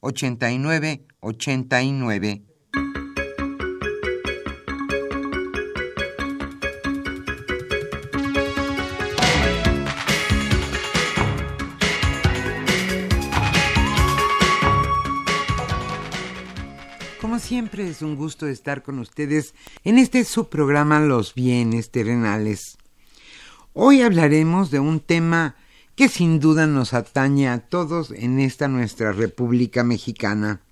89 0.00 1.06
89. 1.20 2.42
Como 17.20 17.38
siempre 17.38 17.88
es 17.88 18.02
un 18.02 18.16
gusto 18.16 18.46
estar 18.46 18.82
con 18.82 18.98
ustedes 18.98 19.54
en 19.84 19.98
este 19.98 20.24
subprograma 20.24 21.00
Los 21.00 21.34
bienes 21.34 21.90
terrenales. 21.90 22.78
Hoy 23.74 24.02
hablaremos 24.02 24.70
de 24.70 24.80
un 24.80 25.00
tema 25.00 25.56
que 26.00 26.08
sin 26.08 26.40
duda 26.40 26.66
nos 26.66 26.94
atañe 26.94 27.50
a 27.50 27.58
todos 27.58 28.10
en 28.10 28.40
esta 28.40 28.68
nuestra 28.68 29.12
República 29.12 29.84
Mexicana. 29.84 30.62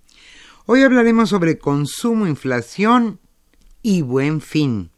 Hoy 0.65 0.81
hablaremos 0.81 1.29
sobre 1.29 1.59
consumo, 1.59 2.27
inflación 2.27 3.21
y 3.83 4.01
buen 4.01 4.41
fin. 4.41 4.91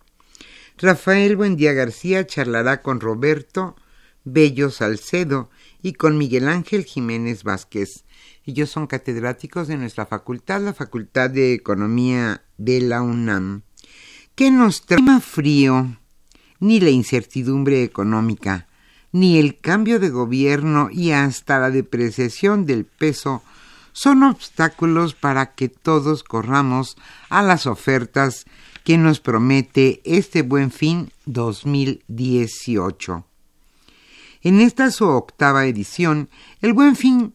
Rafael 0.79 1.35
Buendía 1.35 1.73
García 1.73 2.29
charlará 2.29 2.81
con 2.81 3.01
Roberto 3.01 3.75
Bello 4.23 4.71
Salcedo 4.71 5.51
y 5.83 5.95
con 5.95 6.17
Miguel 6.17 6.49
Ángel 6.49 6.85
Jiménez 6.85 7.43
Vázquez. 7.43 8.05
Ellos 8.47 8.71
son 8.71 8.87
catedráticos 8.87 9.67
de 9.67 9.79
nuestra 9.79 10.07
facultad, 10.07 10.61
la 10.61 10.75
Facultad 10.75 11.29
de 11.31 11.55
Economía 11.55 12.45
de 12.57 12.81
la 12.83 13.03
UNAM. 13.03 13.63
¿Qué 14.37 14.53
nos 14.53 14.87
trae 14.87 15.21
frío? 15.21 15.99
Ni 16.61 16.79
la 16.79 16.91
incertidumbre 16.91 17.83
económica 17.83 18.69
ni 19.13 19.39
el 19.39 19.59
cambio 19.59 19.99
de 19.99 20.11
gobierno 20.11 20.89
y 20.91 21.11
hasta 21.13 21.59
la 21.59 21.71
depreciación 21.71 22.67
del 22.67 22.85
peso 22.85 23.43
son 23.93 24.23
obstáculos 24.23 25.15
para 25.15 25.55
que 25.55 25.69
todos 25.69 26.23
corramos 26.23 26.97
a 27.29 27.43
las 27.43 27.67
ofertas 27.67 28.47
que 28.85 28.97
nos 28.99 29.21
promete 29.21 30.01
este 30.05 30.43
buen 30.43 30.71
fin 30.71 31.11
2018. 31.27 33.25
En 34.43 34.61
esta 34.61 34.91
su 34.91 35.07
octava 35.07 35.67
edición, 35.67 36.31
el 36.63 36.73
buen 36.73 36.97
fin 36.97 37.35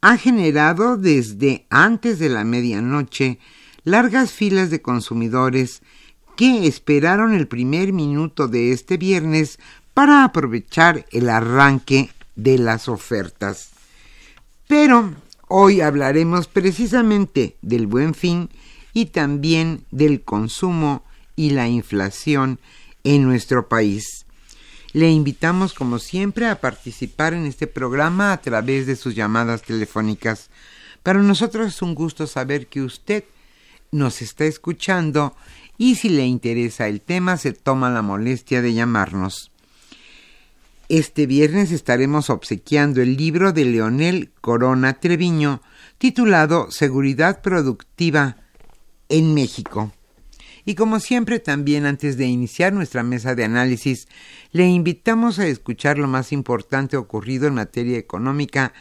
ha 0.00 0.16
generado 0.16 0.96
desde 0.96 1.66
antes 1.70 2.18
de 2.18 2.28
la 2.28 2.44
medianoche 2.44 3.38
largas 3.84 4.32
filas 4.32 4.70
de 4.70 4.82
consumidores 4.82 5.82
que 6.36 6.66
esperaron 6.66 7.34
el 7.34 7.46
primer 7.46 7.92
minuto 7.92 8.48
de 8.48 8.72
este 8.72 8.96
viernes 8.96 9.58
para 10.00 10.24
aprovechar 10.24 11.04
el 11.12 11.28
arranque 11.28 12.10
de 12.34 12.56
las 12.56 12.88
ofertas. 12.88 13.68
Pero 14.66 15.12
hoy 15.46 15.82
hablaremos 15.82 16.48
precisamente 16.48 17.58
del 17.60 17.86
buen 17.86 18.14
fin 18.14 18.48
y 18.94 19.06
también 19.06 19.84
del 19.90 20.22
consumo 20.22 21.04
y 21.36 21.50
la 21.50 21.68
inflación 21.68 22.58
en 23.04 23.24
nuestro 23.24 23.68
país. 23.68 24.24
Le 24.94 25.10
invitamos, 25.10 25.74
como 25.74 25.98
siempre, 25.98 26.46
a 26.46 26.62
participar 26.62 27.34
en 27.34 27.44
este 27.44 27.66
programa 27.66 28.32
a 28.32 28.40
través 28.40 28.86
de 28.86 28.96
sus 28.96 29.14
llamadas 29.14 29.60
telefónicas. 29.60 30.48
Para 31.02 31.18
nosotros 31.18 31.74
es 31.74 31.82
un 31.82 31.94
gusto 31.94 32.26
saber 32.26 32.68
que 32.68 32.80
usted 32.80 33.24
nos 33.92 34.22
está 34.22 34.46
escuchando 34.46 35.36
y 35.76 35.96
si 35.96 36.08
le 36.08 36.24
interesa 36.24 36.88
el 36.88 37.02
tema 37.02 37.36
se 37.36 37.52
toma 37.52 37.90
la 37.90 38.00
molestia 38.00 38.62
de 38.62 38.72
llamarnos. 38.72 39.50
Este 40.90 41.26
viernes 41.26 41.70
estaremos 41.70 42.30
obsequiando 42.30 43.00
el 43.00 43.16
libro 43.16 43.52
de 43.52 43.64
Leonel 43.64 44.32
Corona 44.40 44.94
Treviño 44.94 45.62
titulado 45.98 46.72
Seguridad 46.72 47.42
Productiva 47.42 48.38
en 49.08 49.32
México. 49.32 49.92
Y 50.64 50.74
como 50.74 50.98
siempre 50.98 51.38
también 51.38 51.86
antes 51.86 52.16
de 52.16 52.26
iniciar 52.26 52.72
nuestra 52.72 53.04
mesa 53.04 53.36
de 53.36 53.44
análisis, 53.44 54.08
le 54.50 54.66
invitamos 54.66 55.38
a 55.38 55.46
escuchar 55.46 55.96
lo 55.96 56.08
más 56.08 56.32
importante 56.32 56.96
ocurrido 56.96 57.46
en 57.46 57.54
materia 57.54 57.96
económica 57.96 58.72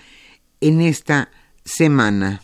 en 0.62 0.82
esta 0.82 1.30
semana. 1.64 2.42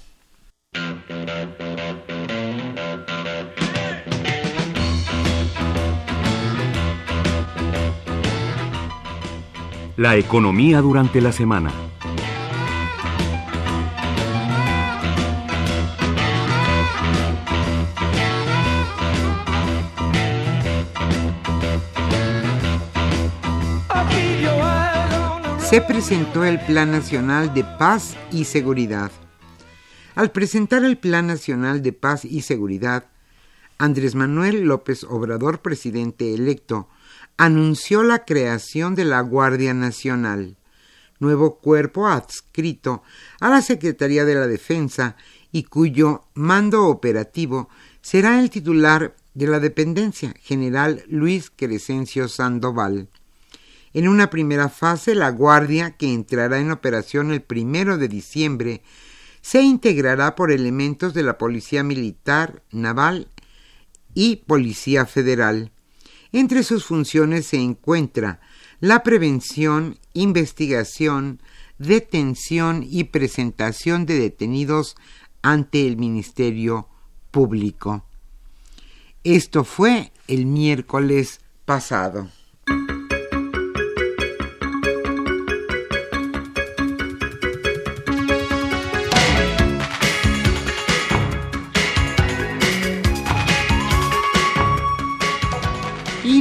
La 9.97 10.17
economía 10.17 10.81
durante 10.81 11.21
la 11.21 11.31
semana. 11.31 11.71
Se 25.59 25.79
presentó 25.79 26.43
el 26.43 26.59
Plan 26.59 26.91
Nacional 26.91 27.53
de 27.53 27.63
Paz 27.63 28.17
y 28.33 28.43
Seguridad. 28.43 29.11
Al 30.13 30.31
presentar 30.31 30.83
el 30.83 30.97
Plan 30.97 31.27
Nacional 31.27 31.81
de 31.81 31.93
Paz 31.93 32.25
y 32.25 32.41
Seguridad, 32.41 33.05
Andrés 33.77 34.13
Manuel 34.13 34.63
López 34.63 35.05
Obrador, 35.05 35.59
presidente 35.59 36.33
electo, 36.33 36.89
anunció 37.37 38.03
la 38.03 38.25
creación 38.25 38.95
de 38.95 39.05
la 39.05 39.21
Guardia 39.21 39.73
Nacional, 39.73 40.57
nuevo 41.19 41.57
cuerpo 41.57 42.07
adscrito 42.07 43.03
a 43.39 43.49
la 43.49 43.61
Secretaría 43.61 44.25
de 44.25 44.35
la 44.35 44.47
Defensa 44.47 45.15
y 45.51 45.63
cuyo 45.63 46.23
mando 46.33 46.85
operativo 46.87 47.69
será 48.01 48.39
el 48.39 48.49
titular 48.49 49.15
de 49.33 49.47
la 49.47 49.59
dependencia, 49.59 50.33
general 50.41 51.03
Luis 51.07 51.51
Crescencio 51.55 52.27
Sandoval. 52.27 53.09
En 53.93 54.07
una 54.07 54.29
primera 54.29 54.69
fase, 54.69 55.15
la 55.15 55.29
Guardia, 55.29 55.91
que 55.91 56.13
entrará 56.13 56.59
en 56.59 56.71
operación 56.71 57.31
el 57.31 57.41
primero 57.41 57.97
de 57.97 58.07
diciembre, 58.09 58.81
se 59.41 59.61
integrará 59.61 60.35
por 60.35 60.51
elementos 60.51 61.13
de 61.13 61.23
la 61.23 61.37
Policía 61.37 61.83
Militar, 61.83 62.63
Naval 62.71 63.27
y 64.13 64.37
Policía 64.37 65.05
Federal. 65.05 65.71
Entre 66.35 66.63
sus 66.63 66.83
funciones 66.83 67.45
se 67.45 67.61
encuentra 67.61 68.41
la 68.81 69.03
prevención, 69.03 69.97
investigación, 70.11 71.41
detención 71.77 72.85
y 72.85 73.05
presentación 73.05 74.05
de 74.05 74.19
detenidos 74.19 74.97
ante 75.41 75.87
el 75.87 75.95
Ministerio 75.95 76.89
Público. 77.31 78.03
Esto 79.23 79.63
fue 79.63 80.11
el 80.27 80.45
miércoles 80.45 81.39
pasado. 81.63 82.29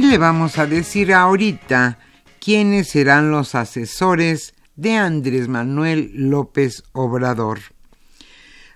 Le 0.09 0.17
vamos 0.19 0.59
a 0.59 0.67
decir 0.67 1.13
ahorita 1.13 1.97
quiénes 2.39 2.89
serán 2.89 3.31
los 3.31 3.55
asesores 3.55 4.53
de 4.75 4.95
Andrés 4.95 5.47
Manuel 5.47 6.11
López 6.13 6.83
Obrador. 6.91 7.59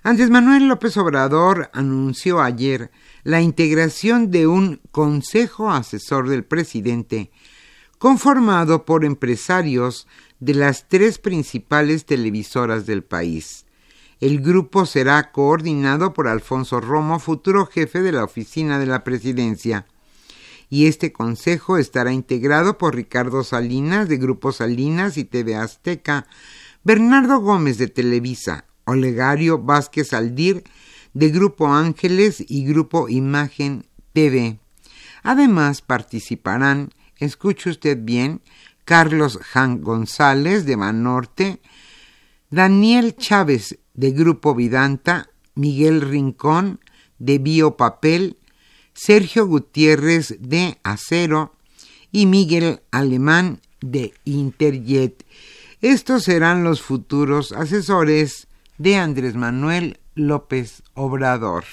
Andrés 0.02 0.28
Manuel 0.30 0.66
López 0.66 0.96
Obrador 0.96 1.70
anunció 1.72 2.40
ayer 2.40 2.90
la 3.22 3.40
integración 3.40 4.30
de 4.30 4.48
un 4.48 4.80
Consejo 4.90 5.70
Asesor 5.70 6.28
del 6.28 6.44
Presidente 6.44 7.30
conformado 7.98 8.84
por 8.84 9.04
empresarios 9.04 10.08
de 10.40 10.54
las 10.54 10.88
tres 10.88 11.18
principales 11.18 12.06
televisoras 12.06 12.86
del 12.86 13.04
país. 13.04 13.66
El 14.20 14.40
grupo 14.40 14.84
será 14.84 15.30
coordinado 15.30 16.12
por 16.12 16.26
Alfonso 16.26 16.80
Romo, 16.80 17.20
futuro 17.20 17.66
jefe 17.66 18.00
de 18.00 18.12
la 18.12 18.24
oficina 18.24 18.78
de 18.78 18.86
la 18.86 19.04
presidencia. 19.04 19.86
Y 20.70 20.86
este 20.86 21.12
consejo 21.12 21.76
estará 21.76 22.12
integrado 22.12 22.78
por 22.78 22.94
Ricardo 22.94 23.42
Salinas 23.42 24.08
de 24.08 24.16
Grupo 24.16 24.52
Salinas 24.52 25.18
y 25.18 25.24
TV 25.24 25.56
Azteca, 25.56 26.26
Bernardo 26.84 27.40
Gómez 27.40 27.76
de 27.76 27.88
Televisa, 27.88 28.64
Olegario 28.86 29.58
Vázquez 29.58 30.12
Aldir 30.12 30.64
de 31.12 31.28
Grupo 31.30 31.68
Ángeles 31.68 32.42
y 32.46 32.64
Grupo 32.64 33.08
Imagen 33.08 33.86
TV. 34.12 34.58
Además 35.22 35.82
participarán, 35.82 36.90
escuche 37.16 37.70
usted 37.70 37.98
bien, 38.00 38.40
Carlos 38.84 39.38
Jan 39.42 39.82
González 39.82 40.64
de 40.66 40.76
Manorte, 40.76 41.60
Daniel 42.48 43.16
Chávez 43.16 43.78
de 43.94 44.12
Grupo 44.12 44.54
Vidanta, 44.54 45.30
Miguel 45.54 46.00
Rincón 46.00 46.80
de 47.18 47.38
Biopapel, 47.38 48.38
Sergio 48.92 49.46
Gutiérrez 49.46 50.36
de 50.40 50.78
Acero 50.82 51.54
y 52.12 52.26
Miguel 52.26 52.80
Alemán 52.90 53.60
de 53.80 54.12
Interjet. 54.24 55.24
Estos 55.80 56.24
serán 56.24 56.64
los 56.64 56.82
futuros 56.82 57.52
asesores 57.52 58.46
de 58.78 58.96
Andrés 58.96 59.34
Manuel 59.34 59.98
López 60.14 60.82
Obrador. 60.94 61.64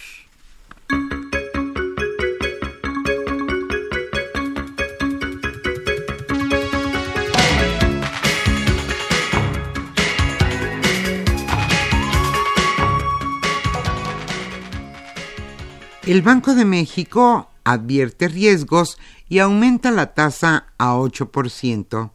El 16.07 16.21
Banco 16.21 16.56
de 16.56 16.63
México 16.63 17.50
advierte 17.65 18.30
riesgos 18.30 18.98
y 19.27 19.39
aumenta 19.39 19.92
la 19.92 20.13
tasa 20.13 20.68
a 20.77 20.95
8%, 20.95 22.12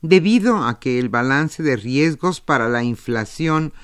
debido 0.00 0.64
a 0.64 0.80
que 0.80 0.98
el 0.98 1.10
balance 1.10 1.62
de 1.62 1.76
riesgos 1.76 2.40
para 2.40 2.70
la 2.70 2.82
inflación 2.84 3.74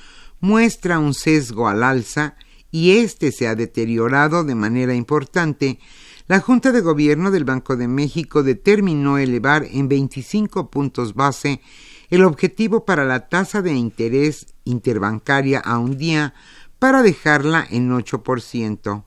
muestra 0.41 0.99
un 0.99 1.13
sesgo 1.13 1.69
al 1.69 1.83
alza 1.83 2.37
y 2.71 2.93
éste 2.93 3.31
se 3.31 3.49
ha 3.49 3.55
deteriorado 3.55 4.45
de 4.45 4.55
manera 4.55 4.95
importante, 4.95 5.79
la 6.27 6.41
Junta 6.41 6.73
de 6.73 6.81
Gobierno 6.81 7.31
del 7.31 7.45
Banco 7.45 7.77
de 7.77 7.87
México 7.87 8.43
determinó 8.43 9.19
elevar 9.19 9.67
en 9.71 9.89
25 9.89 10.71
puntos 10.71 11.13
base 11.13 11.61
el 12.09 12.25
objetivo 12.25 12.87
para 12.87 13.05
la 13.05 13.29
tasa 13.29 13.61
de 13.61 13.75
interés 13.75 14.55
interbancaria 14.65 15.61
a 15.61 15.77
un 15.77 15.99
día 15.99 16.33
para 16.79 17.03
dejarla 17.03 17.67
en 17.69 17.91
8%. 17.91 19.05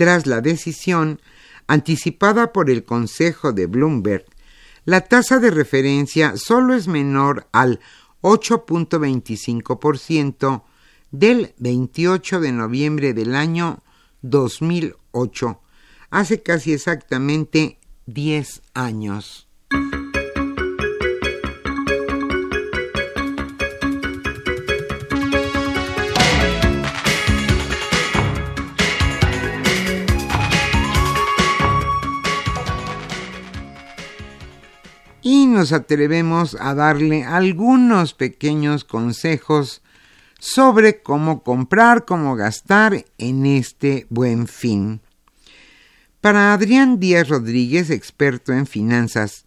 Tras 0.00 0.26
la 0.26 0.40
decisión, 0.40 1.20
anticipada 1.66 2.54
por 2.54 2.70
el 2.70 2.86
Consejo 2.86 3.52
de 3.52 3.66
Bloomberg, 3.66 4.24
la 4.86 5.02
tasa 5.02 5.40
de 5.40 5.50
referencia 5.50 6.38
solo 6.38 6.72
es 6.72 6.88
menor 6.88 7.48
al 7.52 7.80
8.25% 8.22 10.62
del 11.10 11.52
28 11.58 12.40
de 12.40 12.50
noviembre 12.50 13.12
del 13.12 13.34
año 13.34 13.82
2008, 14.22 15.60
hace 16.08 16.42
casi 16.42 16.72
exactamente 16.72 17.78
10 18.06 18.62
años. 18.72 19.50
Nos 35.60 35.72
atrevemos 35.72 36.56
a 36.58 36.74
darle 36.74 37.22
algunos 37.22 38.14
pequeños 38.14 38.82
consejos 38.82 39.82
sobre 40.38 41.02
cómo 41.02 41.42
comprar, 41.42 42.06
cómo 42.06 42.34
gastar 42.34 43.04
en 43.18 43.44
este 43.44 44.06
buen 44.08 44.46
fin. 44.46 45.02
Para 46.22 46.54
Adrián 46.54 46.98
Díaz 46.98 47.28
Rodríguez, 47.28 47.90
experto 47.90 48.54
en 48.54 48.66
finanzas, 48.66 49.44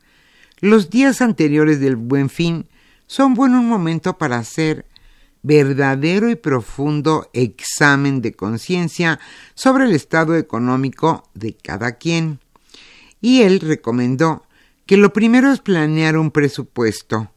los 0.60 0.92
días 0.92 1.20
anteriores 1.20 1.80
del 1.80 1.96
buen 1.96 2.30
fin 2.30 2.68
son 3.08 3.34
buen 3.34 3.56
un 3.56 3.68
momento 3.68 4.16
para 4.20 4.38
hacer 4.38 4.86
verdadero 5.42 6.30
y 6.30 6.36
profundo 6.36 7.32
examen 7.34 8.22
de 8.22 8.34
conciencia 8.34 9.20
sobre 9.56 9.86
el 9.86 9.94
estado 9.94 10.38
económico 10.38 11.28
de 11.34 11.56
cada 11.56 11.94
quien. 11.94 12.40
Y 13.20 13.42
él 13.42 13.62
recomendó 13.62 14.43
que 14.86 14.98
lo 14.98 15.14
primero 15.14 15.52
es 15.52 15.60
planear 15.60 16.18
un 16.18 16.32
presupuesto, 16.32 17.32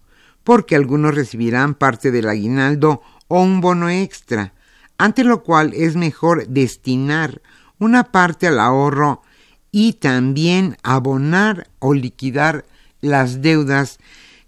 porque 0.44 0.76
algunos 0.76 1.14
recibirán 1.14 1.74
parte 1.74 2.10
del 2.10 2.28
aguinaldo 2.28 3.02
o 3.28 3.42
un 3.42 3.60
bono 3.60 3.88
extra, 3.88 4.54
ante 4.98 5.24
lo 5.24 5.42
cual 5.42 5.72
es 5.74 5.96
mejor 5.96 6.46
destinar 6.48 7.42
una 7.78 8.04
parte 8.04 8.46
al 8.46 8.58
ahorro 8.58 9.22
y 9.70 9.94
también 9.94 10.76
abonar 10.82 11.68
o 11.78 11.94
liquidar 11.94 12.64
las 13.00 13.42
deudas 13.42 13.98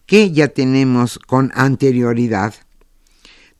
que 0.06 0.32
ya 0.32 0.48
tenemos 0.48 1.18
con 1.18 1.52
anterioridad. 1.54 2.54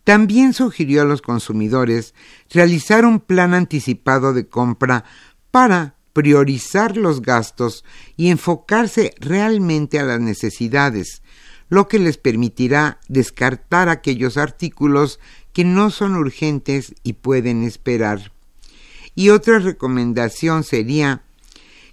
También 0.05 0.55
sugirió 0.55 1.03
a 1.03 1.05
los 1.05 1.21
consumidores 1.21 2.15
realizar 2.49 3.05
un 3.05 3.21
plan 3.21 3.53
anticipado 3.53 4.33
de 4.33 4.49
compra 4.49 5.05
para 5.51 5.98
priorizar 6.19 6.97
los 6.97 7.23
gastos 7.23 7.85
y 8.17 8.31
enfocarse 8.31 9.15
realmente 9.21 10.01
a 10.01 10.03
las 10.03 10.19
necesidades, 10.19 11.23
lo 11.69 11.87
que 11.87 12.01
les 12.01 12.19
permitirá 12.19 12.99
descartar 13.07 13.89
aquellos 13.89 14.37
artículos 14.37 15.21
que 15.53 15.63
no 15.63 15.91
son 15.91 16.17
urgentes 16.17 16.97
y 17.05 17.13
pueden 17.13 17.63
esperar. 17.63 18.33
Y 19.15 19.29
otra 19.29 19.61
recomendación 19.61 20.65
sería 20.65 21.23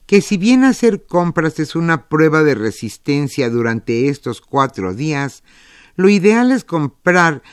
que 0.07 0.21
si 0.21 0.37
bien 0.37 0.63
hacer 0.63 1.05
compras 1.05 1.59
es 1.59 1.75
una 1.75 2.09
prueba 2.09 2.41
de 2.41 2.55
resistencia 2.55 3.51
durante 3.51 4.09
estos 4.09 4.41
cuatro 4.41 4.95
días, 4.95 5.43
lo 5.97 6.09
ideal 6.09 6.51
es 6.51 6.63
comprar, 6.63 7.43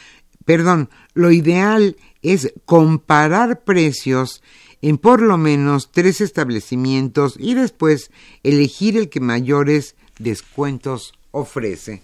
perdón, 0.47 0.89
lo 1.13 1.33
ideal 1.33 1.99
es 2.23 2.51
comparar 2.65 3.63
precios 3.63 4.43
en 4.83 4.99
por 4.99 5.23
lo 5.23 5.39
menos 5.39 5.91
tres 5.91 6.21
establecimientos 6.21 7.37
y 7.39 7.55
después 7.55 8.11
elegir 8.43 8.97
el 8.97 9.09
que 9.09 9.21
mayores 9.21 9.95
descuentos 10.19 11.15
ofrece. 11.31 12.03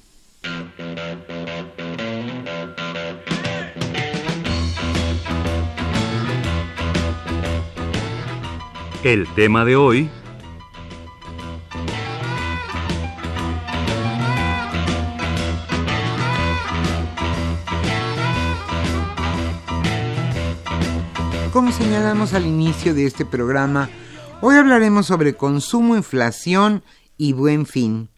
El 9.04 9.26
tema 9.34 9.64
de 9.64 9.76
hoy 9.76 10.10
señalamos 21.78 22.34
al 22.34 22.44
inicio 22.44 22.92
de 22.92 23.06
este 23.06 23.24
programa, 23.24 23.88
hoy 24.40 24.56
hablaremos 24.56 25.06
sobre 25.06 25.36
consumo, 25.36 25.94
inflación 25.94 26.82
y 27.16 27.34
buen 27.34 27.66
fin. 27.66 28.08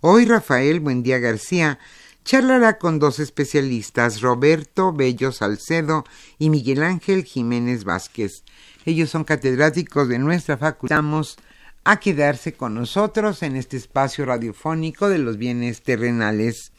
Hoy 0.00 0.24
Rafael 0.24 0.78
Buendía 0.78 1.18
García 1.18 1.80
charlará 2.24 2.78
con 2.78 3.00
dos 3.00 3.18
especialistas, 3.18 4.20
Roberto 4.20 4.92
Bello 4.92 5.32
Salcedo 5.32 6.04
y 6.38 6.48
Miguel 6.48 6.84
Ángel 6.84 7.24
Jiménez 7.24 7.82
Vázquez. 7.82 8.44
Ellos 8.86 9.10
son 9.10 9.24
catedráticos 9.24 10.08
de 10.08 10.20
nuestra 10.20 10.56
facultad. 10.56 10.96
Vamos 10.96 11.38
a 11.82 11.98
quedarse 11.98 12.52
con 12.52 12.74
nosotros 12.74 13.42
en 13.42 13.56
este 13.56 13.76
espacio 13.76 14.26
radiofónico 14.26 15.08
de 15.08 15.18
los 15.18 15.38
bienes 15.38 15.82
terrenales. 15.82 16.70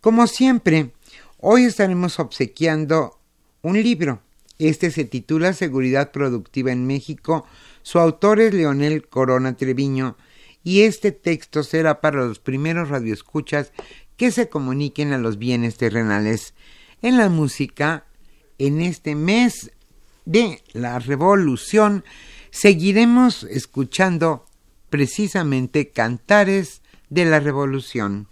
Como 0.00 0.28
siempre, 0.28 0.92
hoy 1.36 1.64
estaremos 1.64 2.18
obsequiando 2.18 3.18
un 3.60 3.82
libro. 3.82 4.22
Este 4.58 4.90
se 4.90 5.04
titula 5.04 5.52
Seguridad 5.52 6.10
Productiva 6.10 6.72
en 6.72 6.86
México. 6.86 7.46
Su 7.82 8.00
autor 8.00 8.40
es 8.40 8.52
Leonel 8.52 9.06
Corona 9.06 9.56
Treviño 9.56 10.16
y 10.64 10.82
este 10.82 11.12
texto 11.12 11.62
será 11.62 12.00
para 12.00 12.24
los 12.24 12.40
primeros 12.40 12.88
radioescuchas 12.88 13.72
que 14.16 14.32
se 14.32 14.48
comuniquen 14.48 15.12
a 15.12 15.18
los 15.18 15.38
bienes 15.38 15.76
terrenales. 15.76 16.54
En 17.02 17.16
la 17.16 17.28
música, 17.28 18.06
en 18.58 18.80
este 18.80 19.14
mes 19.14 19.70
de 20.24 20.60
la 20.72 20.98
revolución, 20.98 22.04
seguiremos 22.50 23.44
escuchando 23.44 24.44
precisamente 24.90 25.90
cantares 25.90 26.82
de 27.10 27.24
la 27.24 27.38
revolución. 27.38 28.26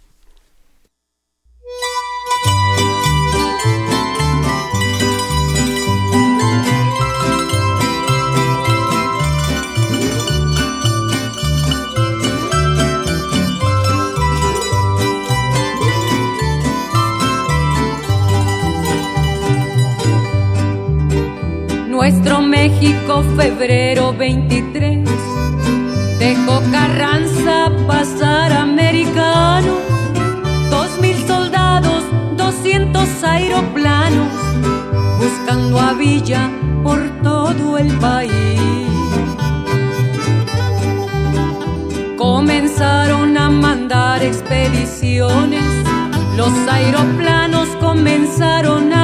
Nuestro 22.09 22.41
México, 22.41 23.21
febrero 23.35 24.13
23, 24.13 25.03
dejó 26.17 26.61
Carranza 26.71 27.69
pasar 27.85 28.53
americano, 28.53 29.73
dos 30.69 31.01
mil 31.01 31.17
soldados, 31.27 32.05
doscientos 32.37 33.09
aeroplanos, 33.21 34.31
buscando 35.19 35.77
a 35.77 35.91
Villa 35.95 36.49
por 36.81 36.97
todo 37.21 37.77
el 37.77 37.91
país. 37.97 38.61
Comenzaron 42.15 43.37
a 43.37 43.49
mandar 43.49 44.23
expediciones, 44.23 45.65
los 46.37 46.53
aeroplanos 46.69 47.67
comenzaron 47.81 48.93
a 48.93 48.96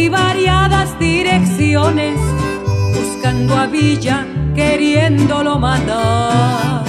y 0.00 0.08
variadas 0.08 0.98
direcciones, 0.98 2.18
buscando 2.94 3.54
a 3.56 3.66
Villa, 3.66 4.26
queriéndolo 4.54 5.58
matar. 5.58 6.84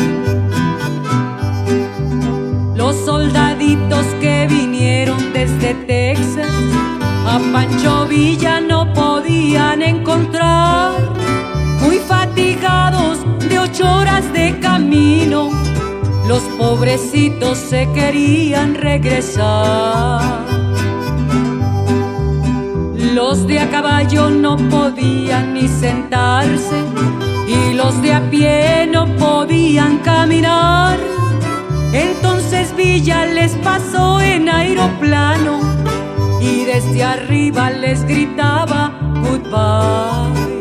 Los 2.76 2.96
soldaditos 3.06 4.06
que 4.22 4.48
vinieron 4.50 5.34
desde 5.34 5.74
Texas 5.86 6.56
a 7.26 7.40
Pancho 7.52 8.08
Villa 8.08 8.62
no 8.62 8.92
podían 8.94 9.82
encontrar, 9.82 10.94
muy 11.82 11.98
fatigados 12.00 13.20
de 13.50 13.60
ocho 13.60 13.84
horas 13.98 14.32
de 14.32 14.58
camino, 14.60 15.50
los 16.28 16.44
pobrecitos 16.58 17.58
se 17.58 17.90
querían 17.94 18.76
regresar. 18.76 20.51
Los 23.24 23.46
de 23.46 23.60
a 23.60 23.70
caballo 23.70 24.32
no 24.32 24.58
podían 24.58 25.54
ni 25.54 25.68
sentarse 25.68 26.84
y 27.48 27.76
los 27.76 28.02
de 28.02 28.16
a 28.16 28.32
pie 28.32 28.90
no 28.92 29.06
podían 29.16 30.00
caminar. 30.00 30.98
Entonces 31.94 32.76
Villa 32.76 33.28
les 33.28 33.52
pasó 33.58 34.20
en 34.20 34.50
aeroplano 34.50 35.60
y 36.42 36.66
desde 36.66 37.04
arriba 37.04 37.70
les 37.70 38.04
gritaba 38.06 38.92
goodbye. 39.22 40.61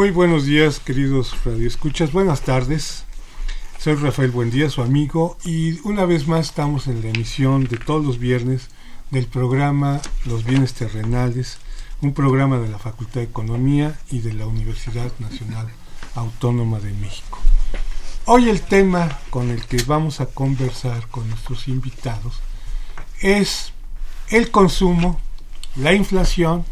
Muy 0.00 0.12
buenos 0.12 0.46
días, 0.46 0.80
queridos 0.80 1.36
radioescuchas. 1.44 2.10
Buenas 2.10 2.40
tardes. 2.40 3.04
Soy 3.78 3.96
Rafael 3.96 4.30
Buendía, 4.30 4.70
su 4.70 4.80
amigo, 4.80 5.36
y 5.44 5.78
una 5.86 6.06
vez 6.06 6.26
más 6.26 6.46
estamos 6.46 6.86
en 6.86 7.02
la 7.02 7.10
emisión 7.10 7.64
de 7.64 7.76
todos 7.76 8.02
los 8.02 8.18
viernes 8.18 8.70
del 9.10 9.26
programa 9.26 10.00
Los 10.24 10.44
Bienes 10.44 10.72
Terrenales, 10.72 11.58
un 12.00 12.14
programa 12.14 12.58
de 12.60 12.70
la 12.70 12.78
Facultad 12.78 13.16
de 13.16 13.24
Economía 13.24 14.00
y 14.10 14.20
de 14.20 14.32
la 14.32 14.46
Universidad 14.46 15.12
Nacional 15.18 15.68
Autónoma 16.14 16.80
de 16.80 16.94
México. 16.94 17.38
Hoy 18.24 18.48
el 18.48 18.62
tema 18.62 19.18
con 19.28 19.50
el 19.50 19.66
que 19.66 19.82
vamos 19.82 20.22
a 20.22 20.26
conversar 20.26 21.08
con 21.08 21.28
nuestros 21.28 21.68
invitados 21.68 22.40
es 23.20 23.74
el 24.30 24.50
consumo, 24.50 25.20
la 25.76 25.92
inflación 25.92 26.64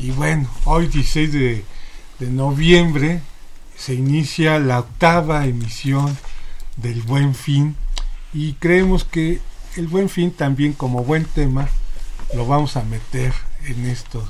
y 0.00 0.10
bueno, 0.10 0.48
hoy 0.64 0.88
16 0.88 1.32
de 1.32 1.71
de 2.22 2.30
noviembre 2.30 3.20
se 3.76 3.94
inicia 3.94 4.60
la 4.60 4.78
octava 4.78 5.44
emisión 5.44 6.16
del 6.76 7.02
Buen 7.02 7.34
Fin 7.34 7.74
y 8.32 8.52
creemos 8.52 9.02
que 9.02 9.40
el 9.76 9.88
Buen 9.88 10.08
Fin 10.08 10.30
también 10.30 10.72
como 10.72 11.02
buen 11.02 11.24
tema 11.24 11.68
lo 12.32 12.46
vamos 12.46 12.76
a 12.76 12.84
meter 12.84 13.34
en 13.66 13.86
estos 13.86 14.24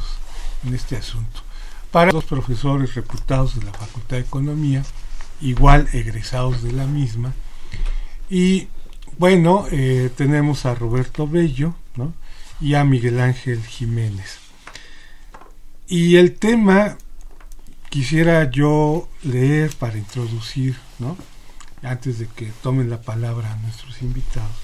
en 0.64 0.74
este 0.74 0.96
asunto. 0.96 1.42
Para 1.90 2.12
los 2.12 2.24
profesores 2.24 2.94
reputados 2.94 3.56
de 3.56 3.66
la 3.66 3.74
Facultad 3.74 4.16
de 4.16 4.22
Economía, 4.22 4.82
igual 5.42 5.86
egresados 5.92 6.62
de 6.62 6.72
la 6.72 6.86
misma, 6.86 7.34
y 8.30 8.68
bueno, 9.18 9.66
eh, 9.70 10.10
tenemos 10.16 10.64
a 10.64 10.74
Roberto 10.74 11.28
Bello 11.28 11.74
y 12.58 12.72
a 12.72 12.84
Miguel 12.84 13.20
Ángel 13.20 13.62
Jiménez. 13.62 14.38
Y 15.86 16.16
el 16.16 16.32
tema 16.32 16.96
quisiera 17.92 18.50
yo 18.50 19.06
leer 19.22 19.76
para 19.76 19.98
introducir, 19.98 20.78
¿no? 20.98 21.14
antes 21.82 22.18
de 22.18 22.26
que 22.26 22.46
tomen 22.62 22.88
la 22.88 23.02
palabra 23.02 23.54
nuestros 23.56 24.00
invitados, 24.00 24.56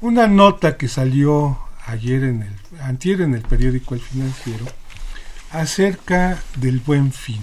una 0.00 0.28
nota 0.28 0.76
que 0.76 0.86
salió 0.86 1.58
ayer 1.86 2.22
en 2.22 2.42
el, 2.42 2.80
antier 2.80 3.22
en 3.22 3.34
el 3.34 3.42
periódico 3.42 3.96
El 3.96 4.00
Financiero, 4.00 4.64
acerca 5.50 6.40
del 6.54 6.78
buen 6.78 7.12
fin. 7.12 7.40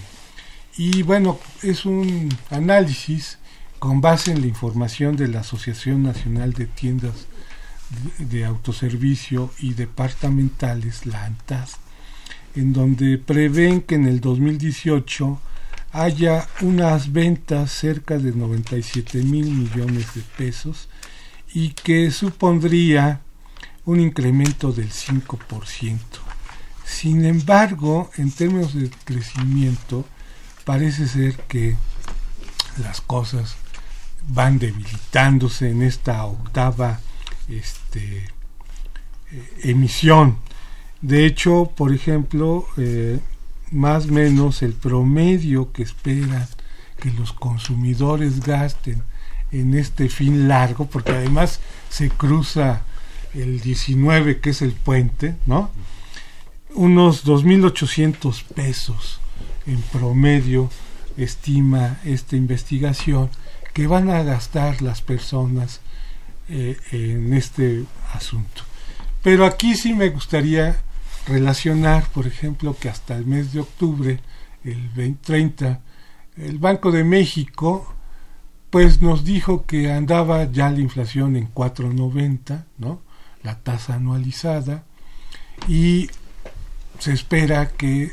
Y 0.78 1.04
bueno, 1.04 1.38
es 1.64 1.84
un 1.84 2.30
análisis 2.50 3.40
con 3.78 4.00
base 4.00 4.32
en 4.32 4.40
la 4.40 4.48
información 4.48 5.18
de 5.18 5.28
la 5.28 5.42
Asociación 5.42 6.02
Nacional 6.02 6.54
de 6.54 6.66
Tiendas 6.66 7.28
de, 8.20 8.26
de 8.26 8.46
Autoservicio 8.46 9.52
y 9.60 9.74
Departamentales, 9.74 11.06
la 11.06 11.26
ANTAS, 11.26 11.78
en 12.56 12.74
donde 12.74 13.18
prevén 13.18 13.82
que 13.82 13.96
en 13.96 14.06
el 14.06 14.22
2018 14.22 15.40
haya 15.92 16.48
unas 16.62 17.12
ventas 17.12 17.72
cerca 17.72 18.18
de 18.18 18.32
97 18.32 19.24
mil 19.24 19.50
millones 19.52 20.14
de 20.14 20.22
pesos 20.38 20.88
y 21.54 21.70
que 21.70 22.12
supondría 22.12 23.22
un 23.86 24.00
incremento 24.00 24.72
del 24.72 24.92
5%. 24.92 25.98
Sin 26.86 27.26
embargo, 27.26 28.12
en 28.18 28.32
términos 28.32 28.74
de 28.74 28.90
crecimiento, 29.04 30.06
parece 30.66 31.08
ser 31.08 31.36
que 31.48 31.76
las 32.84 33.02
cosas 33.02 33.56
van 34.28 34.60
debilitándose 34.60 35.72
en 35.72 35.82
esta 35.82 36.26
octava 36.26 37.00
este, 37.48 38.26
eh, 39.32 39.54
emisión 39.64 40.38
De 41.02 41.26
hecho, 41.26 41.72
por 41.76 41.94
ejemplo, 41.94 42.68
eh, 42.78 43.20
más 43.72 44.06
o 44.06 44.12
menos 44.12 44.62
el 44.62 44.74
promedio 44.74 45.72
que 45.72 45.84
esperan 45.84 46.48
que 47.00 47.12
los 47.12 47.32
consumidores 47.32 48.42
gasten 48.42 49.04
en 49.52 49.74
este 49.74 50.10
fin 50.10 50.48
largo, 50.48 50.86
porque 50.86 51.14
además 51.14 51.60
se 51.90 52.10
cruza 52.10 52.82
el 53.34 53.62
19, 53.62 54.40
que 54.40 54.52
es 54.52 54.62
el 54.62 54.74
puente, 54.74 55.36
¿no? 55.46 55.72
Unos 56.76 57.26
2.800 57.26 58.44
pesos 58.44 59.20
en 59.66 59.82
promedio 59.82 60.70
estima 61.18 62.00
esta 62.04 62.36
investigación 62.36 63.30
que 63.74 63.88
van 63.88 64.10
a 64.10 64.24
gastar 64.24 64.82
las 64.82 65.02
personas 65.02 65.82
eh, 66.50 66.78
en 66.92 67.34
este 67.34 67.86
asunto. 68.14 68.64
Pero 69.24 69.46
aquí 69.46 69.76
sí 69.76 69.94
me 69.94 70.10
gustaría 70.10 70.78
relacionar, 71.30 72.10
por 72.10 72.28
ejemplo, 72.28 72.76
que 72.80 72.90
hasta 72.90 73.16
el 73.16 73.26
mes 73.26 73.54
de 73.54 73.62
octubre, 73.62 74.20
el 74.64 74.88
2030, 74.88 75.80
el 76.38 76.58
Banco 76.58 76.92
de 76.92 77.04
México 77.04 77.96
pues 78.70 79.02
nos 79.02 79.24
dijo 79.24 79.66
que 79.66 79.92
andaba 79.92 80.52
ya 80.52 80.70
la 80.70 80.80
inflación 80.80 81.36
en 81.36 81.52
4.90, 81.54 82.66
¿no? 82.78 83.02
La 83.42 83.60
tasa 83.60 83.96
anualizada 83.96 84.84
y 85.68 86.10
se 87.00 87.14
espera 87.14 87.70
que 87.70 88.12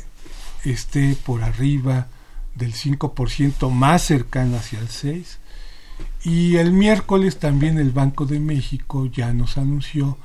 esté 0.63 1.15
por 1.25 1.43
arriba 1.43 2.07
del 2.55 2.73
5% 2.73 3.69
más 3.69 4.01
cercana 4.01 4.57
hacia 4.57 4.79
el 4.79 4.89
6 4.89 5.39
y 6.23 6.55
el 6.55 6.71
miércoles 6.71 7.37
también 7.37 7.77
el 7.77 7.91
Banco 7.91 8.25
de 8.25 8.39
México 8.39 9.05
ya 9.05 9.33
nos 9.33 9.57
anunció 9.57 10.17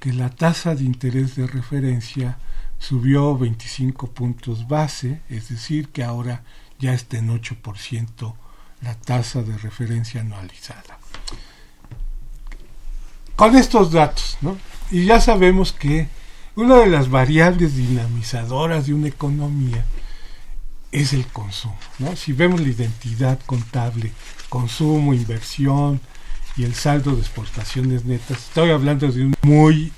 que 0.00 0.12
la 0.12 0.30
tasa 0.30 0.74
de 0.74 0.84
interés 0.84 1.36
de 1.36 1.46
referencia 1.46 2.38
subió 2.78 3.36
25 3.36 4.10
puntos 4.10 4.68
base, 4.68 5.20
es 5.28 5.48
decir, 5.48 5.88
que 5.88 6.04
ahora 6.04 6.42
ya 6.78 6.92
está 6.92 7.18
en 7.18 7.28
8% 7.28 8.34
la 8.82 8.94
tasa 8.94 9.42
de 9.42 9.56
referencia 9.56 10.20
anualizada. 10.20 10.98
Con 13.34 13.56
estos 13.56 13.90
datos, 13.92 14.38
¿no? 14.40 14.56
Y 14.90 15.04
ya 15.04 15.20
sabemos 15.20 15.72
que 15.72 16.08
una 16.54 16.76
de 16.76 16.86
las 16.86 17.10
variables 17.10 17.76
dinamizadoras 17.76 18.86
de 18.86 18.94
una 18.94 19.08
economía 19.08 19.84
es 20.92 21.12
el 21.12 21.26
consumo, 21.26 21.76
¿no? 21.98 22.16
Si 22.16 22.32
vemos 22.32 22.60
la 22.60 22.68
identidad 22.68 23.38
contable, 23.44 24.12
consumo, 24.48 25.12
inversión 25.12 26.00
y 26.56 26.64
el 26.64 26.74
saldo 26.74 27.12
de 27.12 27.20
exportaciones 27.20 28.04
netas, 28.04 28.38
estoy 28.38 28.70
hablando 28.70 29.10
de 29.10 29.24
un 29.24 29.34
muy 29.42 29.92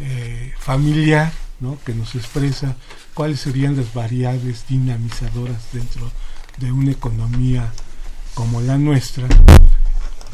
eh, 0.00 0.52
familiar, 0.58 1.32
¿no? 1.60 1.78
Que 1.84 1.94
nos 1.94 2.14
expresa 2.14 2.76
cuáles 3.14 3.40
serían 3.40 3.76
las 3.76 3.94
variables 3.94 4.66
dinamizadoras 4.68 5.72
dentro 5.72 6.10
de 6.58 6.72
una 6.72 6.90
economía 6.90 7.72
como 8.34 8.60
la 8.60 8.78
nuestra. 8.78 9.28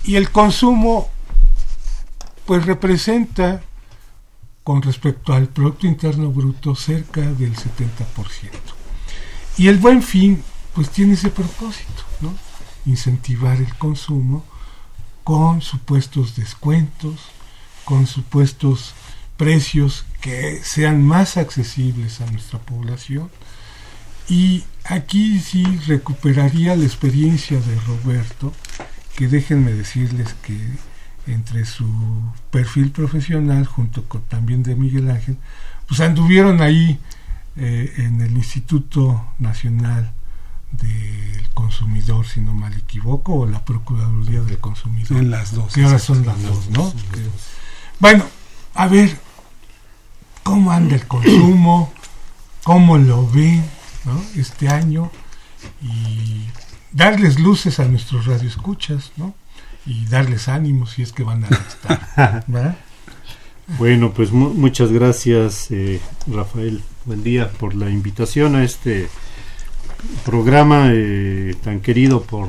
Y 0.05 0.17
el 0.17 0.31
consumo 0.31 1.11
pues 2.47 2.65
representa 2.65 3.63
con 4.65 4.81
respecto 4.81 5.35
al 5.35 5.49
Producto 5.49 5.87
Interno 5.87 6.31
Bruto 6.31 6.75
cerca 6.75 7.21
del 7.21 7.55
70%. 7.55 7.67
Y 9.59 9.69
el 9.69 9.77
buen 9.77 10.03
fin 10.03 10.43
pues 10.75 10.89
tiene 10.91 11.15
ese 11.15 11.29
propósito, 11.31 12.05
¿no? 12.21 12.35
Incentivar 12.87 13.57
el 13.59 13.75
consumo 13.77 14.45
con 15.29 15.61
supuestos 15.61 16.37
descuentos, 16.37 17.21
con 17.85 18.07
supuestos 18.07 18.95
precios 19.37 20.07
que 20.23 20.59
sean 20.65 21.05
más 21.05 21.37
accesibles 21.37 22.23
a 22.23 22.31
nuestra 22.31 22.59
población. 22.59 23.29
Y 24.31 24.65
aquí 24.85 25.39
sí 25.41 25.65
recuperaría 25.87 26.77
la 26.77 26.85
experiencia 26.85 27.61
de 27.61 27.79
Roberto, 27.81 28.55
que 29.17 29.29
déjenme 29.29 29.73
decirles 29.73 30.35
que 30.41 30.59
entre 31.27 31.67
su 31.67 31.87
perfil 32.51 32.91
profesional, 32.91 33.67
junto 33.67 34.05
con 34.05 34.23
también 34.23 34.63
de 34.63 34.77
Miguel 34.77 35.11
Ángel, 35.11 35.37
pues 35.87 36.01
anduvieron 36.01 36.63
ahí 36.63 36.99
eh, 37.59 37.93
en 37.99 38.23
el 38.23 38.35
Instituto 38.35 39.27
Nacional 39.39 40.11
del 40.73 41.49
Consumidor, 41.55 42.27
si 42.27 42.41
no 42.41 42.55
mal 42.55 42.75
equivoco, 42.75 43.35
o 43.35 43.47
la 43.47 43.65
Procuraduría 43.65 44.43
del 44.43 44.59
Consumidor. 44.59 45.19
En 45.19 45.31
las 45.31 45.55
dos. 45.55 45.73
Que 45.73 45.85
ahora 45.85 45.99
son 45.99 46.25
las 46.25 46.43
dos, 46.43 46.71
¿no? 46.71 46.93
bueno, 47.99 48.25
a 48.75 48.87
ver, 48.87 49.19
¿cómo 50.43 50.71
anda 50.71 50.95
el 50.95 51.07
consumo? 51.07 51.93
¿Cómo 52.63 52.99
lo 52.99 53.29
ven? 53.29 53.65
este 54.37 54.69
año 54.69 55.11
y 55.83 56.47
darles 56.93 57.39
luces 57.39 57.81
a 57.81 57.85
nuestros 57.85 58.27
radioescuchas, 58.27 59.13
¿no? 59.17 59.35
Y 59.87 60.07
darles 60.07 60.49
ánimo 60.49 60.87
si 60.87 61.03
es 61.03 61.13
que 61.13 61.23
van 61.23 61.45
a 61.45 61.49
estar. 61.49 62.45
Bueno, 63.77 64.15
pues 64.15 64.33
muchas 64.33 64.91
gracias, 64.91 65.71
eh, 65.71 66.01
Rafael. 66.27 66.83
Buen 67.05 67.23
día 67.23 67.51
por 67.51 67.75
la 67.75 67.91
invitación 67.91 68.57
a 68.57 68.65
este 68.65 69.11
programa 70.25 70.91
eh, 70.93 71.55
tan 71.63 71.81
querido 71.81 72.23
por 72.23 72.49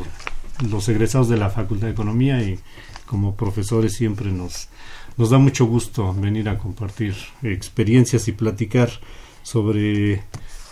los 0.70 0.88
egresados 0.90 1.30
de 1.30 1.38
la 1.38 1.50
Facultad 1.50 1.88
de 1.88 1.94
Economía 1.94 2.42
y 2.42 2.60
como 3.06 3.36
profesores 3.36 3.94
siempre 3.94 4.32
nos, 4.32 4.68
nos 5.18 5.30
da 5.32 5.38
mucho 5.38 5.66
gusto 5.66 6.14
venir 6.14 6.50
a 6.50 6.58
compartir 6.58 7.16
experiencias 7.42 8.28
y 8.28 8.34
platicar 8.34 8.90
sobre 9.44 10.24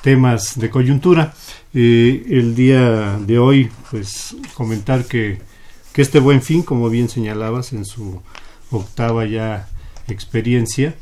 temas 0.01 0.59
de 0.59 0.69
coyuntura. 0.69 1.33
Eh, 1.73 2.25
el 2.29 2.55
día 2.55 3.17
de 3.17 3.39
hoy, 3.39 3.71
pues 3.89 4.35
comentar 4.53 5.05
que, 5.05 5.39
que 5.93 6.01
este 6.01 6.19
buen 6.19 6.41
fin, 6.41 6.61
como 6.61 6.89
bien 6.89 7.09
señalabas 7.09 7.73
en 7.73 7.85
su 7.85 8.21
octava 8.69 9.25
ya 9.25 9.67
experiencia, 10.07 10.95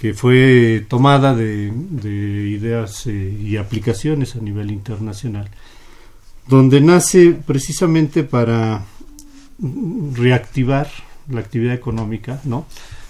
que 0.00 0.14
fue 0.14 0.86
tomada 0.88 1.34
de, 1.34 1.70
ideas 2.48 3.06
eh, 3.06 3.38
y 3.38 3.58
aplicaciones 3.58 4.34
a 4.34 4.40
nivel 4.40 4.70
internacional, 4.70 5.50
donde 6.48 6.80
nace 6.80 7.32
precisamente 7.32 8.24
para 8.24 8.82
reactivar 10.14 10.88
la 11.28 11.40
actividad 11.40 11.74
económica, 11.74 12.40
¿no? 12.44 12.66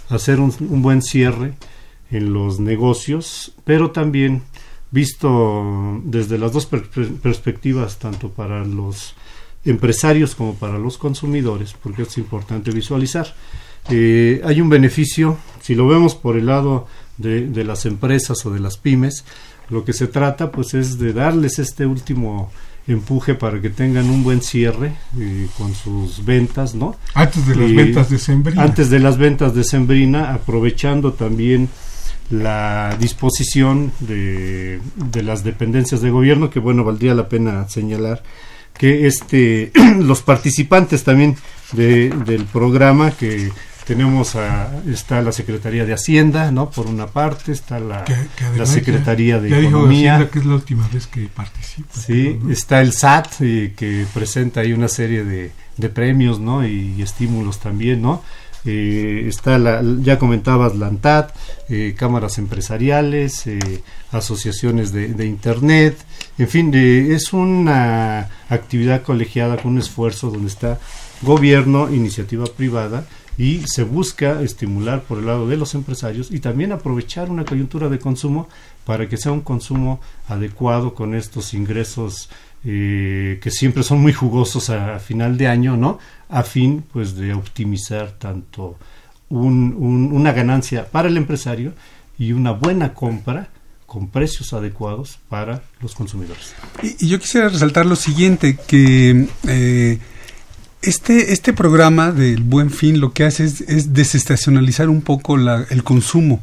hacer 0.09 0.41
un, 0.41 0.53
un 0.69 0.83
buen 0.83 1.01
cierre 1.01 1.55
en 2.11 2.33
los 2.33 2.59
negocios, 2.59 3.53
pero 3.65 3.93
también 3.93 4.43
visto 4.91 6.01
desde 6.03 6.39
las 6.39 6.53
dos 6.53 6.67
perspectivas, 6.67 8.01
tanto 8.01 8.31
para 8.31 8.65
los 8.65 9.15
empresarios 9.65 10.35
como 10.35 10.55
para 10.55 10.77
los 10.77 10.99
consumidores, 10.99 11.73
porque 11.81 12.03
es 12.03 12.19
importante 12.19 12.73
visualizar. 12.73 13.33
Eh, 13.89 14.41
hay 14.45 14.61
un 14.61 14.69
beneficio, 14.69 15.39
si 15.63 15.75
lo 15.75 15.89
vemos 15.89 16.15
por 16.15 16.37
el 16.37 16.47
lado 16.47 16.87
de, 17.17 17.65
las 17.65 17.87
empresas 17.87 18.45
o 18.47 18.51
de 18.51 18.61
las 18.61 18.77
pymes, 18.77 19.25
lo 19.69 19.85
que 19.85 19.93
se 19.93 20.07
trata 20.07 20.51
pues 20.51 20.75
es 20.75 20.99
de 20.99 21.13
darles 21.13 21.59
este 21.59 21.87
último 21.87 22.51
empuje 22.87 23.35
para 23.35 23.61
que 23.61 23.71
tengan 23.71 24.11
un 24.11 24.25
buen 24.25 24.43
cierre 24.43 24.93
eh, 25.19 25.47
con 25.57 25.75
sus 25.75 26.25
ventas, 26.25 26.75
¿no? 26.75 26.97
Antes 27.15 27.47
de 27.47 27.55
las 27.55 27.75
ventas 27.75 28.11
de 28.11 28.19
Sembrina. 28.19 28.63
Antes 28.63 28.91
de 28.91 28.99
las 28.99 29.17
ventas 29.17 29.55
de 29.55 29.65
Sembrina, 29.65 30.35
aprovechando 30.35 31.13
también 31.13 31.69
la 32.31 32.97
disposición 32.99 33.93
de, 34.01 34.81
de, 34.97 35.23
las 35.23 35.45
dependencias 35.45 36.01
de 36.01 36.11
gobierno, 36.11 36.49
que 36.49 36.61
bueno, 36.61 36.85
valdría 36.85 37.15
la 37.15 37.29
pena 37.29 37.69
señalar 37.69 38.23
que 38.81 39.07
este 39.07 39.73
los 39.99 40.23
participantes 40.23 41.05
también 41.05 41.37
de, 41.73 42.09
del 42.25 42.45
programa 42.47 43.11
que 43.11 43.51
tenemos 43.91 44.37
a, 44.37 44.71
está 44.87 45.21
la 45.21 45.33
Secretaría 45.33 45.85
de 45.85 45.93
Hacienda, 45.93 46.53
¿no? 46.53 46.71
Por 46.71 46.87
una 46.87 47.09
parte, 47.09 47.51
está 47.51 47.81
la, 47.81 48.05
la 48.57 48.65
Secretaría 48.65 49.41
de 49.41 49.49
Economía. 49.49 50.31
que 50.31 50.39
es 50.39 50.47
la 50.47 50.55
última 50.55 50.87
vez 50.93 51.09
que 51.09 51.27
participa. 51.27 51.93
Sí, 51.93 52.39
está 52.49 52.83
el 52.83 52.93
SAT, 52.93 53.41
eh, 53.41 53.75
que 53.77 54.07
presenta 54.15 54.61
ahí 54.61 54.73
una 54.73 54.87
serie 54.87 55.25
de, 55.25 55.51
de 55.77 55.89
premios, 55.89 56.39
¿no? 56.39 56.65
Y, 56.65 56.95
y, 56.97 57.03
estímulos 57.03 57.59
también, 57.59 58.01
¿no? 58.01 58.23
Eh, 58.65 59.25
está 59.27 59.59
la, 59.59 59.83
ya 60.01 60.21
comentabas 60.21 60.77
la 60.77 60.87
ANTAD, 60.87 61.31
eh, 61.69 61.97
cámaras 61.99 62.39
empresariales, 62.39 63.49
eh, 63.49 63.83
asociaciones 64.13 64.93
de, 64.93 65.09
de, 65.09 65.27
Internet, 65.27 65.97
en 66.39 66.47
fin, 66.47 66.73
es 66.73 67.33
una 67.33 68.29
actividad 68.49 69.03
colegiada 69.03 69.57
con 69.57 69.73
un 69.73 69.79
esfuerzo 69.79 70.31
donde 70.31 70.49
está 70.49 70.79
gobierno, 71.23 71.93
iniciativa 71.93 72.45
privada 72.45 73.07
y 73.41 73.63
se 73.67 73.85
busca 73.85 74.43
estimular 74.43 75.01
por 75.01 75.17
el 75.17 75.25
lado 75.25 75.49
de 75.49 75.57
los 75.57 75.75
empresarios 75.75 76.31
y 76.31 76.41
también 76.41 76.73
aprovechar 76.73 77.31
una 77.31 77.47
coyuntura 77.47 77.89
de 77.89 77.99
consumo 77.99 78.51
para 78.85 79.09
que 79.09 79.17
sea 79.17 79.33
un 79.33 79.41
consumo 79.41 79.99
adecuado 80.29 80.93
con 80.93 81.15
estos 81.15 81.55
ingresos 81.55 82.29
eh, 82.67 83.41
que 83.43 83.51
siempre 83.51 83.83
son 83.83 84.03
muy 84.03 84.13
jugosos 84.13 84.69
a, 84.69 84.99
final 84.99 85.39
de 85.39 85.49
año, 85.49 85.79
¿no? 85.79 85.99
A 86.29 86.43
fin, 86.43 86.85
pues, 86.93 87.17
de 87.17 87.33
optimizar 87.33 88.11
tanto 88.19 88.77
un, 89.31 89.75
una 90.13 90.33
ganancia 90.33 90.91
para 90.91 91.09
el 91.09 91.17
empresario 91.17 91.73
y 92.19 92.33
una 92.33 92.51
buena 92.51 92.93
compra 92.93 93.49
con 93.87 94.09
precios 94.09 94.53
adecuados 94.53 95.19
para 95.31 95.63
los 95.81 95.95
consumidores. 95.95 96.55
Y, 96.83 97.09
yo 97.09 97.19
quisiera 97.19 97.49
resaltar 97.49 97.87
lo 97.87 97.97
siguiente, 97.97 98.59
que 98.67 99.27
eh, 99.49 99.99
este, 100.83 101.33
este 101.33 101.53
programa 101.53 102.13
del 102.13 102.43
Buen 102.43 102.71
Fin 102.71 103.01
lo 103.01 103.13
que 103.13 103.25
hace 103.25 103.45
es, 103.45 103.93
desestacionalizar 103.93 104.89
un 104.89 105.03
poco 105.03 105.37
el 105.37 105.85
consumo. 105.85 106.43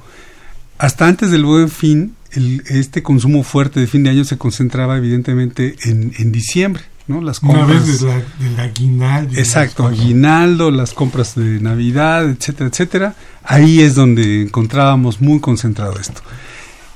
Hasta 0.78 1.08
antes 1.08 1.32
del 1.32 1.46
Buen 1.46 1.70
Fin, 1.70 2.16
este 2.32 3.02
consumo 3.02 3.44
fuerte 3.44 3.80
de 3.80 3.88
fin 3.88 4.04
de 4.04 4.12
año 4.12 4.24
se 4.24 4.38
concentraba 4.38 4.98
evidentemente 4.98 5.76
en, 5.84 6.14
en 6.18 6.32
diciembre. 6.32 6.84
¿no? 7.08 7.22
Las 7.22 7.40
compras, 7.40 7.66
Una 7.66 7.80
vez 7.80 8.02
del 8.40 8.60
aguinaldo. 8.60 9.38
Exacto, 9.38 9.88
aguinaldo, 9.88 10.72
las 10.72 10.94
compras 10.94 11.36
de 11.36 11.60
Navidad, 11.62 12.30
etcétera, 12.30 12.70
etcétera. 12.70 13.16
Ahí 13.44 13.82
es 13.82 13.96
donde 13.96 14.44
encontrábamos 14.44 15.22
muy 15.22 15.40
concentrado 15.40 16.00
esto. 16.00 16.22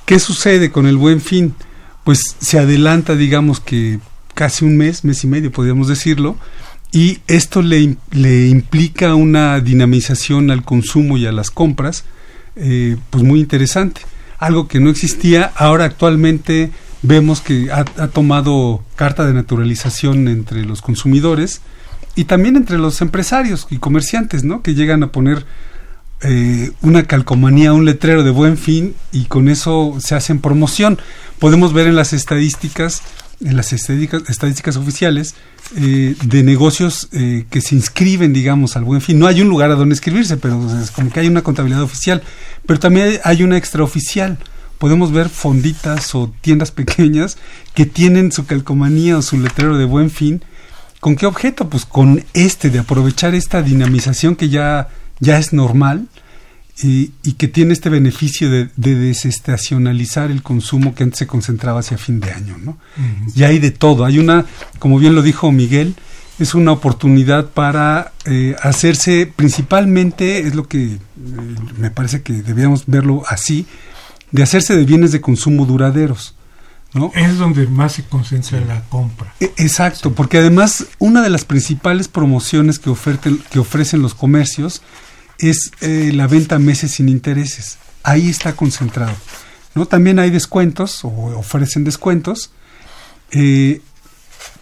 ¿Qué 0.05 0.19
sucede 0.19 0.71
con 0.71 0.85
el 0.85 0.97
buen 0.97 1.21
fin? 1.21 1.55
Pues 2.03 2.19
se 2.39 2.59
adelanta, 2.59 3.15
digamos 3.15 3.59
que 3.59 3.99
casi 4.33 4.65
un 4.65 4.77
mes, 4.77 5.03
mes 5.05 5.23
y 5.23 5.27
medio, 5.27 5.51
podríamos 5.51 5.87
decirlo, 5.87 6.35
y 6.91 7.19
esto 7.27 7.61
le, 7.61 7.95
le 8.11 8.47
implica 8.47 9.15
una 9.15 9.59
dinamización 9.61 10.51
al 10.51 10.63
consumo 10.63 11.17
y 11.17 11.25
a 11.25 11.31
las 11.31 11.49
compras, 11.49 12.03
eh, 12.55 12.97
pues 13.09 13.23
muy 13.23 13.39
interesante. 13.39 14.01
Algo 14.39 14.67
que 14.67 14.79
no 14.79 14.89
existía, 14.89 15.51
ahora 15.55 15.85
actualmente 15.85 16.71
vemos 17.01 17.41
que 17.41 17.69
ha, 17.71 17.85
tomado 18.07 18.83
carta 18.95 19.25
de 19.25 19.33
naturalización 19.33 20.27
entre 20.27 20.65
los 20.65 20.81
consumidores 20.81 21.61
y 22.15 22.25
también 22.25 22.57
entre 22.57 22.77
los 22.77 23.01
empresarios 23.01 23.67
y 23.69 23.77
comerciantes, 23.77 24.43
¿no? 24.43 24.61
Que 24.61 24.75
llegan 24.75 25.01
a 25.03 25.11
poner 25.11 25.45
eh, 26.23 26.71
una 26.81 27.03
calcomanía, 27.03 27.73
un 27.73 27.85
letrero 27.85 28.23
de 28.23 28.31
buen 28.31 28.57
fin 28.57 28.95
y 29.11 29.25
con 29.25 29.47
eso 29.47 29.97
se 29.99 30.15
hacen 30.15 30.39
promoción. 30.39 30.99
Podemos 31.39 31.73
ver 31.73 31.87
en 31.87 31.95
las 31.95 32.13
estadísticas, 32.13 33.01
en 33.43 33.57
las 33.57 33.73
estadísticas, 33.73 34.77
oficiales, 34.77 35.35
eh, 35.75 36.15
de 36.23 36.43
negocios 36.43 37.09
eh, 37.11 37.45
que 37.49 37.61
se 37.61 37.75
inscriben, 37.75 38.33
digamos, 38.33 38.75
al 38.75 38.83
buen 38.83 39.01
fin. 39.01 39.19
No 39.19 39.27
hay 39.27 39.41
un 39.41 39.49
lugar 39.49 39.71
a 39.71 39.75
donde 39.75 39.93
inscribirse, 39.93 40.37
pero 40.37 40.59
es 40.81 40.91
como 40.91 41.11
que 41.11 41.19
hay 41.19 41.27
una 41.27 41.41
contabilidad 41.41 41.81
oficial, 41.81 42.21
pero 42.65 42.79
también 42.79 43.19
hay 43.23 43.43
una 43.43 43.57
extraoficial 43.57 44.37
podemos 44.81 45.11
ver 45.11 45.29
fonditas 45.29 46.15
o 46.15 46.33
tiendas 46.41 46.71
pequeñas 46.81 47.37
que 47.75 47.85
tienen 47.85 48.31
su 48.31 48.47
calcomanía 48.47 49.15
o 49.15 49.21
su 49.21 49.39
letrero 49.39 49.77
de 49.77 49.85
buen 49.85 50.09
fin. 50.09 50.43
¿Con 50.99 51.15
qué 51.15 51.27
objeto? 51.27 51.69
Pues 51.69 51.85
con 51.85 52.23
este, 52.33 52.71
de 52.71 52.79
aprovechar 52.79 53.35
esta 53.35 53.61
dinamización 53.61 54.35
que 54.35 54.49
ya, 54.49 54.89
ya 55.19 55.37
es 55.37 55.53
normal 55.53 56.07
y, 56.83 57.11
y 57.23 57.33
que 57.33 57.47
tiene 57.47 57.73
este 57.73 57.89
beneficio 57.89 58.49
de, 58.49 58.69
desestacionalizar 58.75 60.31
el 60.31 60.41
consumo 60.41 60.95
que 60.95 61.03
antes 61.03 61.19
se 61.19 61.27
concentraba 61.27 61.81
hacia 61.81 61.97
fin 61.97 62.19
de 62.19 62.31
año. 62.31 62.57
¿no? 62.57 62.77
Y 63.35 63.43
hay 63.43 63.59
de 63.59 63.71
todo. 63.71 64.05
Hay 64.05 64.19
una, 64.19 64.45
como 64.79 64.97
bien 64.97 65.15
lo 65.15 65.21
dijo 65.21 65.51
Miguel, 65.51 65.95
es 66.39 66.55
una 66.55 66.71
oportunidad 66.71 67.49
para 67.49 68.13
eh, 68.25 68.55
hacerse 68.61 69.31
principalmente, 69.33 70.39
es 70.39 70.55
lo 70.55 70.67
que 70.67 70.83
eh, 70.83 70.99
me 71.77 71.91
parece 71.91 72.23
que 72.23 72.33
debíamos 72.33 72.85
verlo 72.87 73.23
así, 73.27 73.67
de 74.31 74.43
hacerse 74.43 74.75
de 74.75 74.85
bienes 74.85 75.11
de 75.11 75.21
consumo 75.21 75.65
duraderos. 75.65 76.35
¿no? 76.93 77.11
Es 77.15 77.37
donde 77.37 77.67
más 77.67 77.93
se 77.93 78.03
concentra 78.03 78.59
la 78.61 78.83
compra. 78.85 79.33
E, 79.39 79.53
exacto, 79.57 80.13
porque 80.13 80.39
además 80.39 80.87
una 80.99 81.21
de 81.21 81.29
las 81.29 81.45
principales 81.45 82.07
promociones 82.07 82.79
que, 82.79 82.91
que 83.49 83.59
ofrecen 83.59 84.01
los 84.01 84.13
comercios 84.13 84.81
es 85.41 85.71
eh, 85.81 86.11
la 86.13 86.27
venta 86.27 86.59
meses 86.59 86.91
sin 86.91 87.09
intereses. 87.09 87.77
Ahí 88.03 88.29
está 88.29 88.53
concentrado. 88.53 89.15
¿no? 89.75 89.85
También 89.85 90.19
hay 90.19 90.29
descuentos 90.29 91.03
o 91.03 91.09
ofrecen 91.37 91.83
descuentos, 91.83 92.51
eh, 93.31 93.81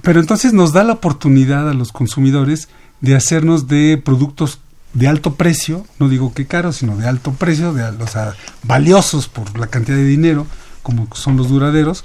pero 0.01 0.19
entonces 0.19 0.53
nos 0.53 0.73
da 0.73 0.83
la 0.83 0.93
oportunidad 0.93 1.69
a 1.69 1.73
los 1.73 1.91
consumidores 1.91 2.69
de 3.01 3.15
hacernos 3.15 3.67
de 3.67 4.01
productos 4.03 4.59
de 4.93 5.07
alto 5.07 5.35
precio, 5.35 5.85
no 5.99 6.09
digo 6.09 6.33
que 6.33 6.47
caros, 6.47 6.77
sino 6.77 6.97
de 6.97 7.07
alto 7.07 7.33
precio, 7.33 7.73
de, 7.73 7.83
o 7.83 8.33
valiosos 8.63 9.27
por 9.27 9.57
la 9.57 9.67
cantidad 9.67 9.97
de 9.97 10.05
dinero, 10.05 10.47
como 10.81 11.07
son 11.13 11.37
los 11.37 11.49
duraderos, 11.49 12.03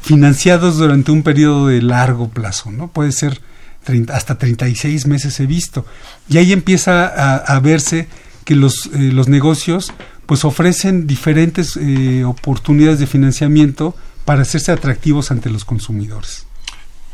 financiados 0.00 0.76
durante 0.76 1.10
un 1.10 1.22
periodo 1.22 1.68
de 1.68 1.82
largo 1.82 2.28
plazo, 2.28 2.70
¿no? 2.70 2.88
Puede 2.88 3.10
ser 3.10 3.40
30, 3.84 4.14
hasta 4.14 4.38
36 4.38 5.06
meses 5.06 5.38
he 5.40 5.46
visto. 5.46 5.86
Y 6.28 6.38
ahí 6.38 6.52
empieza 6.52 7.06
a, 7.06 7.60
verse 7.60 8.08
que 8.44 8.56
los, 8.56 8.86
eh, 8.86 9.12
los 9.12 9.28
negocios 9.28 9.92
pues 10.26 10.44
ofrecen 10.44 11.06
diferentes 11.06 11.76
eh, 11.76 12.24
oportunidades 12.24 12.98
de 12.98 13.06
financiamiento 13.06 13.94
para 14.24 14.42
hacerse 14.42 14.72
atractivos 14.72 15.30
ante 15.30 15.50
los 15.50 15.64
consumidores. 15.64 16.46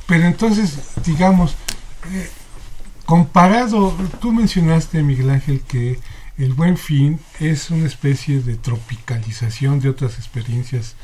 Pero 0.07 0.25
entonces, 0.27 0.79
digamos, 1.05 1.55
eh, 2.13 2.31
Comparado, 3.11 3.93
tú 4.21 4.31
mencionaste, 4.31 5.03
Miguel 5.03 5.31
Ángel, 5.31 5.63
que 5.67 5.99
el 6.39 6.55
buen 6.55 6.77
fin 6.77 7.19
es 7.41 7.69
una 7.71 7.89
especie 7.89 8.41
de 8.41 8.55
tropicalización 8.55 9.81
de 9.81 9.89
otras 9.89 10.15
experiencias 10.15 10.95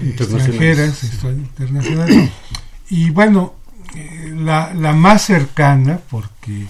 extranjeras, 0.00 1.00
internacionales. 1.22 2.32
Y 2.90 3.10
bueno, 3.10 3.54
la, 4.34 4.72
la, 4.74 4.92
más 4.92 5.22
cercana, 5.22 6.00
porque 6.10 6.66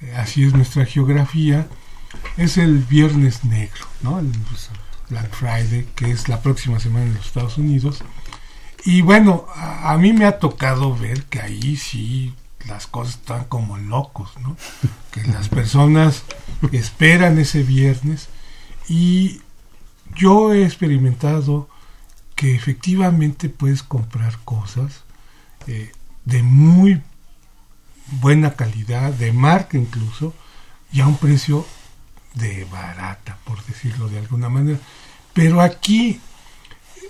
eh, 0.00 0.14
así 0.16 0.44
es 0.44 0.54
nuestra 0.54 0.86
geografía, 0.86 1.66
es 2.36 2.58
el 2.58 2.78
Viernes 2.78 3.44
Negro, 3.44 3.86
¿no? 4.02 4.18
El 4.18 4.32
Black 5.08 5.34
Friday, 5.34 5.88
que 5.94 6.10
es 6.10 6.28
la 6.28 6.40
próxima 6.40 6.80
semana 6.80 7.06
en 7.06 7.14
los 7.14 7.26
Estados 7.26 7.58
Unidos. 7.58 8.02
Y 8.84 9.02
bueno, 9.02 9.46
a 9.54 9.96
mí 9.98 10.12
me 10.12 10.24
ha 10.24 10.38
tocado 10.38 10.96
ver 10.96 11.24
que 11.24 11.40
ahí 11.40 11.76
sí 11.76 12.34
las 12.66 12.86
cosas 12.86 13.14
están 13.14 13.44
como 13.44 13.78
locos, 13.78 14.32
¿no? 14.40 14.56
Que 15.12 15.24
las 15.24 15.48
personas 15.48 16.24
esperan 16.72 17.38
ese 17.38 17.62
viernes 17.62 18.28
y 18.88 19.40
yo 20.14 20.52
he 20.52 20.64
experimentado 20.64 21.68
que 22.34 22.54
efectivamente 22.54 23.48
puedes 23.48 23.82
comprar 23.82 24.38
cosas 24.44 25.04
eh, 25.66 25.92
de 26.24 26.42
muy 26.42 27.02
buena 28.20 28.54
calidad, 28.54 29.12
de 29.12 29.32
marca 29.32 29.76
incluso, 29.78 30.34
y 30.92 31.00
a 31.00 31.06
un 31.06 31.16
precio 31.16 31.66
de 32.34 32.64
barata, 32.66 33.38
por 33.44 33.64
decirlo 33.64 34.08
de 34.08 34.18
alguna 34.18 34.48
manera. 34.48 34.78
Pero 35.32 35.60
aquí 35.60 36.20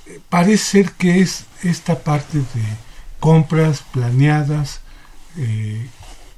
eh, 0.07 0.21
parece 0.29 0.65
ser 0.65 0.93
que 0.93 1.21
es 1.21 1.47
esta 1.63 2.01
parte 2.01 2.39
de 2.39 2.65
compras 3.21 3.85
planeadas, 3.93 4.81
eh, 5.37 5.89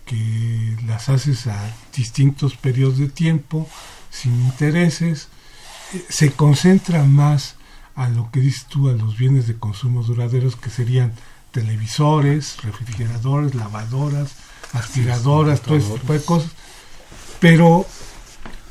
que 0.06 0.76
las 0.86 1.08
haces 1.08 1.46
a 1.46 1.58
distintos 1.94 2.56
periodos 2.56 2.98
de 2.98 3.08
tiempo, 3.08 3.68
sin 4.10 4.34
intereses, 4.44 5.28
eh, 5.92 6.04
se 6.08 6.32
concentra 6.32 7.04
más 7.04 7.56
a 7.94 8.08
lo 8.08 8.30
que 8.30 8.40
dices 8.40 8.66
tú, 8.66 8.88
a 8.88 8.92
los 8.92 9.16
bienes 9.16 9.46
de 9.46 9.56
consumo 9.56 10.02
duraderos, 10.02 10.56
que 10.56 10.70
serían 10.70 11.12
televisores, 11.54 12.56
refrigeradores, 12.62 13.54
lavadoras, 13.54 14.34
aspiradoras, 14.72 15.62
todo 15.62 15.76
ese 15.76 15.92
tipo 15.94 16.12
de 16.12 16.20
cosas. 16.22 16.50
Pero, 17.38 17.86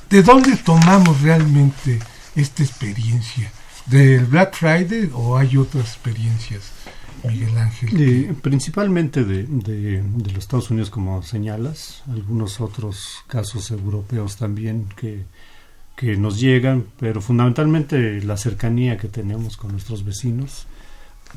¿de 0.09 0.21
dónde 0.21 0.57
tomamos 0.57 1.21
realmente 1.21 1.99
esta 2.35 2.61
experiencia? 2.61 3.51
¿Del 3.85 4.25
Black 4.25 4.55
Friday 4.55 5.09
o 5.13 5.37
hay 5.37 5.55
otras 5.55 5.85
experiencias? 5.85 6.71
Miguel 7.23 7.57
Ángel? 7.57 8.35
principalmente 8.41 9.23
de, 9.23 9.45
de, 9.45 10.03
los 10.25 10.39
Estados 10.39 10.69
Unidos, 10.69 10.89
como 10.89 11.23
señalas, 11.23 12.03
algunos 12.11 12.59
otros 12.59 13.23
casos 13.27 13.71
europeos 13.71 14.35
también 14.35 14.89
que, 14.97 15.23
que 15.95 16.17
nos 16.17 16.37
llegan, 16.37 16.85
pero 16.99 17.21
fundamentalmente 17.21 18.21
la 18.23 18.35
cercanía 18.35 18.97
que 18.97 19.07
tenemos 19.07 19.55
con 19.55 19.71
nuestros 19.71 20.03
vecinos. 20.03 20.67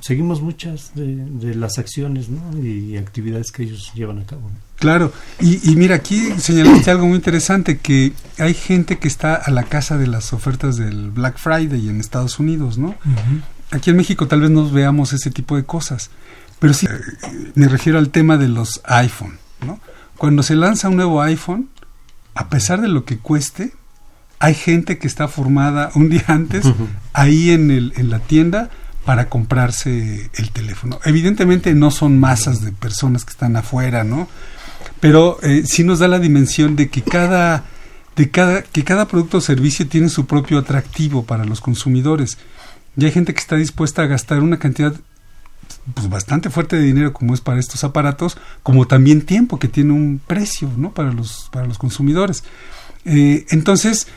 Seguimos 0.00 0.42
muchas 0.42 0.92
de, 0.94 1.54
las 1.54 1.78
acciones 1.78 2.28
y 2.62 2.96
actividades 2.96 3.50
que 3.50 3.62
ellos 3.64 3.92
llevan 3.94 4.18
a 4.18 4.24
cabo. 4.24 4.50
Claro, 4.76 5.12
y, 5.40 5.70
y, 5.70 5.76
mira, 5.76 5.96
aquí 5.96 6.32
señalaste 6.38 6.90
algo 6.90 7.06
muy 7.06 7.16
interesante, 7.16 7.78
que 7.78 8.12
hay 8.38 8.54
gente 8.54 8.98
que 8.98 9.08
está 9.08 9.34
a 9.34 9.50
la 9.50 9.64
casa 9.64 9.96
de 9.96 10.06
las 10.06 10.32
ofertas 10.32 10.76
del 10.76 11.10
Black 11.10 11.38
Friday 11.38 11.88
en 11.88 12.00
Estados 12.00 12.38
Unidos, 12.38 12.76
¿no? 12.78 12.94
aquí 13.70 13.90
en 13.90 13.96
México 13.96 14.28
tal 14.28 14.40
vez 14.40 14.50
no 14.50 14.70
veamos 14.70 15.12
ese 15.12 15.30
tipo 15.30 15.56
de 15.56 15.64
cosas, 15.64 16.10
pero 16.58 16.72
sí 16.72 16.86
eh, 16.86 17.52
me 17.54 17.68
refiero 17.68 17.98
al 17.98 18.10
tema 18.10 18.36
de 18.36 18.48
los 18.48 18.80
iPhone, 18.84 19.38
¿no? 19.66 19.80
Cuando 20.16 20.42
se 20.42 20.54
lanza 20.54 20.88
un 20.88 20.96
nuevo 20.96 21.20
iPhone, 21.20 21.68
a 22.34 22.48
pesar 22.48 22.80
de 22.80 22.88
lo 22.88 23.04
que 23.04 23.18
cueste, 23.18 23.72
hay 24.38 24.54
gente 24.54 24.98
que 24.98 25.06
está 25.06 25.28
formada 25.28 25.90
un 25.94 26.08
día 26.08 26.24
antes 26.28 26.66
ahí 27.12 27.50
en, 27.50 27.70
el, 27.70 27.92
en 27.96 28.10
la 28.10 28.20
tienda 28.20 28.70
para 29.06 29.28
comprarse 29.28 30.30
el 30.34 30.50
teléfono. 30.50 30.98
Evidentemente 31.04 31.72
no 31.74 31.92
son 31.92 32.18
masas 32.18 32.60
de 32.60 32.72
personas 32.72 33.24
que 33.24 33.30
están 33.30 33.56
afuera, 33.56 34.02
¿no? 34.02 34.28
Pero 34.98 35.38
eh, 35.42 35.62
sí 35.64 35.84
nos 35.84 36.00
da 36.00 36.08
la 36.08 36.18
dimensión 36.18 36.74
de 36.74 36.88
que 36.88 37.02
cada, 37.02 37.64
de 38.16 38.30
cada, 38.30 38.62
que 38.62 38.82
cada 38.82 39.06
producto 39.06 39.38
o 39.38 39.40
servicio 39.40 39.86
tiene 39.86 40.08
su 40.08 40.26
propio 40.26 40.58
atractivo 40.58 41.24
para 41.24 41.44
los 41.44 41.60
consumidores. 41.60 42.36
Y 42.96 43.04
hay 43.04 43.12
gente 43.12 43.32
que 43.32 43.38
está 43.38 43.54
dispuesta 43.54 44.02
a 44.02 44.06
gastar 44.06 44.40
una 44.40 44.58
cantidad 44.58 44.92
pues, 45.94 46.10
bastante 46.10 46.50
fuerte 46.50 46.74
de 46.74 46.82
dinero 46.82 47.12
como 47.12 47.32
es 47.32 47.40
para 47.40 47.60
estos 47.60 47.84
aparatos, 47.84 48.36
como 48.64 48.88
también 48.88 49.22
tiempo 49.22 49.60
que 49.60 49.68
tiene 49.68 49.92
un 49.92 50.20
precio 50.26 50.68
¿no? 50.76 50.92
para, 50.92 51.12
los, 51.12 51.48
para 51.52 51.66
los 51.66 51.78
consumidores. 51.78 52.42
Eh, 53.04 53.46
entonces, 53.50 54.08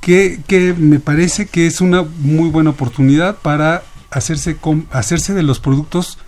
que, 0.00 0.40
que, 0.46 0.72
me 0.72 0.98
parece 0.98 1.44
que 1.44 1.66
es 1.66 1.82
una 1.82 2.02
muy 2.20 2.48
buena 2.48 2.70
oportunidad 2.70 3.36
para 3.36 3.82
hacerse, 4.14 4.56
hacerse 4.90 5.34
de 5.34 5.42
los 5.42 5.60
productos 5.60 6.18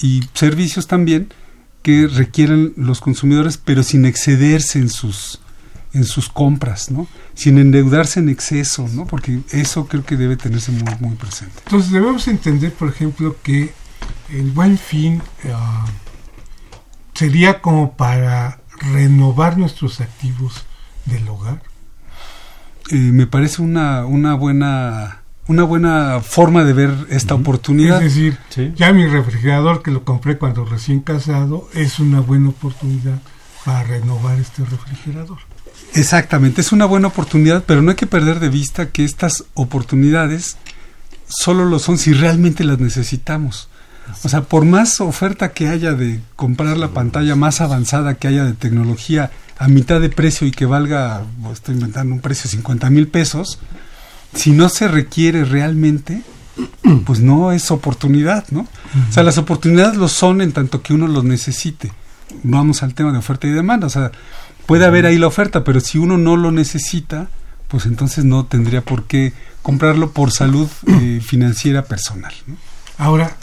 y 0.00 0.22
servicios 0.34 0.86
también 0.86 1.32
que 1.82 2.06
requieren 2.06 2.74
los 2.76 3.00
consumidores, 3.00 3.56
pero 3.56 3.82
sin 3.82 4.04
excederse 4.04 4.78
en 4.78 4.88
sus 4.90 5.40
en 5.94 6.04
sus 6.04 6.28
compras, 6.28 6.90
¿no? 6.90 7.06
Sin 7.34 7.58
endeudarse 7.58 8.20
en 8.20 8.28
exceso, 8.28 8.86
¿no? 8.92 9.06
Porque 9.06 9.40
eso 9.52 9.86
creo 9.86 10.04
que 10.04 10.16
debe 10.16 10.36
tenerse 10.36 10.70
muy, 10.70 10.94
muy 11.00 11.16
presente. 11.16 11.54
Entonces 11.64 11.90
debemos 11.90 12.28
entender, 12.28 12.74
por 12.74 12.90
ejemplo, 12.90 13.36
que 13.42 13.72
el 14.30 14.50
buen 14.50 14.76
fin 14.76 15.22
eh, 15.44 15.54
sería 17.14 17.62
como 17.62 17.96
para 17.96 18.60
renovar 18.92 19.56
nuestros 19.56 20.00
activos 20.00 20.64
del 21.06 21.26
hogar. 21.28 21.62
Eh, 22.90 22.96
me 22.96 23.26
parece 23.26 23.62
una, 23.62 24.04
una 24.04 24.34
buena 24.34 25.22
una 25.48 25.64
buena 25.64 26.20
forma 26.20 26.62
de 26.62 26.72
ver 26.74 26.94
esta 27.10 27.34
oportunidad. 27.34 28.02
Es 28.02 28.14
decir, 28.14 28.38
ya 28.76 28.92
mi 28.92 29.06
refrigerador 29.06 29.82
que 29.82 29.90
lo 29.90 30.04
compré 30.04 30.38
cuando 30.38 30.64
recién 30.64 31.00
casado 31.00 31.68
es 31.74 31.98
una 31.98 32.20
buena 32.20 32.50
oportunidad 32.50 33.18
para 33.64 33.82
renovar 33.82 34.38
este 34.38 34.64
refrigerador. 34.64 35.38
Exactamente, 35.94 36.60
es 36.60 36.70
una 36.70 36.84
buena 36.84 37.08
oportunidad, 37.08 37.64
pero 37.66 37.82
no 37.82 37.90
hay 37.90 37.96
que 37.96 38.06
perder 38.06 38.40
de 38.40 38.50
vista 38.50 38.90
que 38.90 39.04
estas 39.04 39.44
oportunidades 39.54 40.58
solo 41.26 41.64
lo 41.64 41.78
son 41.78 41.98
si 41.98 42.12
realmente 42.12 42.62
las 42.62 42.78
necesitamos. 42.78 43.68
O 44.22 44.28
sea, 44.28 44.42
por 44.42 44.64
más 44.64 45.00
oferta 45.00 45.52
que 45.52 45.68
haya 45.68 45.92
de 45.92 46.20
comprar 46.36 46.76
la 46.76 46.88
pantalla 46.88 47.36
más 47.36 47.60
avanzada 47.60 48.14
que 48.14 48.28
haya 48.28 48.44
de 48.44 48.54
tecnología 48.54 49.30
a 49.58 49.68
mitad 49.68 50.00
de 50.00 50.08
precio 50.08 50.46
y 50.46 50.50
que 50.50 50.66
valga, 50.66 51.22
estoy 51.52 51.74
inventando 51.74 52.14
un 52.14 52.20
precio 52.20 52.44
de 52.44 52.50
50 52.50 52.90
mil 52.90 53.08
pesos, 53.08 53.58
si 54.38 54.52
no 54.52 54.68
se 54.68 54.86
requiere 54.86 55.44
realmente, 55.44 56.22
pues 57.04 57.20
no 57.20 57.50
es 57.50 57.70
oportunidad, 57.72 58.46
¿no? 58.50 58.68
O 59.08 59.12
sea, 59.12 59.24
las 59.24 59.36
oportunidades 59.36 59.96
lo 59.96 60.06
son 60.08 60.40
en 60.40 60.52
tanto 60.52 60.80
que 60.80 60.94
uno 60.94 61.08
los 61.08 61.24
necesite. 61.24 61.92
Vamos 62.44 62.82
al 62.82 62.94
tema 62.94 63.10
de 63.10 63.18
oferta 63.18 63.48
y 63.48 63.50
demanda, 63.50 63.88
o 63.88 63.90
sea, 63.90 64.12
puede 64.66 64.86
haber 64.86 65.06
ahí 65.06 65.18
la 65.18 65.26
oferta, 65.26 65.64
pero 65.64 65.80
si 65.80 65.98
uno 65.98 66.18
no 66.18 66.36
lo 66.36 66.52
necesita, 66.52 67.28
pues 67.66 67.86
entonces 67.86 68.24
no 68.24 68.46
tendría 68.46 68.82
por 68.82 69.04
qué 69.06 69.32
comprarlo 69.62 70.12
por 70.12 70.30
salud 70.30 70.68
eh, 70.86 71.20
financiera 71.20 71.84
personal. 71.84 72.32
Ahora, 72.96 73.36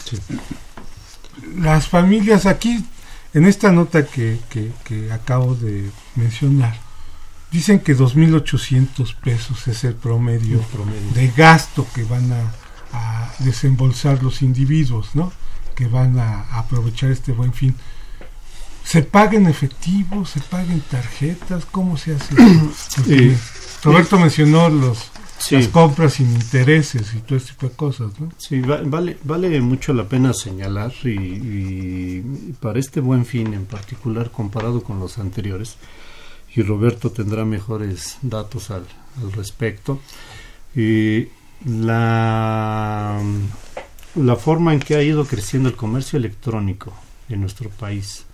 las 1.58 1.90
familias 1.90 2.46
aquí, 2.46 2.86
en 3.34 3.46
esta 3.46 3.72
nota 3.74 4.06
que, 4.06 4.40
que 4.50 5.12
acabo 5.12 5.56
de 5.56 5.90
mencionar, 6.16 6.85
Dicen 7.52 7.80
que 7.80 7.96
2.800 7.96 9.16
pesos 9.16 9.68
es 9.68 9.84
el 9.84 9.96
promedio, 9.96 10.62
de 11.14 11.28
gasto 11.30 11.88
que 11.94 12.04
van 12.04 12.32
a, 12.34 12.52
desembolsar 13.40 14.24
los 14.24 14.42
individuos, 14.42 15.16
¿no? 15.16 15.32
Que 15.76 15.88
van 15.88 16.18
a, 16.18 16.42
aprovechar 16.58 17.12
este 17.12 17.34
buen 17.34 17.54
fin. 17.54 17.76
¿Se 18.84 19.02
paga 19.02 19.34
en 19.38 19.48
efectivo? 19.48 20.26
¿Se 20.26 20.40
paga 20.40 20.72
en 20.72 20.82
tarjetas? 20.82 21.66
¿Cómo 21.66 21.98
se 21.98 22.16
hace? 22.16 22.36
Roberto 23.84 24.18
mencionó 24.18 24.70
los, 24.70 25.12
las 25.52 25.68
compras 25.68 26.14
sin 26.14 26.32
intereses 26.32 27.14
y 27.14 27.20
todo 27.20 27.38
este 27.38 27.52
tipo 27.52 27.68
de 27.68 27.76
cosas, 27.76 28.20
¿no? 28.20 28.32
Sí, 28.38 28.62
vale, 28.62 29.18
vale 29.24 29.62
mucho 29.62 29.94
la 29.94 30.08
pena 30.08 30.34
señalar 30.34 30.92
y, 31.04 31.10
y, 31.10 32.56
para 32.60 32.80
este 32.80 33.00
buen 33.00 33.26
fin 33.26 33.54
en 33.54 33.66
particular 33.66 34.32
comparado 34.32 34.82
con 34.82 35.00
los 35.00 35.18
anteriores, 35.18 35.78
y 36.56 36.62
Roberto 36.62 37.12
tendrá 37.12 37.44
mejores 37.46 38.18
datos 38.22 38.72
al, 38.72 38.86
respecto. 39.34 40.00
la, 41.66 43.22
la 44.16 44.36
forma 44.36 44.74
en 44.74 44.80
que 44.80 44.96
ha 44.96 45.04
ido 45.04 45.26
creciendo 45.26 45.70
el 45.70 45.76
comercio 45.76 46.18
electrónico 46.18 46.94
en 47.30 47.42
nuestro 47.42 47.70
país, 47.70 48.26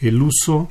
el 0.00 0.22
uso 0.22 0.70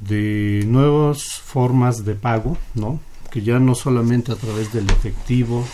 de 0.00 0.64
nuevas 0.66 1.22
formas 1.22 2.04
de 2.04 2.14
pago, 2.14 2.56
¿no? 2.74 3.00
que 3.30 3.42
ya 3.42 3.58
no 3.58 3.74
solamente 3.74 4.32
a 4.32 4.36
través 4.36 4.72
del 4.72 4.88
efectivo, 4.90 5.66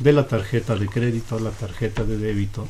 de 0.00 0.12
la 0.12 0.26
tarjeta 0.26 0.76
de 0.76 0.88
crédito, 0.88 1.38
la 1.38 1.50
tarjeta 1.50 2.04
de 2.04 2.16
débito. 2.16 2.66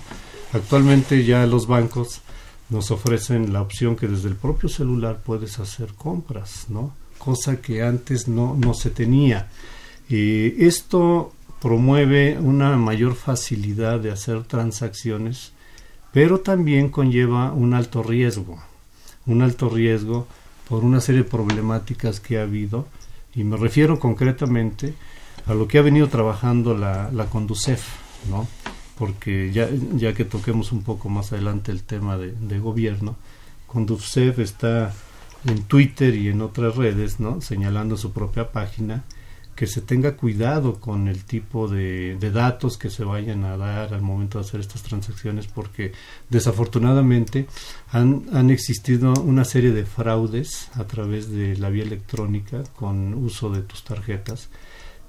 Actualmente 0.52 1.24
ya 1.24 1.46
los 1.46 1.66
bancos 1.66 2.20
nos 2.68 2.90
ofrecen 2.90 3.52
la 3.52 3.62
opción 3.62 3.96
que 3.96 4.08
desde 4.08 4.28
el 4.28 4.36
propio 4.36 4.68
celular 4.68 5.20
puedes 5.24 5.58
hacer 5.58 5.94
compras, 5.94 6.66
¿no? 6.68 6.94
Cosa 7.22 7.60
que 7.60 7.84
antes 7.84 8.26
no, 8.26 8.56
no 8.56 8.74
se 8.74 8.90
tenía. 8.90 9.48
esto 10.08 11.32
promueve 11.60 12.36
una 12.40 12.76
mayor 12.76 13.14
facilidad 13.14 14.00
de 14.00 14.10
hacer 14.10 14.42
transacciones, 14.42 15.52
pero 16.12 16.40
también 16.40 16.88
conlleva 16.88 17.52
un 17.52 17.74
alto 17.74 18.02
riesgo, 18.02 18.58
un 19.26 19.40
alto 19.42 19.68
riesgo 19.68 20.26
por 20.68 20.82
una 20.82 21.00
serie 21.00 21.22
de 21.22 21.30
problemáticas 21.30 22.18
que 22.18 22.38
ha 22.38 22.42
habido, 22.42 22.88
y 23.36 23.44
me 23.44 23.56
refiero 23.56 24.00
concretamente 24.00 24.94
a 25.46 25.54
lo 25.54 25.68
que 25.68 25.78
ha 25.78 25.82
venido 25.82 26.08
trabajando 26.08 26.76
la, 26.76 27.08
la 27.12 27.26
Conducef, 27.26 27.84
¿no? 28.28 28.48
porque 28.98 29.52
ya, 29.52 29.68
ya 29.94 30.12
que 30.12 30.24
toquemos 30.24 30.72
un 30.72 30.82
poco 30.82 31.08
más 31.08 31.32
adelante 31.32 31.70
el 31.70 31.84
tema 31.84 32.18
de, 32.18 32.32
de 32.32 32.58
gobierno, 32.58 33.14
Conducef 33.68 34.40
está 34.40 34.92
en 35.44 35.62
Twitter 35.64 36.14
y 36.14 36.28
en 36.28 36.40
otras 36.40 36.76
redes, 36.76 37.20
¿no? 37.20 37.40
señalando 37.40 37.96
su 37.96 38.12
propia 38.12 38.52
página, 38.52 39.04
que 39.54 39.66
se 39.66 39.82
tenga 39.82 40.16
cuidado 40.16 40.80
con 40.80 41.08
el 41.08 41.24
tipo 41.24 41.68
de, 41.68 42.16
datos 42.32 42.78
que 42.78 42.88
se 42.88 43.04
vayan 43.04 43.44
a 43.44 43.56
dar 43.56 43.92
al 43.92 44.00
momento 44.00 44.38
de 44.38 44.46
hacer 44.46 44.60
estas 44.60 44.82
transacciones, 44.82 45.46
porque 45.46 45.92
desafortunadamente 46.30 47.46
han, 47.90 48.24
han 48.32 48.50
existido 48.50 49.12
una 49.12 49.44
serie 49.44 49.72
de 49.72 49.84
fraudes 49.84 50.70
a 50.74 50.84
través 50.84 51.30
de 51.30 51.56
la 51.56 51.68
vía 51.68 51.84
electrónica 51.84 52.62
con 52.76 53.14
uso 53.14 53.50
de 53.50 53.62
tus 53.62 53.84
tarjetas 53.84 54.48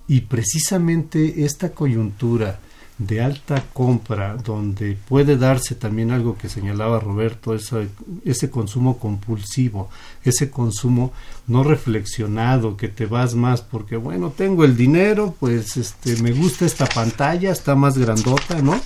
y 0.07 0.21
precisamente 0.21 1.45
esta 1.45 1.71
coyuntura 1.71 2.59
de 2.97 3.21
alta 3.21 3.63
compra, 3.73 4.35
donde 4.35 4.97
puede 5.07 5.35
darse 5.37 5.75
también 5.75 6.11
algo 6.11 6.37
que 6.37 6.47
señalaba 6.47 6.99
Roberto, 6.99 7.55
ese, 7.55 8.49
consumo 8.49 8.99
compulsivo, 8.99 9.89
ese 10.23 10.51
consumo 10.51 11.11
no 11.47 11.63
reflexionado, 11.63 12.77
que 12.77 12.89
te 12.89 13.05
vas 13.05 13.35
más 13.35 13.61
porque, 13.61 13.97
bueno, 13.97 14.31
tengo 14.35 14.63
el 14.63 14.77
dinero, 14.77 15.35
pues 15.39 15.75
este, 15.77 16.21
me 16.21 16.31
gusta 16.31 16.65
esta 16.65 16.85
pantalla, 16.85 17.51
está 17.51 17.75
más 17.75 17.97
grandota, 17.97 18.61
¿no? 18.61 18.79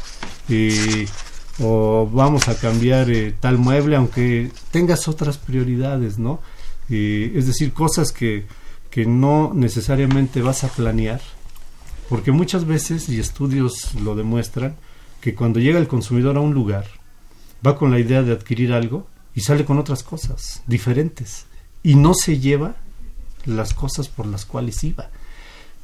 o 1.60 2.08
vamos 2.12 2.48
a 2.48 2.56
cambiar 2.56 3.10
eh, 3.10 3.34
tal 3.40 3.58
mueble, 3.58 3.96
aunque 3.96 4.52
tengas 4.72 5.08
otras 5.08 5.38
prioridades, 5.38 6.18
¿no? 6.20 6.40
es 6.90 7.48
decir, 7.48 7.74
cosas 7.74 8.14
que, 8.14 8.46
que 8.90 9.06
no 9.06 9.52
necesariamente 9.54 10.42
vas 10.42 10.64
a 10.64 10.70
planear, 10.70 11.20
porque 12.10 12.32
muchas 12.32 12.66
veces, 12.66 13.10
y 13.10 13.20
estudios 13.20 13.94
lo 13.96 14.16
demuestran, 14.16 14.76
que 15.22 15.36
cuando 15.36 15.60
llega 15.60 15.80
el 15.80 15.88
consumidor 15.88 16.38
a 16.38 16.42
un 16.42 16.54
lugar, 16.54 16.86
va 17.66 17.76
con 17.76 17.92
la 17.92 18.00
idea 18.00 18.24
de 18.24 18.32
adquirir 18.32 18.74
algo 18.74 19.08
y 19.36 19.42
sale 19.42 19.66
con 19.66 19.78
otras 19.78 20.04
cosas 20.04 20.64
diferentes 20.68 21.46
y 21.84 21.96
no 21.96 22.14
se 22.14 22.40
lleva 22.40 22.76
las 23.46 23.74
cosas 23.74 24.08
por 24.10 24.26
las 24.26 24.46
cuales 24.46 24.84
iba. 24.84 25.10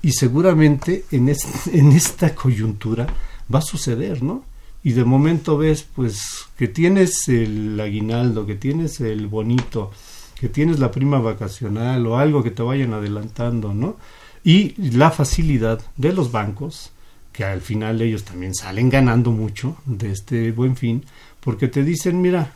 Y 0.01 0.11
seguramente 0.11 1.05
en, 1.11 1.29
en 1.73 1.91
esta 1.91 2.35
coyuntura 2.35 3.07
va 3.53 3.59
a 3.59 3.63
suceder, 3.63 4.23
¿no? 4.23 4.43
Y 4.83 4.91
de 4.91 5.05
momento 5.05 5.57
ves 5.57 5.87
pues 5.95 6.45
que 6.57 6.67
tienes 6.67 7.27
el 7.29 7.79
aguinaldo, 7.79 8.45
que 8.45 8.55
tienes 8.55 8.99
el 8.99 9.27
bonito, 9.27 9.91
que 10.39 10.49
tienes 10.49 10.79
la 10.79 10.91
prima 10.91 11.19
vacacional 11.19 12.05
o 12.05 12.17
algo 12.17 12.43
que 12.43 12.51
te 12.51 12.61
vayan 12.63 12.93
adelantando, 12.93 13.73
¿no? 13.73 13.95
Y 14.43 14.73
la 14.91 15.11
facilidad 15.11 15.81
de 15.97 16.13
los 16.13 16.31
bancos, 16.31 16.91
que 17.31 17.43
al 17.43 17.61
final 17.61 18.01
ellos 18.01 18.23
también 18.23 18.53
salen 18.53 18.89
ganando 18.89 19.31
mucho 19.31 19.77
de 19.85 20.11
este 20.11 20.51
buen 20.51 20.75
fin, 20.75 21.03
porque 21.39 21.67
te 21.67 21.83
dicen, 21.83 22.21
mira, 22.21 22.53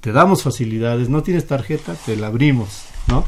te 0.00 0.12
damos 0.12 0.42
facilidades, 0.42 1.08
no 1.08 1.22
tienes 1.22 1.46
tarjeta, 1.46 1.94
te 1.94 2.16
la 2.16 2.28
abrimos, 2.28 2.84
¿no? 3.08 3.24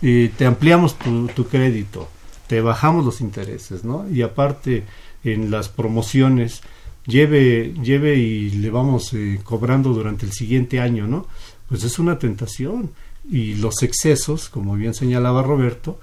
Y 0.00 0.28
te 0.28 0.46
ampliamos 0.46 0.98
tu, 0.98 1.26
tu 1.28 1.46
crédito, 1.46 2.08
te 2.46 2.60
bajamos 2.60 3.04
los 3.04 3.20
intereses, 3.20 3.84
¿no? 3.84 4.08
Y 4.08 4.22
aparte, 4.22 4.84
en 5.24 5.50
las 5.50 5.68
promociones, 5.68 6.62
lleve, 7.06 7.74
lleve 7.82 8.16
y 8.16 8.50
le 8.50 8.70
vamos 8.70 9.12
eh, 9.12 9.40
cobrando 9.42 9.92
durante 9.92 10.26
el 10.26 10.32
siguiente 10.32 10.80
año, 10.80 11.06
¿no? 11.06 11.26
Pues 11.68 11.84
es 11.84 11.98
una 11.98 12.18
tentación. 12.18 12.90
Y 13.30 13.54
los 13.54 13.82
excesos, 13.82 14.48
como 14.48 14.74
bien 14.74 14.94
señalaba 14.94 15.42
Roberto, 15.42 16.00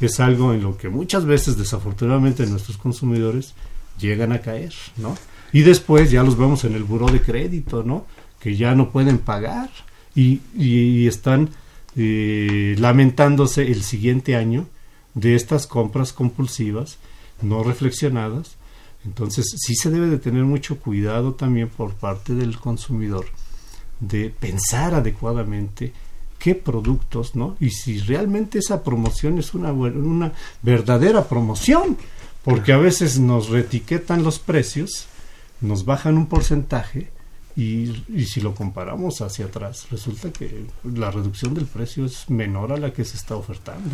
es 0.00 0.20
algo 0.20 0.52
en 0.52 0.62
lo 0.62 0.76
que 0.76 0.88
muchas 0.88 1.24
veces 1.24 1.56
desafortunadamente 1.56 2.46
nuestros 2.46 2.76
consumidores 2.76 3.54
llegan 3.98 4.32
a 4.32 4.40
caer, 4.40 4.72
¿no? 4.96 5.16
Y 5.52 5.62
después 5.62 6.10
ya 6.10 6.22
los 6.22 6.36
vemos 6.36 6.64
en 6.64 6.74
el 6.74 6.84
buró 6.84 7.06
de 7.08 7.22
crédito, 7.22 7.82
¿no? 7.82 8.06
Que 8.38 8.56
ya 8.56 8.74
no 8.74 8.90
pueden 8.90 9.18
pagar 9.18 9.70
y, 10.14 10.40
y 10.54 11.06
están 11.06 11.50
eh, 11.96 12.76
lamentándose 12.78 13.62
el 13.62 13.82
siguiente 13.82 14.36
año 14.36 14.68
de 15.14 15.34
estas 15.34 15.66
compras 15.66 16.12
compulsivas, 16.12 16.98
no 17.42 17.64
reflexionadas. 17.64 18.56
Entonces 19.04 19.46
sí 19.56 19.74
se 19.74 19.90
debe 19.90 20.06
de 20.06 20.18
tener 20.18 20.44
mucho 20.44 20.78
cuidado 20.78 21.34
también 21.34 21.68
por 21.68 21.94
parte 21.94 22.34
del 22.34 22.58
consumidor 22.58 23.26
de 24.00 24.30
pensar 24.30 24.94
adecuadamente 24.94 25.92
qué 26.38 26.54
productos, 26.54 27.34
¿no? 27.34 27.56
Y 27.60 27.70
si 27.70 27.98
realmente 27.98 28.58
esa 28.58 28.82
promoción 28.82 29.38
es 29.38 29.54
una, 29.54 29.72
una 29.72 30.32
verdadera 30.62 31.28
promoción, 31.28 31.96
porque 32.44 32.72
a 32.72 32.78
veces 32.78 33.18
nos 33.18 33.48
retiquetan 33.48 34.22
los 34.22 34.38
precios, 34.38 35.06
nos 35.60 35.84
bajan 35.84 36.16
un 36.16 36.26
porcentaje 36.26 37.10
y, 37.56 38.04
y, 38.14 38.26
si 38.26 38.40
lo 38.40 38.54
comparamos 38.54 39.20
hacia 39.20 39.46
atrás, 39.46 39.88
resulta 39.90 40.30
que 40.30 40.64
la 40.84 41.10
reducción 41.10 41.54
del 41.54 41.66
precio 41.66 42.04
es 42.04 42.30
menor 42.30 42.70
a 42.70 42.76
la 42.76 42.92
que 42.92 43.04
se 43.04 43.16
está 43.16 43.34
ofertando. 43.34 43.90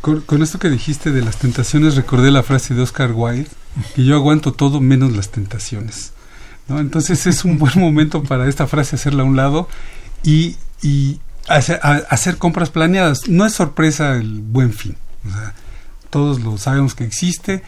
Con, 0.00 0.20
con, 0.20 0.42
esto 0.44 0.60
que 0.60 0.70
dijiste 0.70 1.10
de 1.10 1.22
las 1.22 1.38
tentaciones, 1.38 1.96
recordé 1.96 2.30
la 2.30 2.44
frase 2.44 2.72
de 2.72 2.82
Oscar 2.82 3.10
Wilde, 3.12 3.50
que 3.96 4.04
yo 4.04 4.14
aguanto 4.14 4.52
todo 4.52 4.80
menos 4.80 5.10
las 5.10 5.30
tentaciones. 5.30 6.12
¿no? 6.68 6.78
Entonces 6.78 7.26
es 7.26 7.44
un 7.44 7.58
buen 7.58 7.78
momento 7.80 8.22
para 8.22 8.48
esta 8.48 8.68
frase 8.68 8.94
hacerla 8.94 9.24
a 9.24 9.26
un 9.26 9.34
lado 9.34 9.68
y, 10.22 10.56
y 10.80 11.18
hacer, 11.48 11.80
a, 11.82 12.02
hacer, 12.10 12.38
compras 12.38 12.70
planeadas. 12.70 13.28
No 13.28 13.46
es 13.46 13.52
sorpresa 13.52 14.16
el 14.16 14.40
buen 14.40 14.72
fin. 14.72 14.96
O 15.26 15.30
sea, 15.30 15.54
todos 16.10 16.40
lo 16.40 16.58
sabemos 16.58 16.94
que 16.94 17.04
existe. 17.04 17.62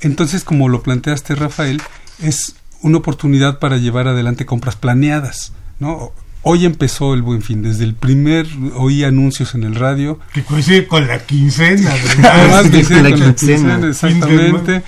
Entonces, 0.00 0.44
como 0.44 0.68
lo 0.68 0.82
planteaste, 0.82 1.34
Rafael, 1.34 1.80
es 2.20 2.56
una 2.82 2.98
oportunidad 2.98 3.58
para 3.58 3.78
llevar 3.78 4.08
adelante 4.08 4.44
compras 4.46 4.76
planeadas, 4.76 5.52
¿no? 5.80 6.12
Hoy 6.46 6.66
empezó 6.66 7.14
el 7.14 7.22
Buen 7.22 7.40
Fin, 7.40 7.62
desde 7.62 7.84
el 7.84 7.94
primer 7.94 8.46
oí 8.74 9.02
anuncios 9.02 9.54
en 9.54 9.64
el 9.64 9.74
radio. 9.76 10.20
Que 10.34 10.42
coincide 10.42 10.86
con 10.86 11.06
la 11.06 11.18
quincena, 11.24 11.90
Además, 12.22 12.68
coincide 12.70 13.00
con 13.00 13.10
la 13.10 13.16
quincena, 13.16 13.88
exactamente. 13.88 14.82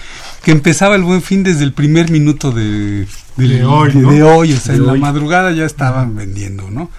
Que 0.45 0.51
empezaba 0.51 0.97
el 0.97 1.03
Buen 1.03 1.23
Fin 1.23 1.43
desde 1.43 1.65
el 1.65 1.73
primer 1.73 2.11
minuto 2.11 2.53
de, 2.53 3.07
de, 3.37 3.49
de 3.49 3.65
hoy, 3.65 3.91
de, 3.91 4.01
¿no? 4.01 4.13
de 4.13 4.23
hoy, 4.23 4.53
o 4.53 4.61
sea, 4.61 4.75
De 4.75 4.81
en 4.81 4.91
hoy. 4.91 4.99
la 4.99 5.07
madrugada 5.07 5.51
ya 5.53 5.65
estaban 5.65 6.15
vendiendo, 6.15 6.71
¿no? 6.71 6.91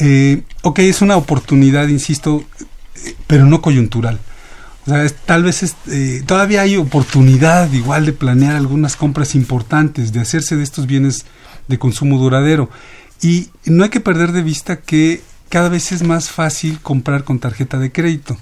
Eh, 0.00 0.42
ok, 0.62 0.80
es 0.80 1.02
una 1.02 1.16
oportunidad, 1.16 1.88
insisto, 1.88 2.44
eh, 3.04 3.14
pero 3.26 3.46
no 3.46 3.60
coyuntural. 3.62 4.18
O 4.86 4.90
sea, 4.90 5.04
es- 5.04 5.14
tal 5.14 5.42
vez 5.44 5.62
es, 5.62 5.76
eh, 5.88 6.22
todavía 6.26 6.62
hay 6.62 6.76
oportunidad 6.76 7.72
igual 7.72 8.04
de 8.06 8.12
planear 8.12 8.56
algunas 8.56 8.96
compras 8.96 9.34
importantes, 9.34 10.12
de 10.12 10.20
hacerse 10.20 10.56
de 10.56 10.62
estos 10.64 10.86
bienes 10.86 11.24
de 11.68 11.78
consumo 11.78 12.18
duradero. 12.18 12.68
Y 13.22 13.48
no 13.64 13.84
hay 13.84 13.90
que 13.90 14.00
perder 14.00 14.32
de 14.32 14.42
vista 14.42 14.76
que 14.80 15.22
cada 15.48 15.68
vez 15.68 15.92
es 15.92 16.02
más 16.02 16.30
fácil 16.30 16.80
comprar 16.80 17.24
con 17.24 17.38
tarjeta 17.38 17.78
de 17.78 17.92
crédito. 17.92 18.36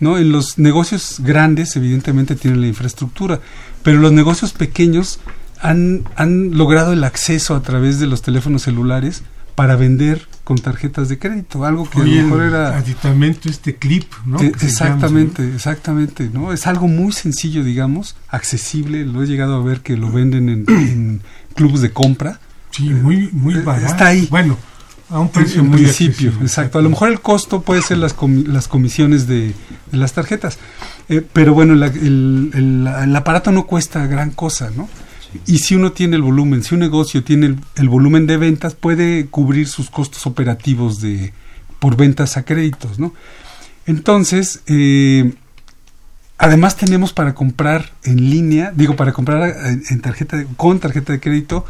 ¿no? 0.00 0.18
En 0.18 0.30
los 0.30 0.58
negocios 0.58 1.20
grandes, 1.20 1.74
evidentemente, 1.76 2.34
tienen 2.36 2.60
la 2.60 2.66
infraestructura, 2.66 3.40
pero 3.82 3.98
los 3.98 4.12
negocios 4.12 4.52
pequeños 4.52 5.20
han, 5.60 6.04
han 6.16 6.50
logrado 6.58 6.92
el 6.92 7.02
acceso 7.04 7.54
a 7.54 7.62
través 7.62 7.98
de 7.98 8.06
los 8.06 8.20
teléfonos 8.20 8.62
celulares 8.62 9.22
para 9.56 9.74
vender 9.74 10.28
con 10.44 10.58
tarjetas 10.58 11.08
de 11.08 11.18
crédito, 11.18 11.64
algo 11.64 11.90
que 11.90 12.00
Oye, 12.00 12.20
a 12.20 12.22
lo 12.22 12.28
mejor 12.28 12.42
era... 12.44 12.76
aditamento, 12.76 13.48
este 13.48 13.74
clip, 13.74 14.04
¿no? 14.24 14.38
Que 14.38 14.52
se 14.56 14.66
exactamente, 14.66 15.52
exactamente, 15.54 16.30
¿no? 16.32 16.52
Es 16.52 16.68
algo 16.68 16.86
muy 16.86 17.10
sencillo, 17.12 17.64
digamos, 17.64 18.14
accesible. 18.28 19.04
Lo 19.04 19.22
he 19.24 19.26
llegado 19.26 19.56
a 19.56 19.64
ver 19.64 19.80
que 19.80 19.96
lo 19.96 20.12
venden 20.12 20.48
en, 20.48 20.64
en 20.68 21.22
clubes 21.56 21.80
de 21.80 21.90
compra. 21.90 22.38
Sí, 22.70 22.90
muy, 22.90 23.30
muy 23.32 23.54
Eh, 23.54 23.62
barato. 23.62 23.86
está 23.86 24.06
ahí. 24.06 24.28
Bueno, 24.30 24.56
a 25.08 25.18
un 25.20 25.30
precio 25.30 25.62
en 25.62 25.68
muy 25.68 25.78
principio, 25.82 26.28
accesible, 26.28 26.46
exacto. 26.46 26.78
A 26.78 26.82
lo 26.82 26.90
mejor 26.90 27.08
el 27.08 27.20
costo 27.20 27.62
puede 27.62 27.80
ser 27.82 27.98
las, 27.98 28.14
comi- 28.16 28.46
las 28.46 28.68
comisiones 28.68 29.26
de, 29.26 29.54
de 29.90 29.98
las 29.98 30.12
tarjetas, 30.12 30.58
Eh, 31.08 31.22
pero 31.32 31.54
bueno, 31.54 31.74
la- 31.76 31.86
el, 31.86 32.50
el- 32.52 32.86
el 33.04 33.16
aparato 33.16 33.52
no 33.52 33.64
cuesta 33.66 34.06
gran 34.06 34.30
cosa, 34.32 34.70
¿no? 34.76 34.88
Y 35.46 35.58
si 35.58 35.74
uno 35.74 35.92
tiene 35.92 36.16
el 36.16 36.22
volumen, 36.22 36.62
si 36.62 36.74
un 36.74 36.80
negocio 36.80 37.22
tiene 37.24 37.56
el, 37.76 37.88
volumen 37.88 38.26
de 38.26 38.36
ventas, 38.36 38.74
puede 38.74 39.26
cubrir 39.26 39.68
sus 39.68 39.90
costos 39.90 40.26
operativos 40.26 41.00
de 41.00 41.32
por 41.78 41.96
ventas 41.96 42.36
a 42.36 42.44
créditos, 42.44 42.98
¿no? 42.98 43.12
Entonces, 43.86 44.60
eh, 44.66 45.34
además 46.38 46.76
tenemos 46.76 47.12
para 47.12 47.34
comprar 47.34 47.92
en 48.04 48.30
línea, 48.30 48.72
digo, 48.74 48.96
para 48.96 49.12
comprar 49.12 49.54
en, 49.90 50.00
tarjeta 50.00 50.36
de- 50.38 50.46
con 50.56 50.80
tarjeta 50.80 51.12
de 51.12 51.20
crédito 51.20 51.64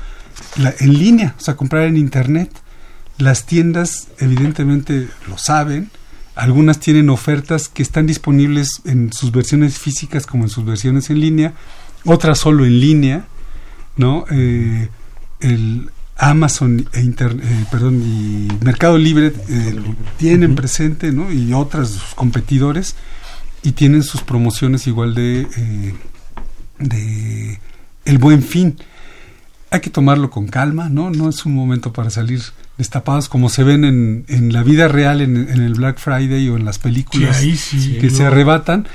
en 0.81 0.99
línea, 0.99 1.35
o 1.39 1.41
sea, 1.41 1.57
comprar 1.57 1.85
en 1.85 1.97
internet. 1.97 2.51
Las 3.19 3.47
tiendas 3.47 4.09
evidentemente 4.19 5.09
lo 5.29 5.39
saben, 5.39 5.91
algunas 6.35 6.79
tienen 6.81 7.09
ofertas 7.09 7.69
que 7.69 7.83
están 7.83 8.07
disponibles 8.07 8.83
en 8.85 9.13
sus 9.13 9.33
versiones 9.33 9.79
físicas 9.79 10.27
como 10.27 10.45
en 10.45 10.51
sus 10.51 10.65
versiones 10.67 11.09
en 11.11 11.21
línea, 11.21 11.55
otras 12.05 12.39
solo 12.39 12.67
en 12.67 12.79
línea, 12.79 13.25
¿no? 13.97 14.25
Eh, 14.31 14.89
el 15.41 15.91
Amazon 16.17 16.89
e 16.93 17.01
Inter- 17.03 17.37
eh, 17.43 17.65
perdón, 17.71 18.03
y 18.03 18.49
Mercado 18.65 18.97
Libre 18.97 19.33
eh, 19.49 19.77
tienen 20.17 20.55
presente, 20.55 21.13
¿no? 21.13 21.31
Y 21.33 21.53
otras 21.53 21.91
sus 21.91 22.15
competidores 22.15 22.97
y 23.63 23.73
tienen 23.73 24.03
sus 24.03 24.23
promociones 24.23 24.87
igual 24.87 25.15
de 25.15 25.47
eh, 25.57 25.95
de 26.79 27.61
el 28.05 28.19
Buen 28.19 28.43
Fin. 28.43 28.79
Hay 29.71 29.81
que 29.81 29.91
tomarlo 29.91 30.31
con 30.31 30.47
calma, 30.47 30.89
¿no? 30.89 31.11
No 31.11 31.29
es 31.29 31.45
un 31.45 31.55
momento 31.55 31.93
para 31.93 32.09
salir 32.09 32.41
destapados 32.79 33.29
como 33.29 33.49
se 33.49 33.65
ven 33.65 33.85
en, 33.85 34.25
en 34.29 34.53
la 34.53 34.63
vida 34.63 34.87
real, 34.87 35.21
en, 35.21 35.37
en 35.37 35.61
el 35.61 35.75
Black 35.75 35.99
Friday 35.99 36.49
o 36.49 36.57
en 36.57 36.65
las 36.65 36.79
películas 36.79 37.39
ahí 37.39 37.57
sí. 37.57 37.99
que 38.01 38.09
se 38.11 38.25
arrebatan. 38.25 38.87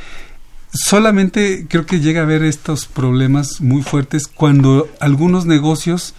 Solamente 0.74 1.66
creo 1.70 1.86
que 1.86 2.00
llega 2.00 2.22
a 2.22 2.24
haber 2.24 2.44
estos 2.44 2.86
problemas 2.86 3.60
muy 3.60 3.82
fuertes 3.82 4.28
cuando 4.28 4.90
algunos 5.00 5.46
negocios 5.46 6.14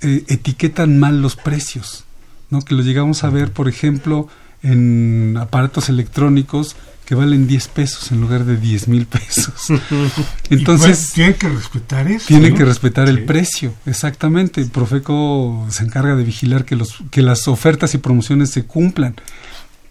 eh, 0.00 0.24
etiquetan 0.28 0.98
mal 0.98 1.20
los 1.20 1.34
precios, 1.36 2.04
¿no? 2.50 2.62
Que 2.62 2.74
lo 2.74 2.82
llegamos 2.82 3.24
a 3.24 3.30
ver, 3.30 3.52
por 3.52 3.68
ejemplo, 3.68 4.28
en 4.62 5.36
aparatos 5.40 5.88
electrónicos 5.88 6.76
que 7.04 7.16
valen 7.16 7.48
10 7.48 7.66
pesos 7.68 8.12
en 8.12 8.20
lugar 8.20 8.44
de 8.44 8.56
10 8.56 8.86
mil 8.86 9.06
pesos. 9.06 9.52
Entonces, 10.50 11.10
tienen 11.12 11.34
que 11.34 11.48
respetar 11.48 12.06
eso. 12.06 12.26
tienen 12.28 12.52
¿no? 12.52 12.58
que 12.58 12.64
respetar 12.64 13.08
Sí. 13.08 13.14
el 13.14 13.24
precio, 13.24 13.74
exactamente. 13.86 14.64
Profeco 14.66 15.66
se 15.70 15.82
encarga 15.82 16.14
de 16.14 16.22
vigilar 16.22 16.64
que, 16.64 16.76
los, 16.76 16.98
que 17.10 17.22
las 17.22 17.48
ofertas 17.48 17.94
y 17.94 17.98
promociones 17.98 18.50
se 18.50 18.62
cumplan 18.64 19.16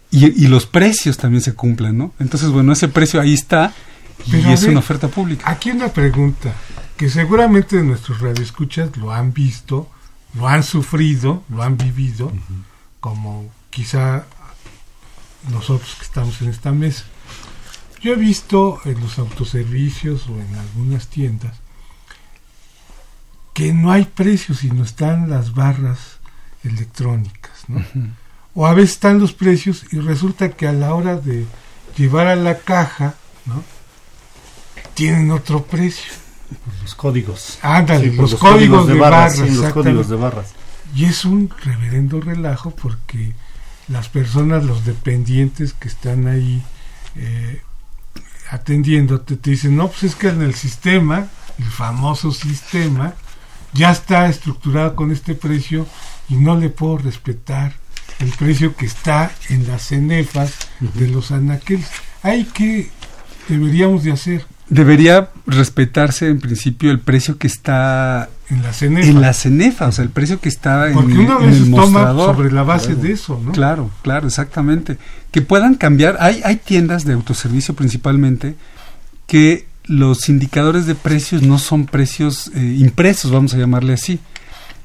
y, 0.09 0.27
y 0.27 0.47
los 0.47 0.65
precios 0.65 1.17
también 1.17 1.41
se 1.41 1.53
cumplan, 1.53 1.97
¿no? 1.97 2.13
Entonces, 2.19 2.49
bueno, 2.49 2.71
ese 2.71 2.87
precio 2.87 3.19
ahí 3.19 3.33
está 3.33 3.73
Pero 4.29 4.49
es 4.49 4.61
ver, 4.61 4.71
una 4.71 4.79
oferta 4.79 5.07
pública. 5.07 5.49
Aquí 5.49 5.71
una 5.71 5.89
pregunta 5.89 6.53
que 6.97 7.09
seguramente 7.09 7.81
nuestros 7.81 8.19
radioescuchas 8.19 8.97
lo 8.97 9.11
han 9.13 9.33
visto, 9.33 9.89
lo 10.33 10.47
han 10.47 10.63
sufrido, 10.63 11.43
lo 11.49 11.63
han 11.63 11.77
vivido, 11.77 12.31
como 12.99 13.49
quizá 13.69 14.25
nosotros 15.51 15.95
que 15.95 16.03
estamos 16.03 16.41
en 16.41 16.49
esta 16.49 16.71
mesa. 16.71 17.05
Yo 18.01 18.13
he 18.13 18.15
visto 18.15 18.79
en 18.85 18.99
los 18.99 19.19
autoservicios 19.19 20.27
o 20.27 20.39
en 20.39 20.55
algunas 20.55 21.07
tiendas 21.07 21.55
que 23.53 23.73
no 23.73 23.91
hay 23.91 24.05
precios, 24.05 24.59
sino 24.59 24.83
están 24.83 25.29
las 25.29 25.53
barras 25.53 26.19
electrónicas, 26.63 27.63
¿no? 27.67 27.83
O 28.55 28.65
a 28.65 28.73
veces 28.73 28.91
están 28.91 29.19
los 29.19 29.33
precios 29.33 29.85
y 29.91 29.99
resulta 29.99 30.49
que 30.49 30.67
a 30.67 30.73
la 30.73 30.93
hora 30.93 31.15
de 31.15 31.45
llevar 31.97 32.27
a 32.27 32.35
la 32.35 32.59
caja, 32.59 33.15
¿no? 33.45 33.63
Tienen 34.99 35.31
otro 35.31 35.63
precio. 35.63 36.11
Los 36.81 36.93
códigos. 36.93 37.57
Ándale, 37.61 38.09
Sí, 38.09 38.17
los, 38.17 38.35
códigos, 38.35 38.85
de 38.85 38.95
barras, 38.95 39.37
sí, 39.37 39.49
los 39.49 39.71
códigos 39.71 40.09
de 40.09 40.17
barras. 40.17 40.47
Y 40.93 41.05
es 41.05 41.23
un 41.23 41.49
reverendo 41.63 42.19
relajo 42.19 42.71
porque 42.71 43.31
las 43.87 44.09
personas, 44.09 44.65
los 44.65 44.83
dependientes 44.83 45.71
que 45.71 45.87
están 45.87 46.27
ahí 46.27 46.61
eh, 47.15 47.61
atendiéndote, 48.51 49.37
te 49.37 49.51
dicen, 49.51 49.77
no, 49.77 49.87
pues 49.87 50.03
es 50.03 50.15
que 50.15 50.27
en 50.27 50.41
el 50.41 50.53
sistema, 50.53 51.27
el 51.57 51.71
famoso 51.71 52.33
sistema, 52.33 53.13
ya 53.71 53.91
está 53.91 54.27
estructurado 54.27 54.97
con 54.97 55.13
este 55.13 55.33
precio 55.33 55.87
y 56.27 56.35
no 56.35 56.57
le 56.57 56.67
puedo 56.67 56.97
respetar 56.97 57.73
el 58.19 58.31
precio 58.31 58.75
que 58.75 58.87
está 58.87 59.31
en 59.47 59.65
las 59.65 59.83
cenefas 59.83 60.55
de 60.81 61.07
los 61.07 61.31
anaqueles. 61.31 61.87
Hay 62.21 62.43
que 62.43 62.91
deberíamos 63.47 64.03
de 64.03 64.11
hacer 64.11 64.45
debería 64.69 65.29
respetarse 65.45 66.27
en 66.27 66.39
principio 66.39 66.91
el 66.91 66.99
precio 66.99 67.37
que 67.37 67.47
está 67.47 68.29
en 68.49 68.63
la 68.63 68.73
cenefa. 68.73 69.07
En 69.07 69.21
la 69.21 69.33
cenefa, 69.33 69.87
o 69.87 69.91
sea, 69.91 70.03
el 70.03 70.09
precio 70.09 70.39
que 70.39 70.49
está 70.49 70.89
Porque 70.93 71.13
en, 71.13 71.19
uno 71.19 71.41
en 71.41 71.49
el 71.49 71.71
toma 71.71 71.81
mostrador. 71.81 72.35
sobre 72.35 72.51
la 72.51 72.63
base 72.63 72.95
de 72.95 73.11
eso, 73.11 73.41
¿no? 73.43 73.51
Claro, 73.51 73.89
claro, 74.01 74.27
exactamente. 74.27 74.97
Que 75.31 75.41
puedan 75.41 75.75
cambiar. 75.75 76.17
Hay, 76.19 76.41
hay 76.43 76.57
tiendas 76.57 77.05
de 77.05 77.13
autoservicio 77.13 77.75
principalmente 77.75 78.55
que 79.27 79.67
los 79.85 80.29
indicadores 80.29 80.85
de 80.85 80.95
precios 80.95 81.41
no 81.41 81.57
son 81.57 81.85
precios 81.85 82.51
eh, 82.53 82.75
impresos, 82.77 83.31
vamos 83.31 83.53
a 83.53 83.57
llamarle 83.57 83.93
así, 83.93 84.19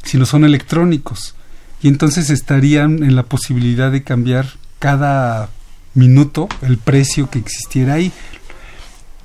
sino 0.02 0.24
son 0.24 0.44
electrónicos. 0.44 1.34
Y 1.82 1.88
entonces 1.88 2.30
estarían 2.30 3.02
en 3.02 3.14
la 3.14 3.24
posibilidad 3.24 3.92
de 3.92 4.02
cambiar 4.02 4.46
cada 4.78 5.50
minuto 5.92 6.48
el 6.62 6.78
precio 6.78 7.28
que 7.28 7.38
existiera 7.38 7.94
ahí. 7.94 8.12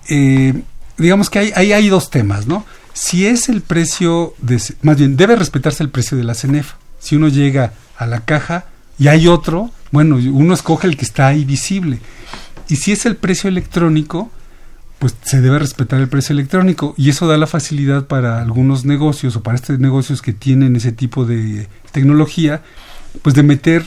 Eh, 0.09 0.61
digamos 0.97 1.29
que 1.29 1.39
hay, 1.39 1.51
hay, 1.55 1.71
hay 1.71 1.87
dos 1.89 2.09
temas, 2.09 2.47
¿no? 2.47 2.65
Si 2.93 3.25
es 3.25 3.47
el 3.47 3.61
precio, 3.61 4.33
de, 4.39 4.61
más 4.81 4.97
bien, 4.97 5.15
debe 5.15 5.35
respetarse 5.35 5.83
el 5.83 5.89
precio 5.89 6.17
de 6.17 6.23
la 6.23 6.33
CENEFA. 6.33 6.77
Si 6.99 7.15
uno 7.15 7.29
llega 7.29 7.73
a 7.97 8.05
la 8.05 8.25
caja 8.25 8.65
y 8.97 9.07
hay 9.07 9.27
otro, 9.27 9.71
bueno, 9.91 10.15
uno 10.17 10.53
escoge 10.53 10.87
el 10.87 10.97
que 10.97 11.05
está 11.05 11.27
ahí 11.27 11.45
visible. 11.45 11.99
Y 12.67 12.75
si 12.75 12.91
es 12.91 13.05
el 13.05 13.15
precio 13.15 13.47
electrónico, 13.47 14.29
pues 14.99 15.15
se 15.23 15.39
debe 15.39 15.59
respetar 15.59 16.01
el 16.01 16.09
precio 16.09 16.33
electrónico 16.33 16.93
y 16.97 17.09
eso 17.09 17.25
da 17.25 17.37
la 17.37 17.47
facilidad 17.47 18.07
para 18.07 18.41
algunos 18.41 18.83
negocios 18.83 19.35
o 19.35 19.43
para 19.43 19.55
estos 19.55 19.79
negocios 19.79 20.21
que 20.21 20.33
tienen 20.33 20.75
ese 20.75 20.91
tipo 20.91 21.25
de 21.25 21.67
tecnología, 21.91 22.61
pues 23.21 23.33
de 23.33 23.43
meter 23.43 23.83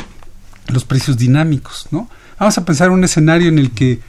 los 0.68 0.84
precios 0.84 1.18
dinámicos, 1.18 1.86
¿no? 1.90 2.08
Vamos 2.38 2.56
a 2.56 2.64
pensar 2.64 2.90
un 2.90 3.04
escenario 3.04 3.48
en 3.48 3.58
el 3.58 3.72
que 3.72 4.00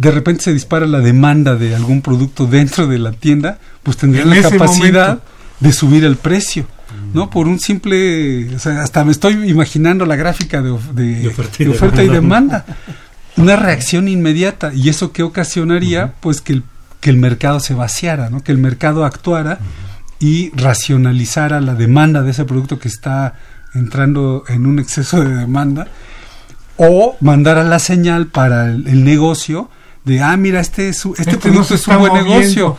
de 0.00 0.10
repente 0.10 0.44
se 0.44 0.54
dispara 0.54 0.86
la 0.86 1.00
demanda 1.00 1.56
de 1.56 1.74
algún 1.76 2.00
producto 2.00 2.46
dentro 2.46 2.86
de 2.86 2.98
la 2.98 3.12
tienda, 3.12 3.58
pues 3.82 3.98
tendrían 3.98 4.30
la 4.30 4.40
capacidad 4.40 5.08
momento. 5.08 5.24
de 5.60 5.72
subir 5.74 6.06
el 6.06 6.16
precio, 6.16 6.64
¿no? 7.12 7.28
Por 7.28 7.46
un 7.46 7.60
simple, 7.60 8.54
o 8.54 8.58
sea, 8.58 8.80
hasta 8.80 9.04
me 9.04 9.12
estoy 9.12 9.34
imaginando 9.50 10.06
la 10.06 10.16
gráfica 10.16 10.62
de, 10.62 10.74
de, 10.94 11.16
de 11.20 11.28
oferta, 11.28 11.56
y, 11.58 11.64
de 11.66 11.70
oferta 11.70 12.02
y 12.02 12.08
demanda. 12.08 12.64
Una 13.36 13.56
reacción 13.56 14.08
inmediata 14.08 14.72
y 14.72 14.88
eso 14.88 15.12
que 15.12 15.22
ocasionaría, 15.22 16.06
uh 16.06 16.08
-huh. 16.08 16.12
pues 16.20 16.40
que 16.40 16.54
el, 16.54 16.62
que 17.00 17.10
el 17.10 17.18
mercado 17.18 17.60
se 17.60 17.74
vaciara, 17.74 18.30
¿no? 18.30 18.42
Que 18.42 18.52
el 18.52 18.58
mercado 18.58 19.04
actuara 19.04 19.58
uh 19.60 19.64
-huh. 19.64 20.26
y 20.26 20.50
racionalizara 20.56 21.60
la 21.60 21.74
demanda 21.74 22.22
de 22.22 22.30
ese 22.30 22.46
producto 22.46 22.78
que 22.78 22.88
está 22.88 23.34
entrando 23.74 24.44
en 24.48 24.64
un 24.64 24.78
exceso 24.78 25.20
de 25.22 25.36
demanda 25.36 25.88
o 26.78 27.18
mandara 27.20 27.64
la 27.64 27.78
señal 27.78 28.28
para 28.28 28.70
el, 28.70 28.88
el 28.88 29.04
negocio 29.04 29.68
de 30.04 30.22
ah 30.22 30.36
mira 30.36 30.60
este 30.60 30.88
es, 30.88 31.04
este, 31.04 31.22
este 31.22 31.36
producto 31.36 31.74
es 31.74 31.86
un 31.86 31.98
buen 31.98 32.12
moviendo. 32.12 32.38
negocio 32.38 32.78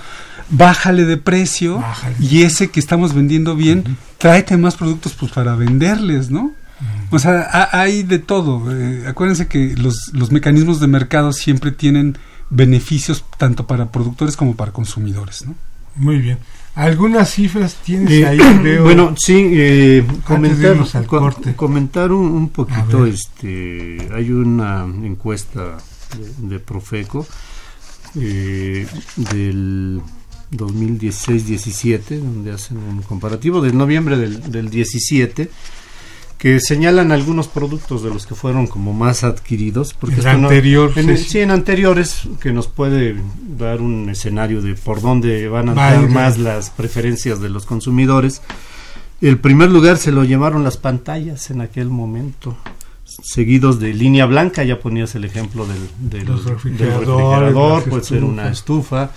bájale 0.50 1.06
de 1.06 1.18
precio 1.18 1.78
bájale. 1.80 2.16
y 2.20 2.42
ese 2.44 2.70
que 2.70 2.80
estamos 2.80 3.14
vendiendo 3.14 3.56
bien 3.56 3.80
uh 3.80 3.90
-huh. 3.90 3.96
tráete 4.18 4.58
más 4.58 4.76
productos 4.76 5.14
pues 5.14 5.32
para 5.32 5.56
venderles 5.56 6.30
no 6.30 6.42
uh 6.42 6.52
-huh. 6.52 7.16
o 7.16 7.20
sea 7.20 7.42
ha, 7.52 7.82
hay 7.82 8.04
de 8.04 8.20
todo 8.20 8.64
eh, 8.72 9.06
acuérdense 9.08 9.48
que 9.48 9.76
los, 9.78 10.12
los 10.14 10.32
mecanismos 10.32 10.80
de 10.80 10.88
mercado 10.88 11.32
siempre 11.32 11.72
tienen 11.72 12.18
beneficios 12.50 13.24
tanto 13.38 13.66
para 13.68 13.92
productores 13.92 14.36
como 14.36 14.56
para 14.56 14.72
consumidores 14.72 15.46
no 15.46 15.56
muy 15.96 16.18
bien 16.20 16.40
algunas 16.76 17.30
cifras 17.32 17.76
tienes 17.84 18.12
eh, 18.12 18.26
ahí 18.26 18.40
veo 18.64 18.84
bueno 18.84 19.16
sí 19.18 19.52
eh, 19.54 20.06
comentar 20.26 20.76
co 21.06 21.34
comentar 21.56 22.12
un, 22.12 22.26
un 22.32 22.50
poquito 22.50 23.06
este 23.06 23.98
hay 24.14 24.32
una 24.32 24.84
encuesta 24.84 25.78
de, 26.18 26.48
de 26.48 26.60
Profeco 26.60 27.26
eh, 28.16 28.86
del 29.16 30.02
2016-17, 30.52 32.20
donde 32.20 32.52
hacen 32.52 32.78
un 32.78 33.02
comparativo 33.04 33.62
del 33.62 33.78
noviembre 33.78 34.18
del, 34.18 34.52
del 34.52 34.70
17, 34.70 35.50
que 36.38 36.60
señalan 36.60 37.12
algunos 37.12 37.48
productos 37.48 38.04
de 38.04 38.10
los 38.10 38.26
que 38.26 38.36
fueron 38.36 38.68
como 38.68 38.94
más 38.94 39.24
adquiridos. 39.24 39.94
Porque 39.94 40.20
en, 40.20 40.28
anterior, 40.28 40.92
no, 40.96 41.02
en, 41.02 41.18
sí, 41.18 41.40
en 41.40 41.52
anteriores, 41.52 42.24
que 42.42 42.52
nos 42.52 42.68
puede 42.68 43.16
dar 43.58 43.80
un 43.80 44.10
escenario 44.10 44.62
de 44.62 44.74
por 44.74 45.02
dónde 45.02 45.48
van 45.48 45.70
a 45.70 45.72
entrar 45.72 46.10
más 46.10 46.38
las 46.38 46.70
preferencias 46.70 47.40
de 47.40 47.50
los 47.50 47.66
consumidores. 47.66 48.42
El 49.22 49.38
primer 49.38 49.70
lugar 49.70 49.98
se 49.98 50.12
lo 50.12 50.24
llamaron 50.24 50.64
las 50.64 50.78
pantallas 50.78 51.52
en 51.52 51.62
aquel 51.62 51.90
momento 51.90 52.58
seguidos 53.22 53.80
de 53.80 53.94
línea 53.94 54.26
blanca, 54.26 54.64
ya 54.64 54.80
ponías 54.80 55.16
el 55.16 55.26
ejemplo 55.26 55.66
del, 55.66 55.90
del, 56.00 56.28
refrigerador, 56.28 57.00
del 57.00 57.08
refrigerador 57.08 57.84
puede 57.84 58.04
ser 58.04 58.24
una 58.24 58.50
estufa, 58.50 59.12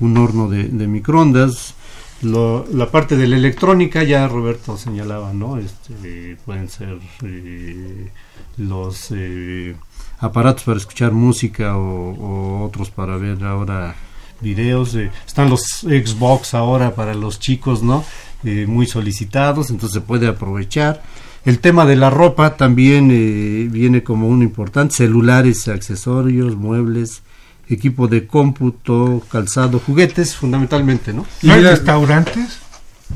un 0.00 0.16
horno 0.16 0.48
de, 0.48 0.64
de 0.64 0.86
microondas. 0.86 1.74
Lo, 2.22 2.66
la 2.72 2.90
parte 2.90 3.16
de 3.16 3.26
la 3.26 3.36
electrónica, 3.36 4.02
ya 4.02 4.28
Roberto 4.28 4.76
señalaba, 4.76 5.32
¿no? 5.32 5.56
Este, 5.56 6.36
pueden 6.44 6.68
ser 6.68 6.98
eh, 7.22 8.10
los 8.58 9.10
eh, 9.10 9.74
aparatos 10.18 10.64
para 10.64 10.76
escuchar 10.76 11.12
música 11.12 11.78
o, 11.78 12.10
o, 12.10 12.64
otros 12.64 12.90
para 12.90 13.16
ver 13.16 13.42
ahora 13.42 13.94
videos. 14.40 14.94
Eh, 14.94 15.10
están 15.26 15.48
los 15.50 15.62
Xbox 15.80 16.54
ahora 16.54 16.94
para 16.94 17.14
los 17.14 17.38
chicos, 17.38 17.82
¿no? 17.82 18.04
Eh, 18.44 18.66
muy 18.66 18.86
solicitados, 18.86 19.70
entonces 19.70 19.94
se 19.94 20.00
puede 20.00 20.26
aprovechar. 20.26 21.02
El 21.44 21.58
tema 21.58 21.86
de 21.86 21.96
la 21.96 22.10
ropa 22.10 22.56
también 22.56 23.10
eh, 23.10 23.68
viene 23.70 24.02
como 24.02 24.28
un 24.28 24.42
importante, 24.42 24.96
celulares, 24.96 25.68
accesorios, 25.68 26.56
muebles, 26.56 27.22
equipo 27.68 28.08
de 28.08 28.26
cómputo, 28.26 29.22
calzado, 29.30 29.78
juguetes, 29.78 30.36
fundamentalmente, 30.36 31.12
¿no? 31.12 31.24
¿Y 31.40 31.50
hay 31.50 31.62
restaurantes? 31.62 32.58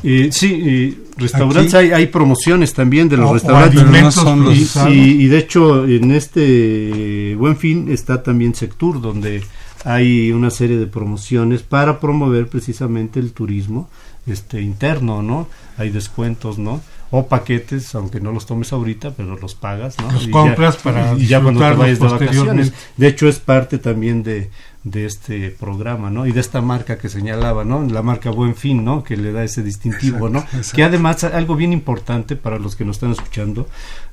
Eh, 0.02 0.30
sí, 0.32 0.62
eh, 0.64 0.98
restaurantes, 1.16 1.74
hay, 1.74 1.92
hay, 1.92 2.06
promociones 2.06 2.72
también 2.72 3.08
de 3.08 3.16
los 3.16 3.30
o, 3.30 3.34
restaurantes. 3.34 3.82
O 3.82 3.86
no 3.86 4.10
son 4.10 4.44
los 4.44 4.56
y, 4.56 4.90
y, 4.90 5.24
y, 5.24 5.26
de 5.28 5.38
hecho, 5.38 5.84
en 5.84 6.10
este 6.10 7.36
Buen 7.36 7.56
Fin 7.56 7.90
está 7.90 8.22
también 8.22 8.54
Sectur, 8.54 9.00
donde 9.00 9.42
hay 9.84 10.32
una 10.32 10.50
serie 10.50 10.78
de 10.78 10.86
promociones 10.86 11.62
para 11.62 12.00
promover 12.00 12.48
precisamente 12.48 13.20
el 13.20 13.32
turismo 13.32 13.88
este 14.26 14.62
interno, 14.62 15.22
¿no? 15.22 15.46
Hay 15.76 15.90
descuentos, 15.90 16.58
¿no? 16.58 16.80
O 17.16 17.28
paquetes, 17.28 17.94
aunque 17.94 18.18
no 18.18 18.32
los 18.32 18.44
tomes 18.44 18.72
ahorita, 18.72 19.12
pero 19.12 19.36
los 19.36 19.54
pagas, 19.54 19.96
¿no? 20.00 20.10
Los 20.10 20.26
y 20.26 20.30
compras 20.30 20.78
ya, 20.78 20.82
para 20.82 21.14
y 21.14 21.26
ya 21.28 21.40
cuando 21.40 21.60
te 21.60 21.74
vayas 21.74 22.00
de 22.00 22.08
vacaciones. 22.08 22.72
De 22.96 23.06
hecho, 23.06 23.28
es 23.28 23.38
parte 23.38 23.78
también 23.78 24.24
de, 24.24 24.50
de 24.82 25.06
este 25.06 25.50
programa, 25.50 26.10
¿no? 26.10 26.26
Y 26.26 26.32
de 26.32 26.40
esta 26.40 26.60
marca 26.60 26.98
que 26.98 27.08
señalaba, 27.08 27.64
¿no? 27.64 27.84
La 27.84 28.02
marca 28.02 28.30
Buen 28.30 28.56
Fin, 28.56 28.84
¿no? 28.84 29.04
Que 29.04 29.16
le 29.16 29.30
da 29.30 29.44
ese 29.44 29.62
distintivo, 29.62 30.26
exacto, 30.26 30.30
¿no? 30.30 30.38
Exacto. 30.40 30.74
Que 30.74 30.82
además, 30.82 31.22
algo 31.22 31.54
bien 31.54 31.72
importante 31.72 32.34
para 32.34 32.58
los 32.58 32.74
que 32.74 32.84
nos 32.84 32.96
están 32.96 33.12
escuchando, 33.12 33.68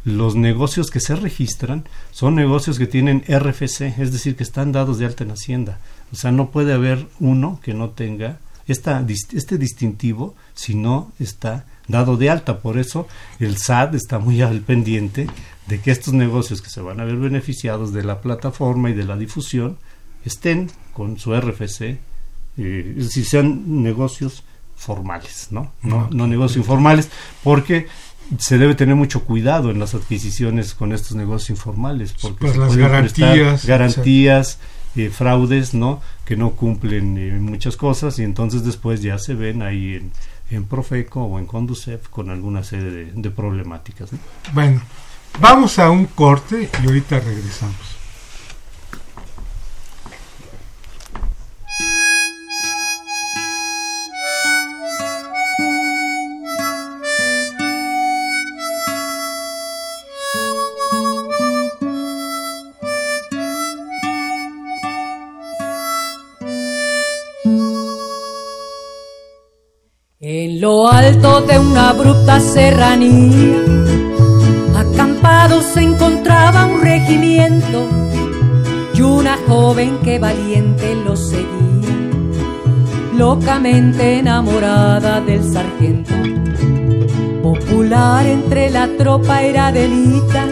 los 0.06 0.36
negocios 0.36 0.92
que 0.92 1.00
se 1.00 1.16
registran 1.16 1.86
son 2.12 2.36
negocios 2.36 2.78
que 2.78 2.86
tienen 2.86 3.24
RFC, 3.28 3.98
es 3.98 4.12
decir, 4.12 4.36
que 4.36 4.44
están 4.44 4.74
dados 4.74 5.00
de 5.00 5.08
alta 5.08 5.24
en 5.24 5.32
Hacienda. 5.32 5.80
O 6.14 6.16
sea, 6.16 6.32
no 6.32 6.52
puede 6.52 6.72
haber 6.72 7.08
uno 7.20 7.60
que 7.64 7.74
no 7.74 7.90
tenga 7.90 8.38
esta, 8.68 9.04
este 9.34 9.58
distintivo 9.58 10.36
si 10.54 10.76
no 10.76 11.12
está 11.20 11.66
dado 11.92 12.18
de 12.18 12.30
alta. 12.30 12.60
Por 12.60 12.78
eso 12.78 13.08
el 13.40 13.58
SAT 13.58 13.96
está 13.96 14.20
muy 14.20 14.42
al 14.42 14.62
pendiente 14.62 15.28
de 15.68 15.80
que 15.80 15.92
estos 15.92 16.14
negocios 16.14 16.62
que 16.62 16.70
se 16.70 16.82
van 16.82 17.00
a 17.00 17.06
ver 17.06 17.18
beneficiados 17.18 17.94
de 17.94 18.04
la 18.04 18.22
plataforma 18.22 18.90
y 18.90 18.94
de 18.94 19.06
la 19.06 19.18
difusión 19.18 19.78
estén 20.26 20.70
con 20.94 21.18
su 21.20 21.36
RFC, 21.36 21.82
eh, 21.82 21.98
decir, 22.58 23.26
sean 23.26 23.84
negocios 23.84 24.44
formales, 24.76 25.48
¿no? 25.52 25.72
No, 25.84 26.10
no 26.12 26.28
negocios 26.28 26.58
informales, 26.58 27.10
porque 27.44 27.88
se 28.38 28.58
debe 28.58 28.76
tener 28.76 28.96
mucho 28.96 29.24
cuidado 29.24 29.72
en 29.72 29.80
las 29.80 29.94
adquisiciones 29.94 30.74
con 30.74 30.94
estos 30.94 31.16
negocios 31.16 31.52
informales, 31.52 32.14
porque 32.22 32.48
pues 32.48 32.58
las 32.58 32.76
garantías, 32.76 33.66
garantías, 33.66 34.60
eh, 34.96 35.10
fraudes, 35.10 35.74
¿no? 35.74 36.02
Que 36.26 36.36
no 36.36 36.52
cumplen 36.52 37.18
eh, 37.18 37.40
muchas 37.40 37.78
cosas 37.78 38.20
y 38.20 38.24
entonces 38.24 38.64
después 38.64 39.02
ya 39.02 39.18
se 39.20 39.36
ven 39.36 39.62
ahí 39.62 39.96
en, 39.96 40.12
en 40.52 40.66
Profeco 40.66 41.24
o 41.24 41.40
en 41.40 41.46
Conducef 41.46 42.08
con 42.10 42.30
alguna 42.30 42.64
serie 42.64 43.12
de, 43.14 43.32
problemáticas. 43.32 44.12
¿no? 44.14 44.20
Bueno, 44.54 44.82
vamos 45.40 45.80
a 45.80 45.90
un 45.90 46.06
corte 46.06 46.70
y 46.82 46.86
ahorita 46.86 47.20
regresamos. 47.20 48.01
Lo 70.62 70.88
alto 70.88 71.42
de 71.42 71.58
una 71.58 71.90
abrupta 71.90 72.40
serranía, 72.40 73.64
acampado 74.78 75.60
se 75.64 75.82
encontraba 75.82 76.68
un 76.68 76.82
regimiento 76.82 77.88
y 78.94 79.02
una 79.02 79.38
joven 79.48 79.98
que 80.04 80.20
valiente 80.20 80.96
lo 81.04 81.16
seguía. 81.16 81.50
locamente 83.18 84.20
enamorada 84.20 85.20
del 85.22 85.44
sargento. 85.44 86.14
Popular 87.42 88.28
entre 88.28 88.70
la 88.70 88.88
tropa 89.00 89.42
era 89.42 89.72
Delita, 89.72 90.46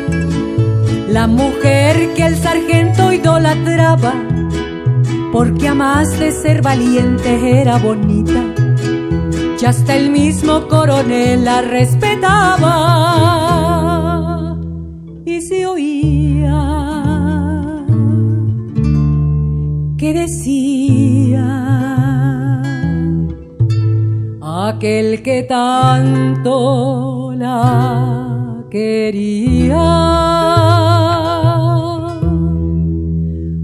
la 1.07 1.27
mujer 1.27 2.15
que 2.15 2.25
el 2.25 2.35
sargento 2.35 3.13
idolatraba, 3.13 4.13
porque 5.31 5.67
a 5.67 5.75
más 5.75 6.17
de 6.17 6.31
ser 6.31 6.63
valiente 6.63 7.61
era 7.61 7.77
bonita, 7.77 8.38
y 9.61 9.65
hasta 9.65 9.95
el 9.95 10.09
mismo 10.09 10.67
coronel 10.67 11.43
la 11.43 11.61
respetaba. 11.61 12.67
Y 15.25 15.41
se 15.41 15.65
oía 15.65 16.65
que 19.97 20.13
decía 20.13 21.45
aquel 24.41 25.21
que 25.23 25.43
tanto 25.43 27.33
la 27.35 28.63
quería. 28.69 30.05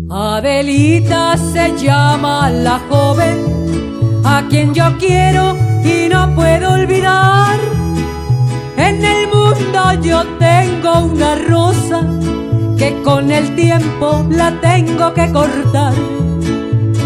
Adelita 0.10 1.38
se 1.38 1.78
llama 1.78 2.50
la 2.50 2.80
joven 2.89 3.38
a 4.26 4.46
quien 4.50 4.74
yo 4.74 4.98
quiero 4.98 5.64
y 5.86 6.10
no 6.10 6.34
puedo 6.34 6.74
olvidar. 6.74 7.60
En 8.78 9.04
el 9.04 9.28
mundo 9.28 9.82
yo 10.02 10.24
tengo 10.40 11.06
una 11.14 11.36
rosa 11.36 12.02
que 12.78 13.02
con 13.04 13.32
el 13.32 13.56
tiempo 13.56 14.26
la 14.30 14.52
tengo 14.60 15.14
que 15.14 15.32
cortar. 15.32 15.94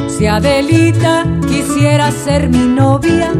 Si 0.08 0.26
Adelita 0.26 1.26
quisiera 1.48 2.12
ser 2.12 2.50
mi 2.50 2.66
novia, 2.68 3.32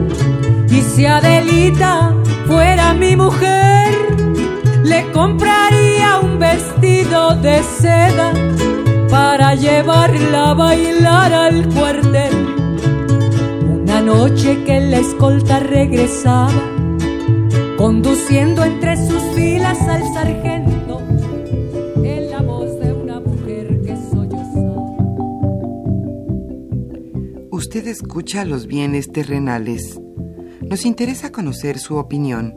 y 0.70 0.82
si 0.82 1.06
Adelita 1.06 2.14
fuera 2.48 2.94
mi 2.94 3.16
mujer, 3.16 3.92
le 4.84 5.12
compraría 5.12 6.20
un 6.22 6.40
vestido 6.40 7.36
de 7.36 7.62
seda 7.64 8.32
para 9.10 9.56
llevarla 9.56 10.52
a 10.52 10.54
bailar 10.54 11.34
al 11.34 11.68
cuartel. 11.70 12.49
Una 14.02 14.14
noche 14.14 14.64
que 14.64 14.80
la 14.80 15.00
escolta 15.00 15.60
regresaba, 15.60 16.54
conduciendo 17.78 18.64
entre 18.64 18.96
sus 18.96 19.22
filas 19.36 19.78
al 19.82 20.14
sargento, 20.14 21.02
en 22.02 22.32
la 22.32 22.42
voz 22.42 22.80
de 22.80 22.94
una 22.94 23.20
mujer 23.20 23.82
que 23.82 23.98
sollozaba. 23.98 24.86
Usted 27.52 27.88
escucha 27.88 28.46
los 28.46 28.68
bienes 28.68 29.12
terrenales 29.12 30.00
nos 30.62 30.86
interesa 30.86 31.32
conocer 31.32 31.80
su 31.80 31.98
opinión. 31.98 32.56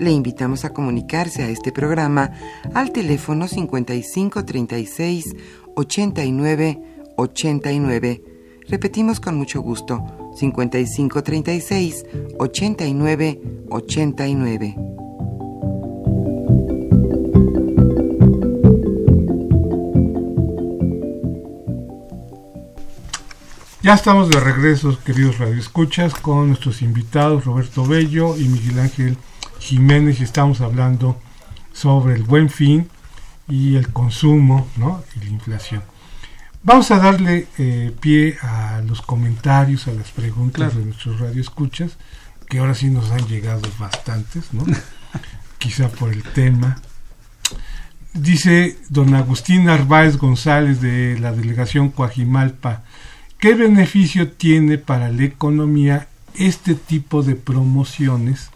Le 0.00 0.10
invitamos 0.10 0.64
a 0.64 0.72
comunicarse 0.72 1.42
a 1.42 1.48
este 1.48 1.70
programa 1.70 2.32
al 2.74 2.90
teléfono 2.90 3.46
5536 3.46 5.36
89 5.76 6.82
89. 7.16 8.22
Repetimos 8.68 9.20
con 9.20 9.36
mucho 9.36 9.60
gusto, 9.60 10.02
5536 10.34 12.04
89 12.38 13.40
89. 13.70 14.76
Ya 23.82 23.94
estamos 23.94 24.28
de 24.30 24.38
regreso, 24.38 24.96
queridos 25.04 25.38
radioescuchas, 25.38 26.14
con 26.14 26.48
nuestros 26.48 26.82
invitados 26.82 27.44
Roberto 27.44 27.84
Bello 27.84 28.36
y 28.36 28.44
Miguel 28.44 28.78
Ángel 28.78 29.16
Jiménez 29.58 30.20
estamos 30.20 30.60
hablando 30.60 31.16
sobre 31.72 32.14
el 32.14 32.22
buen 32.22 32.48
fin 32.48 32.88
y 33.48 33.74
el 33.74 33.92
consumo 33.92 34.68
¿no? 34.76 35.02
y 35.16 35.24
la 35.24 35.30
inflación. 35.30 35.82
Vamos 36.64 36.90
a 36.90 36.98
darle 36.98 37.48
eh, 37.58 37.92
pie 38.00 38.36
a 38.40 38.80
los 38.86 39.02
comentarios, 39.02 39.88
a 39.88 39.92
las 39.92 40.10
preguntas 40.10 40.76
de 40.76 40.84
nuestros 40.84 41.20
radioescuchas, 41.20 41.92
que 42.48 42.58
ahora 42.58 42.74
sí 42.74 42.88
nos 42.88 43.10
han 43.10 43.26
llegado 43.26 43.62
bastantes, 43.78 44.52
¿no? 44.52 44.64
quizá 45.58 45.88
por 45.88 46.12
el 46.12 46.22
tema. 46.22 46.78
Dice 48.14 48.78
don 48.90 49.14
Agustín 49.14 49.64
Narváez 49.64 50.18
González 50.18 50.80
de 50.80 51.18
la 51.18 51.32
delegación 51.32 51.90
Coajimalpa, 51.90 52.82
¿Qué 53.42 53.54
beneficio 53.54 54.30
tiene 54.30 54.78
para 54.78 55.10
la 55.10 55.24
economía 55.24 56.06
este 56.36 56.76
tipo 56.76 57.24
de 57.24 57.34
promociones 57.34 58.50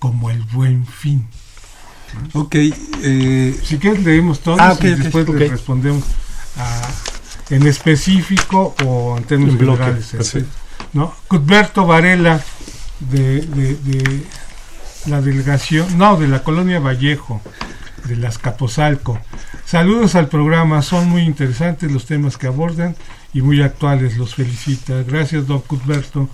como 0.00 0.28
el 0.28 0.42
buen 0.42 0.88
fin? 0.88 1.28
Ok. 2.32 2.56
Eh, 2.56 3.56
si 3.62 3.78
quieres 3.78 4.02
leemos 4.02 4.40
todos 4.40 4.58
ah, 4.58 4.72
okay, 4.72 4.90
y 4.90 4.94
después 4.96 5.28
okay, 5.28 5.38
le 5.38 5.48
respondemos 5.50 6.02
a, 6.56 6.82
en 7.50 7.66
específico 7.66 8.74
o 8.84 9.16
en 9.18 9.24
términos 9.24 9.54
En 9.54 9.60
generales. 9.60 10.14
¿no? 10.92 11.14
Cuthberto 11.28 11.86
Varela 11.86 12.40
de, 13.00 13.40
de, 13.42 13.74
de 13.76 14.22
la 15.06 15.20
delegación, 15.20 15.98
no, 15.98 16.16
de 16.16 16.28
la 16.28 16.42
colonia 16.42 16.80
Vallejo, 16.80 17.40
de 18.04 18.16
las 18.16 18.38
Capozalco. 18.38 19.18
Saludos 19.64 20.14
al 20.14 20.28
programa, 20.28 20.82
son 20.82 21.08
muy 21.08 21.22
interesantes 21.22 21.90
los 21.90 22.06
temas 22.06 22.36
que 22.36 22.46
abordan 22.46 22.96
y 23.32 23.42
muy 23.42 23.62
actuales, 23.62 24.16
los 24.16 24.34
felicita. 24.34 25.02
Gracias, 25.02 25.46
don 25.46 25.60
Cuthberto. 25.60 26.28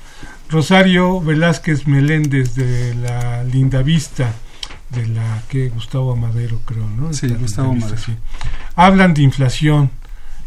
Rosario 0.51 1.21
Velázquez 1.21 1.87
Meléndez 1.87 2.55
de 2.55 2.95
la 2.95 3.45
Linda 3.45 3.83
Vista, 3.83 4.35
de 4.91 5.07
la 5.07 5.43
que 5.49 5.69
Gustavo 5.69 6.13
Amadero 6.13 6.61
creo, 6.65 6.89
¿no? 6.89 7.13
Sí, 7.13 7.29
Gustavo 7.29 7.71
Amadero. 7.71 7.97
sí. 7.97 8.17
Hablan 8.75 9.15
de 9.15 9.23
inflación. 9.23 9.91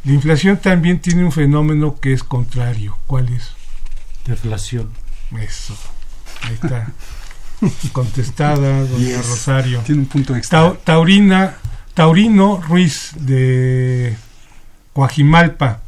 La 0.05 0.11
inflación 0.13 0.57
también 0.57 0.99
tiene 0.99 1.23
un 1.23 1.31
fenómeno 1.31 1.99
que 1.99 2.13
es 2.13 2.23
contrario. 2.23 2.97
¿Cuál 3.07 3.29
es? 3.29 3.51
Deflación. 4.25 4.89
Eso. 5.39 5.75
Ahí 6.41 6.53
está. 6.55 6.91
Contestada, 7.93 8.83
doña 8.85 9.17
Rosario. 9.21 9.79
tiene 9.85 10.01
un 10.01 10.07
punto 10.07 10.35
extra. 10.35 10.59
Tau- 10.59 10.77
Taurina, 10.83 11.55
Taurino 11.93 12.61
Ruiz 12.67 13.11
de 13.15 14.17
Coajimalpa. 14.93 15.81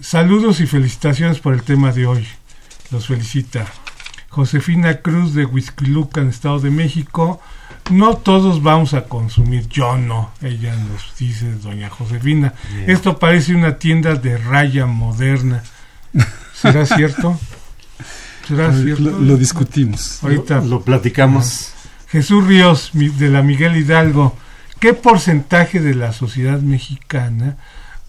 Saludos 0.00 0.60
y 0.60 0.66
felicitaciones 0.66 1.38
por 1.38 1.52
el 1.52 1.62
tema 1.62 1.92
de 1.92 2.06
hoy. 2.06 2.26
Los 2.90 3.06
felicita. 3.06 3.66
Josefina 4.32 5.02
Cruz 5.02 5.34
de 5.34 5.44
Huizquilucan, 5.44 6.28
Estado 6.28 6.58
de 6.58 6.70
México. 6.70 7.38
No 7.90 8.16
todos 8.16 8.62
vamos 8.62 8.94
a 8.94 9.04
consumir, 9.04 9.68
yo 9.68 9.98
no, 9.98 10.30
ella 10.40 10.74
nos 10.74 11.14
dice 11.18 11.52
doña 11.56 11.90
Josefina. 11.90 12.54
Esto 12.86 13.18
parece 13.18 13.54
una 13.54 13.76
tienda 13.76 14.14
de 14.14 14.38
raya 14.38 14.86
moderna. 14.86 15.62
¿Será 16.54 16.86
cierto? 16.86 17.38
¿Será 18.48 18.72
cierto? 18.72 19.02
Lo, 19.02 19.18
lo 19.18 19.36
discutimos. 19.36 20.24
Ahorita 20.24 20.60
Lo, 20.60 20.66
lo 20.66 20.80
platicamos. 20.80 21.74
Jesús 22.08 22.46
Ríos, 22.46 22.90
de 22.94 23.28
la 23.28 23.42
Miguel 23.42 23.76
Hidalgo, 23.76 24.34
¿qué 24.80 24.94
porcentaje 24.94 25.78
de 25.80 25.94
la 25.94 26.14
sociedad 26.14 26.60
mexicana 26.60 27.58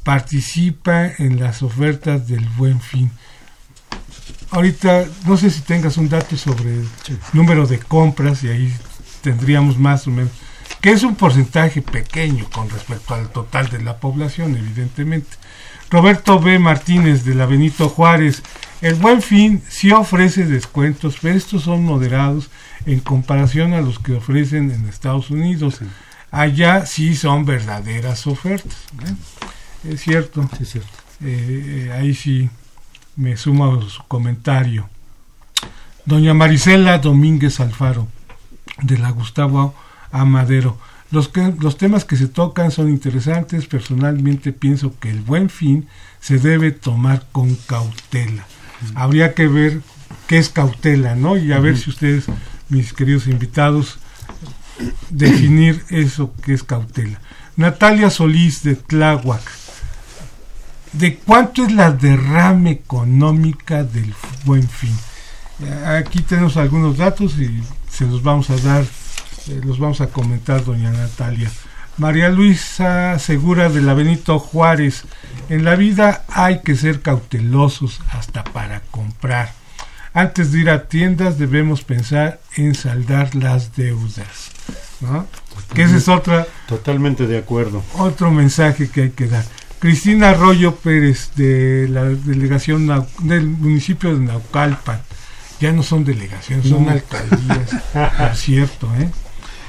participa 0.04 1.06
en 1.18 1.42
las 1.42 1.64
ofertas 1.64 2.30
del 2.30 2.48
buen 2.48 2.80
fin? 2.80 3.12
Ahorita 4.54 5.06
no 5.26 5.36
sé 5.36 5.50
si 5.50 5.62
tengas 5.62 5.98
un 5.98 6.10
dato 6.10 6.38
sobre 6.38 6.76
el 6.76 6.88
número 7.34 7.66
de 7.66 7.80
compras 7.80 8.44
y 8.44 8.50
ahí 8.50 8.72
tendríamos 9.22 9.80
más 9.80 10.06
o 10.06 10.12
menos, 10.12 10.32
que 10.80 10.92
es 10.92 11.02
un 11.02 11.16
porcentaje 11.16 11.82
pequeño 11.82 12.48
con 12.52 12.70
respecto 12.70 13.16
al 13.16 13.30
total 13.30 13.72
de 13.72 13.82
la 13.82 13.98
población, 13.98 14.56
evidentemente. 14.56 15.38
Roberto 15.90 16.40
B. 16.40 16.60
Martínez 16.60 17.26
de 17.26 17.34
la 17.34 17.48
Benito 17.48 17.90
Juárez, 17.90 18.44
el 18.82 18.94
buen 18.94 19.24
fin 19.24 19.64
sí 19.70 19.92
ofrece 19.92 20.46
descuentos, 20.46 21.18
pero 21.20 21.36
estos 21.36 21.64
son 21.64 21.84
moderados 21.84 22.52
en 22.86 23.00
comparación 23.00 23.74
a 23.74 23.82
los 23.82 23.98
que 23.98 24.14
ofrecen 24.14 24.70
en 24.70 24.88
Estados 24.88 25.32
Unidos. 25.32 25.80
Allá 26.30 26.86
sí 26.86 27.16
son 27.16 27.46
verdaderas 27.46 28.28
ofertas. 28.28 28.76
¿eh? 29.08 29.94
Es 29.94 30.02
cierto. 30.02 30.48
Sí, 30.58 30.62
es 30.62 30.70
cierto. 30.70 30.90
Eh, 31.24 31.88
eh, 31.88 31.92
ahí 31.92 32.14
sí 32.14 32.52
me 33.16 33.38
sumo 33.38 33.74
a 33.74 33.90
su 33.90 34.04
comentario. 34.04 34.90
Doña 36.06 36.34
Marisela 36.34 36.98
Domínguez 36.98 37.60
Alfaro, 37.60 38.08
de 38.82 38.98
la 38.98 39.12
Gustavo 39.12 39.74
Amadero. 40.12 40.78
Los, 41.12 41.30
que, 41.30 41.54
los 41.60 41.78
temas 41.78 42.06
que 42.06 42.18
se 42.18 42.28
tocan 42.28 42.72
son 42.72 42.90
interesantes. 42.90 43.68
Personalmente 43.68 44.52
pienso 44.52 44.98
que 45.00 45.10
el 45.12 45.22
buen 45.22 45.50
fin 45.50 45.88
se 46.20 46.40
debe 46.40 46.72
tomar 46.72 47.26
con 47.32 47.56
cautela. 47.56 48.46
Habría 48.96 49.34
que 49.34 49.48
ver 49.48 49.82
qué 50.28 50.40
es 50.40 50.50
cautela, 50.50 51.16
¿no? 51.16 51.38
Y 51.38 51.52
a 51.54 51.60
ver 51.60 51.78
si 51.78 51.90
ustedes, 51.90 52.26
mis 52.70 52.94
queridos 52.94 53.28
invitados, 53.28 54.00
definir 55.10 55.84
eso 55.90 56.34
que 56.44 56.54
es 56.54 56.64
cautela. 56.64 57.20
Natalia 57.56 58.10
Solís 58.10 58.64
de 58.64 58.76
Tláhuac. 58.76 59.63
De 60.94 61.18
cuánto 61.18 61.66
es 61.66 61.74
la 61.74 61.92
derrama 61.92 62.70
económica 62.70 63.84
del 63.84 64.14
buen 64.46 64.68
fin. 64.68 64.96
Aquí 65.86 66.22
tenemos 66.22 66.58
algunos 66.58 66.98
datos 66.98 67.38
y 67.38 67.64
se 67.90 68.06
los 68.06 68.24
vamos 68.24 68.50
a 68.50 68.58
dar, 68.58 68.84
eh, 68.84 69.62
los 69.64 69.80
vamos 69.80 70.02
a 70.02 70.08
comentar, 70.08 70.64
doña 70.64 70.92
Natalia. 70.92 71.52
María 71.98 72.30
Luisa 72.30 73.20
Segura 73.20 73.70
de 73.70 73.82
la 73.82 73.94
Benito 73.94 74.40
Juárez. 74.40 75.04
En 75.50 75.64
la 75.64 75.76
vida 75.76 76.26
hay 76.28 76.62
que 76.62 76.76
ser 76.76 77.02
cautelosos 77.02 78.00
hasta 78.12 78.44
para 78.44 78.82
comprar. 78.92 79.54
Antes 80.14 80.52
de 80.52 80.60
ir 80.60 80.70
a 80.70 80.88
tiendas 80.88 81.38
debemos 81.38 81.84
pensar 81.84 82.40
en 82.56 82.76
saldar 82.76 83.36
las 83.36 83.76
deudas. 83.76 84.52
¿no? 85.02 85.28
Que 85.74 85.84
esa 85.84 85.98
es 85.98 86.08
otra... 86.08 86.48
Totalmente 86.68 87.28
de 87.28 87.38
acuerdo. 87.38 87.84
Otro 87.98 88.32
mensaje 88.32 88.90
que 88.90 89.04
hay 89.04 89.10
que 89.12 89.28
dar. 89.28 89.44
Cristina 89.84 90.30
Arroyo 90.30 90.76
Pérez 90.76 91.32
de 91.36 91.90
la 91.90 92.06
delegación 92.06 92.88
del 93.20 93.48
municipio 93.48 94.18
de 94.18 94.22
Naucalpan. 94.22 95.02
Ya 95.60 95.74
no 95.74 95.84
son 95.84 96.06
delegaciones, 96.06 96.70
son 96.70 96.88
alcaldías, 96.88 97.70
por 98.18 98.34
cierto. 98.38 98.90
¿eh? 98.98 99.10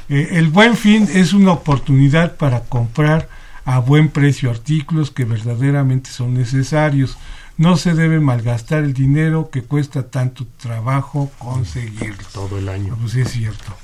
Eh, 0.09 0.29
el 0.35 0.51
buen 0.51 0.77
fin 0.77 1.09
es 1.13 1.33
una 1.33 1.51
oportunidad 1.51 2.37
para 2.37 2.61
comprar 2.61 3.29
a 3.65 3.81
buen 3.81 4.09
precio 4.09 4.53
artículos 4.53 5.11
que 5.11 5.25
verdaderamente 5.25 6.11
son 6.11 6.35
necesarios. 6.35 7.17
No 7.57 7.77
se 7.77 7.95
debe 7.95 8.21
malgastar 8.21 8.85
el 8.85 8.95
dinero 8.95 9.51
que 9.51 9.63
cuesta 9.63 10.11
tanto 10.11 10.47
trabajo 10.63 11.33
conseguirlo. 11.39 12.23
Todo 12.33 12.59
el 12.59 12.69
año. 12.69 12.97
Pues 13.01 13.17
es 13.17 13.33
cierto, 13.33 13.77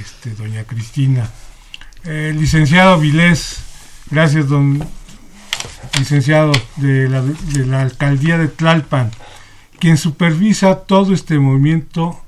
este, 0.00 0.30
doña 0.30 0.64
Cristina. 0.64 1.30
Eh, 2.02 2.34
licenciado 2.36 2.98
Vilés, 2.98 3.58
gracias, 4.10 4.48
don 4.48 4.84
licenciado 5.98 6.52
de 6.76 7.08
la, 7.08 7.22
de 7.22 7.66
la 7.66 7.82
alcaldía 7.82 8.38
de 8.38 8.48
Tlalpan. 8.48 9.10
Quien 9.78 9.96
supervisa 9.96 10.80
todo 10.80 11.12
este 11.12 11.38
movimiento 11.38 12.20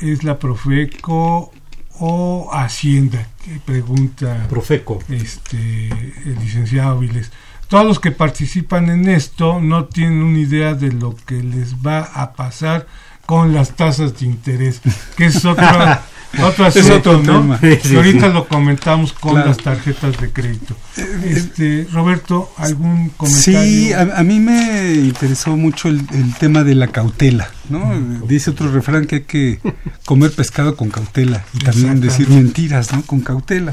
es 0.00 0.24
la 0.24 0.38
Profeco 0.38 1.52
o 1.98 2.50
Hacienda, 2.52 3.26
que 3.44 3.60
pregunta 3.60 4.46
Profeco. 4.48 5.00
Este, 5.08 5.88
el 5.88 6.38
licenciado 6.40 6.98
Viles. 6.98 7.30
Todos 7.68 7.86
los 7.86 8.00
que 8.00 8.10
participan 8.10 8.90
en 8.90 9.08
esto 9.08 9.60
no 9.60 9.84
tienen 9.84 10.22
una 10.22 10.38
idea 10.38 10.74
de 10.74 10.90
lo 10.92 11.14
que 11.14 11.42
les 11.42 11.76
va 11.76 12.00
a 12.00 12.32
pasar 12.32 12.86
con 13.26 13.54
las 13.54 13.76
tasas 13.76 14.18
de 14.18 14.26
interés, 14.26 14.80
que 15.16 15.26
es 15.26 15.44
otro, 15.44 15.64
otro 16.38 16.64
asunto, 16.66 17.22
¿no? 17.22 17.58
ahorita 17.96 18.28
lo 18.28 18.46
comentamos 18.46 19.12
con 19.12 19.34
las 19.34 19.58
tarjetas 19.58 20.20
de 20.20 20.30
crédito. 20.30 20.76
Este, 21.24 21.86
Roberto, 21.92 22.52
¿algún 22.56 23.10
comentario? 23.10 23.60
Sí, 23.60 23.92
a, 23.92 24.22
mí 24.22 24.40
me 24.40 24.92
interesó 24.94 25.56
mucho 25.56 25.88
el, 25.88 26.06
tema 26.38 26.62
de 26.64 26.74
la 26.74 26.88
cautela, 26.88 27.50
¿no? 27.68 27.92
Dice 28.26 28.50
otro 28.50 28.70
refrán 28.70 29.06
que 29.06 29.16
hay 29.16 29.22
que 29.22 29.60
comer 30.04 30.32
pescado 30.32 30.76
con 30.76 30.90
cautela 30.90 31.44
y 31.52 31.58
también 31.58 32.00
decir 32.00 32.28
mentiras, 32.28 32.92
¿no? 32.92 33.02
Con 33.02 33.20
cautela. 33.20 33.72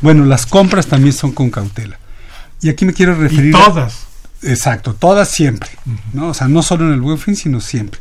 Bueno, 0.00 0.24
las 0.24 0.46
compras 0.46 0.86
también 0.86 1.12
son 1.12 1.32
con 1.32 1.50
cautela. 1.50 1.98
Y 2.62 2.68
aquí 2.68 2.84
me 2.84 2.94
quiero 2.94 3.14
referir... 3.14 3.52
todas. 3.52 4.06
Exacto, 4.42 4.94
todas 4.94 5.28
siempre, 5.28 5.70
¿no? 6.12 6.28
O 6.28 6.34
sea, 6.34 6.46
no 6.46 6.62
solo 6.62 6.86
en 6.86 6.92
el 6.92 7.00
buen 7.00 7.18
fin, 7.18 7.36
sino 7.36 7.60
siempre. 7.60 8.00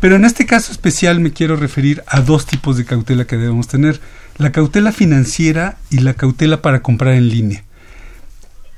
Pero 0.00 0.16
en 0.16 0.24
este 0.24 0.46
caso 0.46 0.72
especial 0.72 1.20
me 1.20 1.32
quiero 1.32 1.56
referir 1.56 2.02
a 2.06 2.20
dos 2.20 2.46
tipos 2.46 2.76
de 2.76 2.84
cautela 2.84 3.26
que 3.26 3.36
debemos 3.36 3.68
tener. 3.68 4.00
La 4.38 4.52
cautela 4.52 4.92
financiera 4.92 5.78
y 5.90 5.98
la 5.98 6.14
cautela 6.14 6.62
para 6.62 6.82
comprar 6.82 7.14
en 7.14 7.28
línea. 7.28 7.64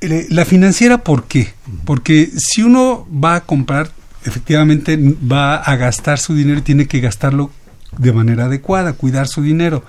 Eh, 0.00 0.26
la 0.30 0.44
financiera, 0.44 0.98
¿por 0.98 1.24
qué? 1.24 1.54
Porque 1.84 2.30
si 2.36 2.62
uno 2.62 3.06
va 3.12 3.36
a 3.36 3.40
comprar, 3.44 3.90
efectivamente 4.24 4.98
va 4.98 5.56
a 5.56 5.76
gastar 5.76 6.18
su 6.18 6.34
dinero 6.34 6.58
y 6.58 6.62
tiene 6.62 6.86
que 6.86 7.00
gastarlo 7.00 7.50
de 7.96 8.12
manera 8.12 8.44
adecuada, 8.44 8.92
cuidar 8.92 9.28
su 9.28 9.42
dinero. 9.42 9.84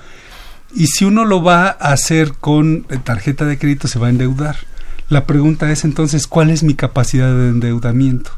Y 0.75 0.87
si 0.87 1.05
uno 1.05 1.25
lo 1.25 1.43
va 1.43 1.67
a 1.67 1.91
hacer 1.91 2.33
con 2.39 2.83
tarjeta 3.03 3.45
de 3.45 3.57
crédito, 3.57 3.87
se 3.87 3.99
va 3.99 4.07
a 4.07 4.11
endeudar. 4.11 4.57
La 5.09 5.25
pregunta 5.25 5.71
es 5.71 5.83
entonces, 5.83 6.27
¿cuál 6.27 6.49
es 6.49 6.63
mi 6.63 6.73
capacidad 6.73 7.33
de 7.33 7.49
endeudamiento? 7.49 8.31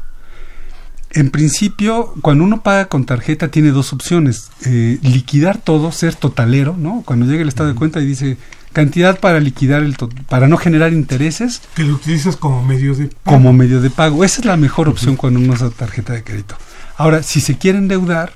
En 1.12 1.30
principio, 1.30 2.14
cuando 2.22 2.44
uno 2.44 2.62
paga 2.62 2.86
con 2.86 3.04
tarjeta 3.04 3.48
tiene 3.48 3.70
dos 3.70 3.92
opciones. 3.92 4.50
Eh, 4.64 4.98
liquidar 5.02 5.58
todo, 5.58 5.90
ser 5.90 6.14
totalero, 6.14 6.76
¿no? 6.76 7.02
Cuando 7.04 7.26
llega 7.26 7.42
el 7.42 7.48
estado 7.48 7.68
de 7.68 7.74
cuenta 7.74 8.00
y 8.00 8.06
dice 8.06 8.36
cantidad 8.72 9.18
para 9.18 9.40
liquidar 9.40 9.82
el 9.82 9.96
para 10.28 10.46
no 10.46 10.56
generar 10.56 10.92
intereses. 10.92 11.62
Que 11.74 11.82
lo 11.82 11.94
utilizas 11.94 12.36
como 12.36 12.62
medio 12.62 12.94
de 12.94 13.06
pago. 13.06 13.36
Como 13.36 13.52
medio 13.52 13.80
de 13.80 13.90
pago. 13.90 14.24
Esa 14.24 14.40
es 14.40 14.44
la 14.44 14.56
mejor 14.56 14.88
opción 14.88 15.16
cuando 15.16 15.40
uno 15.40 15.54
usa 15.54 15.70
tarjeta 15.70 16.12
de 16.12 16.22
crédito. 16.22 16.56
Ahora, 16.96 17.22
si 17.22 17.40
se 17.40 17.58
quiere 17.58 17.78
endeudar, 17.78 18.32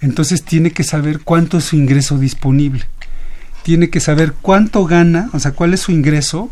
entonces 0.00 0.44
tiene 0.44 0.70
que 0.70 0.84
saber 0.84 1.20
cuánto 1.20 1.58
es 1.58 1.64
su 1.64 1.76
ingreso 1.76 2.16
disponible. 2.16 2.86
Tiene 3.64 3.90
que 3.90 4.00
saber 4.00 4.32
cuánto 4.40 4.86
gana, 4.86 5.28
o 5.34 5.40
sea, 5.40 5.52
cuál 5.52 5.74
es 5.74 5.80
su 5.80 5.92
ingreso, 5.92 6.50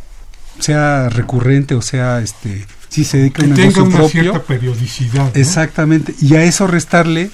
sea 0.58 1.08
recurrente 1.08 1.74
o 1.74 1.82
sea 1.82 2.20
este 2.20 2.66
si 2.88 3.04
se 3.04 3.18
dedica 3.18 3.42
a 3.42 3.46
un 3.46 3.54
negocio 3.54 3.84
tenga 3.84 3.98
una 3.98 4.08
cierta 4.08 4.42
periodicidad. 4.42 5.36
Exactamente, 5.36 6.14
y 6.20 6.34
a 6.34 6.44
eso 6.44 6.66
restarle 6.66 7.30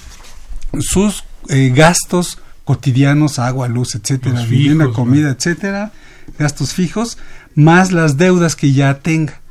sus 0.79 1.23
eh, 1.49 1.71
gastos 1.75 2.39
cotidianos, 2.63 3.39
agua, 3.39 3.67
luz, 3.67 3.95
etcétera, 3.95 4.41
vivienda, 4.45 4.89
comida, 4.91 5.31
etcétera, 5.31 5.91
gastos 6.39 6.73
fijos, 6.73 7.17
más 7.55 7.91
las 7.91 8.17
deudas 8.17 8.55
que 8.55 8.71
ya 8.71 8.99
tenga. 8.99 9.41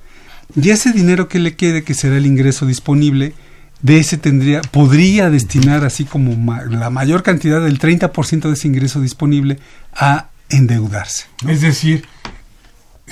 Y 0.55 0.71
ese 0.71 0.93
dinero 0.93 1.29
que 1.29 1.39
le 1.39 1.55
quede, 1.55 1.83
que 1.85 1.95
será 1.95 2.17
el 2.17 2.27
ingreso 2.27 2.67
disponible, 2.67 3.35
de 3.81 3.99
ese 3.99 4.17
tendría, 4.17 4.63
podría 4.63 5.29
destinar 5.29 5.85
así 5.85 6.05
como 6.05 6.55
la 6.71 6.91
mayor 6.91 7.23
cantidad 7.23 7.61
del 7.61 7.79
30% 7.79 8.43
de 8.43 8.53
ese 8.53 8.69
ingreso 8.69 9.01
disponible 9.01 9.59
a 9.95 10.29
endeudarse. 10.49 11.27
Es 11.49 11.61
decir, 11.61 12.05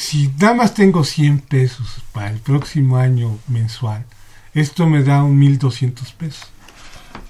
si 0.00 0.30
nada 0.40 0.54
más 0.54 0.74
tengo 0.74 1.04
100 1.04 1.40
pesos 1.40 1.86
para 2.12 2.30
el 2.30 2.38
próximo 2.38 2.96
año 2.96 3.38
mensual, 3.48 4.04
esto 4.54 4.86
me 4.86 5.04
da 5.04 5.22
un 5.22 5.38
1200 5.38 6.12
pesos. 6.12 6.46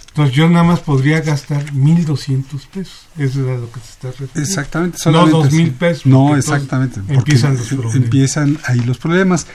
Entonces 0.08 0.34
yo 0.34 0.48
nada 0.48 0.64
más 0.64 0.80
podría 0.80 1.20
gastar 1.20 1.72
1200 1.72 2.66
pesos. 2.66 3.06
Eso 3.16 3.40
es 3.40 3.60
lo 3.60 3.70
que 3.70 3.80
se 3.80 3.90
está 3.90 4.08
refiriendo. 4.08 4.40
Exactamente. 4.40 4.98
No 5.06 5.26
2000 5.26 5.72
pesos. 5.72 6.06
No, 6.06 6.36
exactamente. 6.36 7.00
Empiezan 7.08 7.56
los 7.56 7.66
problemas. 7.66 7.94
Empiezan 7.96 8.58
ahí 8.64 8.80
los 8.80 8.98
problemas. 8.98 9.46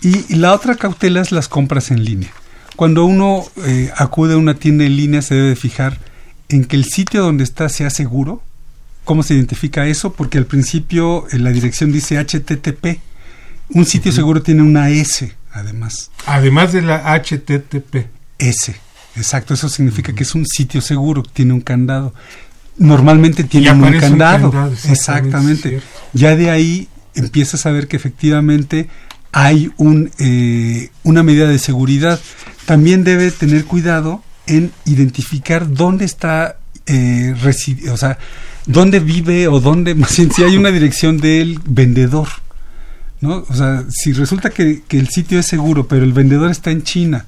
Y, 0.00 0.36
la 0.36 0.52
otra 0.52 0.74
cautela 0.76 1.20
es 1.20 1.30
las 1.30 1.48
compras 1.48 1.90
en 1.90 2.04
línea. 2.04 2.30
Cuando 2.76 3.04
uno 3.04 3.44
eh, 3.64 3.90
acude 3.96 4.34
a 4.34 4.38
una 4.38 4.54
tienda 4.54 4.84
en 4.84 4.96
línea 4.96 5.22
se 5.22 5.34
debe 5.34 5.56
fijar 5.56 5.98
en 6.48 6.64
que 6.64 6.76
el 6.76 6.84
sitio 6.84 7.22
donde 7.22 7.44
está 7.44 7.68
sea 7.68 7.90
seguro, 7.90 8.42
¿Cómo 9.04 9.22
se 9.22 9.34
identifica 9.34 9.86
eso? 9.86 10.12
Porque 10.12 10.38
al 10.38 10.46
principio 10.46 11.26
en 11.32 11.44
la 11.44 11.50
dirección 11.50 11.92
dice 11.92 12.18
HTTP. 12.18 13.00
Un 13.70 13.86
sitio 13.86 14.12
seguro 14.12 14.42
tiene 14.42 14.62
una 14.62 14.90
S, 14.90 15.34
además. 15.52 16.10
Además 16.26 16.72
de 16.72 16.82
la 16.82 17.12
HTTP. 17.14 18.06
S, 18.38 18.76
exacto. 19.16 19.54
Eso 19.54 19.68
significa 19.68 20.12
que 20.12 20.22
es 20.22 20.34
un 20.34 20.46
sitio 20.46 20.80
seguro, 20.80 21.22
tiene 21.22 21.52
un 21.52 21.62
candado. 21.62 22.14
Normalmente 22.78 23.44
tiene 23.44 23.72
un 23.72 23.98
candado. 23.98 24.72
exactamente. 24.88 25.80
Ya 26.12 26.36
de 26.36 26.50
ahí 26.50 26.88
empiezas 27.14 27.66
a 27.66 27.70
ver 27.70 27.88
que 27.88 27.96
efectivamente 27.96 28.88
hay 29.32 29.70
un, 29.78 30.10
eh, 30.18 30.90
una 31.02 31.22
medida 31.22 31.48
de 31.48 31.58
seguridad. 31.58 32.20
También 32.66 33.04
debe 33.04 33.30
tener 33.30 33.64
cuidado 33.64 34.22
en 34.46 34.70
identificar 34.84 35.72
dónde 35.72 36.04
está 36.04 36.58
eh, 36.86 37.34
o 37.90 37.96
sea, 37.96 38.18
dónde 38.66 39.00
vive 39.00 39.48
o 39.48 39.60
dónde, 39.60 39.94
más 39.96 40.10
si 40.10 40.28
hay 40.42 40.56
una 40.56 40.70
dirección 40.72 41.18
del 41.18 41.60
vendedor. 41.64 42.28
¿no? 43.20 43.44
O 43.48 43.54
sea, 43.54 43.84
si 43.88 44.12
resulta 44.12 44.50
que, 44.50 44.82
el 44.90 45.08
sitio 45.08 45.38
es 45.38 45.46
seguro, 45.46 45.86
pero 45.86 46.04
el 46.04 46.12
vendedor 46.12 46.50
está 46.50 46.70
en 46.70 46.82
China 46.82 47.24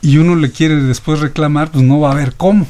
y 0.00 0.18
uno 0.18 0.34
le 0.34 0.50
quiere 0.50 0.76
después 0.76 1.20
reclamar, 1.20 1.70
pues 1.70 1.84
no 1.84 2.00
va 2.00 2.08
a 2.08 2.12
haber 2.12 2.34
cómo. 2.34 2.66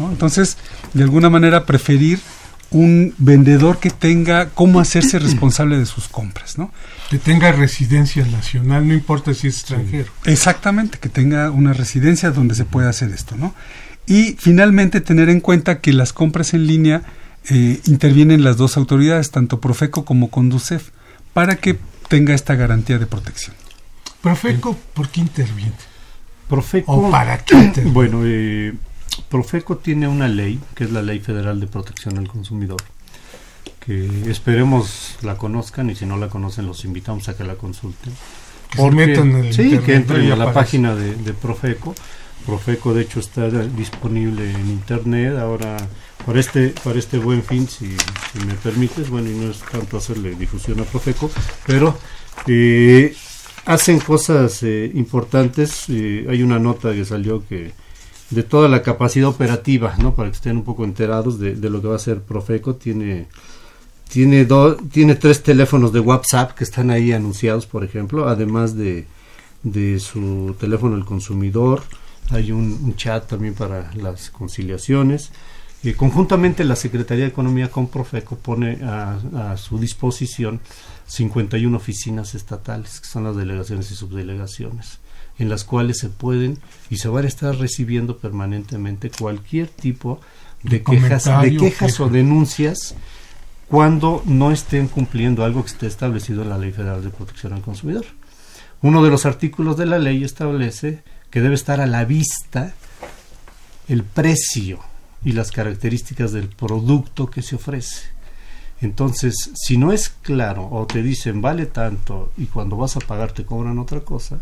Entonces, 0.00 0.56
de 0.94 1.04
alguna 1.04 1.30
manera, 1.30 1.64
preferir 1.64 2.20
un 2.70 3.14
vendedor 3.18 3.78
que 3.78 3.90
tenga 3.90 4.50
cómo 4.50 4.80
hacerse 4.80 5.18
responsable 5.20 5.78
de 5.78 5.86
sus 5.86 6.08
compras, 6.08 6.58
¿no? 6.58 6.72
Que 7.08 7.18
tenga 7.18 7.52
residencia 7.52 8.24
nacional, 8.26 8.86
no 8.86 8.94
importa 8.94 9.32
si 9.32 9.48
es 9.48 9.58
extranjero. 9.58 10.10
Exactamente, 10.24 10.98
que 10.98 11.08
tenga 11.08 11.50
una 11.50 11.72
residencia 11.72 12.30
donde 12.30 12.54
se 12.54 12.64
pueda 12.64 12.90
hacer 12.90 13.10
esto, 13.10 13.36
¿no? 13.36 13.54
Y 14.08 14.36
finalmente 14.38 15.02
tener 15.02 15.28
en 15.28 15.40
cuenta 15.40 15.80
que 15.80 15.92
las 15.92 16.14
compras 16.14 16.54
en 16.54 16.66
línea 16.66 17.02
eh, 17.50 17.78
intervienen 17.84 18.42
las 18.42 18.56
dos 18.56 18.78
autoridades, 18.78 19.30
tanto 19.30 19.60
Profeco 19.60 20.06
como 20.06 20.30
Conducef, 20.30 20.90
para 21.34 21.56
que 21.56 21.78
tenga 22.08 22.34
esta 22.34 22.54
garantía 22.54 22.98
de 22.98 23.06
protección. 23.06 23.54
Profeco, 24.22 24.76
¿por 24.94 25.10
qué 25.10 25.20
interviene? 25.20 25.72
Profeco, 26.48 26.92
¿O 26.92 27.10
para 27.10 27.38
qué 27.44 27.54
interviene? 27.54 27.90
Bueno, 27.94 28.22
eh, 28.24 28.72
Profeco 29.28 29.76
tiene 29.76 30.08
una 30.08 30.26
ley, 30.26 30.58
que 30.74 30.84
es 30.84 30.90
la 30.90 31.02
Ley 31.02 31.20
Federal 31.20 31.60
de 31.60 31.66
Protección 31.66 32.16
al 32.16 32.28
Consumidor, 32.28 32.80
que 33.84 34.30
esperemos 34.30 35.16
la 35.22 35.36
conozcan 35.36 35.90
y 35.90 35.96
si 35.96 36.06
no 36.06 36.16
la 36.16 36.28
conocen 36.28 36.66
los 36.66 36.84
invitamos 36.86 37.28
a 37.28 37.36
que 37.36 37.44
la 37.44 37.56
consulten. 37.56 38.14
Que 38.70 38.78
se 38.78 38.90
metan 38.90 39.30
en 39.32 39.44
el 39.44 39.52
sí, 39.54 39.78
que 39.84 39.94
entren 39.94 40.32
a 40.32 40.36
la 40.36 40.44
aparece. 40.44 40.54
página 40.54 40.94
de, 40.94 41.14
de 41.14 41.34
Profeco. 41.34 41.94
Profeco, 42.48 42.94
de 42.94 43.02
hecho, 43.02 43.20
está 43.20 43.46
disponible 43.50 44.50
en 44.50 44.70
internet. 44.70 45.36
Ahora, 45.36 45.76
para 46.24 46.40
este, 46.40 46.70
para 46.82 46.98
este 46.98 47.18
buen 47.18 47.42
fin, 47.42 47.68
si, 47.68 47.84
me 48.46 48.54
permites, 48.54 49.10
bueno, 49.10 49.28
y 49.30 49.34
no 49.34 49.50
es 49.50 49.58
tanto 49.70 49.98
hacerle 49.98 50.34
difusión 50.34 50.80
a 50.80 50.84
Profeco, 50.84 51.30
pero 51.66 51.94
eh, 52.46 53.14
hacen 53.66 54.00
cosas 54.00 54.62
eh, 54.62 54.90
importantes. 54.94 55.84
eh, 55.90 56.26
hay 56.30 56.42
una 56.42 56.58
nota 56.58 56.94
que 56.94 57.04
salió 57.04 57.46
que 57.46 57.72
de 58.30 58.42
toda 58.42 58.66
la 58.68 58.82
capacidad 58.82 59.28
operativa, 59.28 59.94
¿no? 59.98 60.14
Para 60.14 60.30
que 60.30 60.36
estén 60.36 60.56
un 60.56 60.64
poco 60.64 60.84
enterados 60.84 61.38
de, 61.38 61.54
lo 61.68 61.82
que 61.82 61.88
va 61.88 61.94
a 61.94 61.96
hacer 61.96 62.22
Profeco, 62.22 62.76
tiene 62.76 63.26
tiene 64.08 64.46
do- 64.46 64.76
tiene 64.90 65.16
tres 65.16 65.42
teléfonos 65.42 65.92
de 65.92 66.00
WhatsApp 66.00 66.52
que 66.56 66.64
están 66.64 66.90
ahí 66.90 67.12
anunciados, 67.12 67.66
por 67.66 67.84
ejemplo, 67.84 68.26
además 68.26 68.74
de, 68.74 69.04
de 69.62 70.00
su 70.00 70.56
teléfono 70.58 70.96
del 70.96 71.04
consumidor. 71.04 71.82
Hay 72.30 72.52
un, 72.52 72.78
un 72.82 72.96
chat 72.96 73.26
también 73.26 73.54
para 73.54 73.92
las 73.94 74.30
conciliaciones. 74.30 75.30
Y 75.82 75.92
conjuntamente 75.92 76.64
la 76.64 76.76
Secretaría 76.76 77.24
de 77.24 77.30
Economía 77.30 77.70
con 77.70 77.86
Profeco 77.88 78.36
pone 78.36 78.78
a, 78.82 79.52
a 79.52 79.56
su 79.56 79.78
disposición 79.78 80.60
51 81.06 81.76
oficinas 81.76 82.34
estatales, 82.34 83.00
que 83.00 83.06
son 83.06 83.24
las 83.24 83.36
delegaciones 83.36 83.90
y 83.90 83.94
subdelegaciones, 83.94 84.98
en 85.38 85.48
las 85.48 85.64
cuales 85.64 85.98
se 85.98 86.08
pueden 86.08 86.58
y 86.90 86.96
se 86.96 87.08
van 87.08 87.24
a 87.24 87.28
estar 87.28 87.56
recibiendo 87.56 88.18
permanentemente 88.18 89.10
cualquier 89.10 89.68
tipo 89.68 90.20
de 90.62 90.78
De 90.78 90.82
quejas, 90.82 91.24
de 91.42 91.56
quejas 91.56 92.00
o 92.00 92.08
denuncias 92.08 92.96
cuando 93.68 94.22
no 94.26 94.50
estén 94.50 94.88
cumpliendo 94.88 95.44
algo 95.44 95.62
que 95.62 95.70
esté 95.70 95.86
establecido 95.86 96.42
en 96.42 96.48
la 96.48 96.58
Ley 96.58 96.72
Federal 96.72 97.04
de 97.04 97.10
Protección 97.10 97.52
al 97.52 97.60
Consumidor. 97.60 98.04
Uno 98.80 99.02
de 99.02 99.10
los 99.10 99.26
artículos 99.26 99.76
de 99.76 99.86
la 99.86 99.98
ley 99.98 100.24
establece 100.24 101.02
que 101.30 101.40
debe 101.40 101.54
estar 101.54 101.80
a 101.80 101.86
la 101.86 102.04
vista 102.04 102.74
el 103.88 104.04
precio 104.04 104.80
y 105.24 105.32
las 105.32 105.50
características 105.50 106.32
del 106.32 106.48
producto 106.48 107.28
que 107.28 107.42
se 107.42 107.56
ofrece. 107.56 108.06
Entonces, 108.80 109.50
si 109.54 109.76
no 109.76 109.92
es 109.92 110.08
claro 110.08 110.68
o 110.70 110.86
te 110.86 111.02
dicen 111.02 111.42
vale 111.42 111.66
tanto 111.66 112.32
y 112.36 112.46
cuando 112.46 112.76
vas 112.76 112.96
a 112.96 113.00
pagar 113.00 113.32
te 113.32 113.44
cobran 113.44 113.78
otra 113.78 114.00
cosa, 114.00 114.40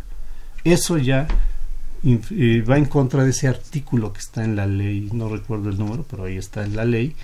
eso 0.64 0.99
ya 0.99 1.26
eh, 2.05 2.62
va 2.68 2.76
en 2.76 2.84
contra 2.84 3.24
de 3.24 3.30
ese 3.30 3.49
artículo 3.49 4.12
que 4.12 4.20
está 4.20 4.45
en 4.45 4.57
la 4.57 4.66
ley, 4.66 5.09
no 5.12 5.28
recuerdo 5.28 5.70
el 5.70 5.78
número, 5.78 6.05
pero 6.09 6.24
ahí 6.24 6.37
está 6.37 6.64
en 6.64 6.76
la 6.76 6.84
ley. 6.84 7.16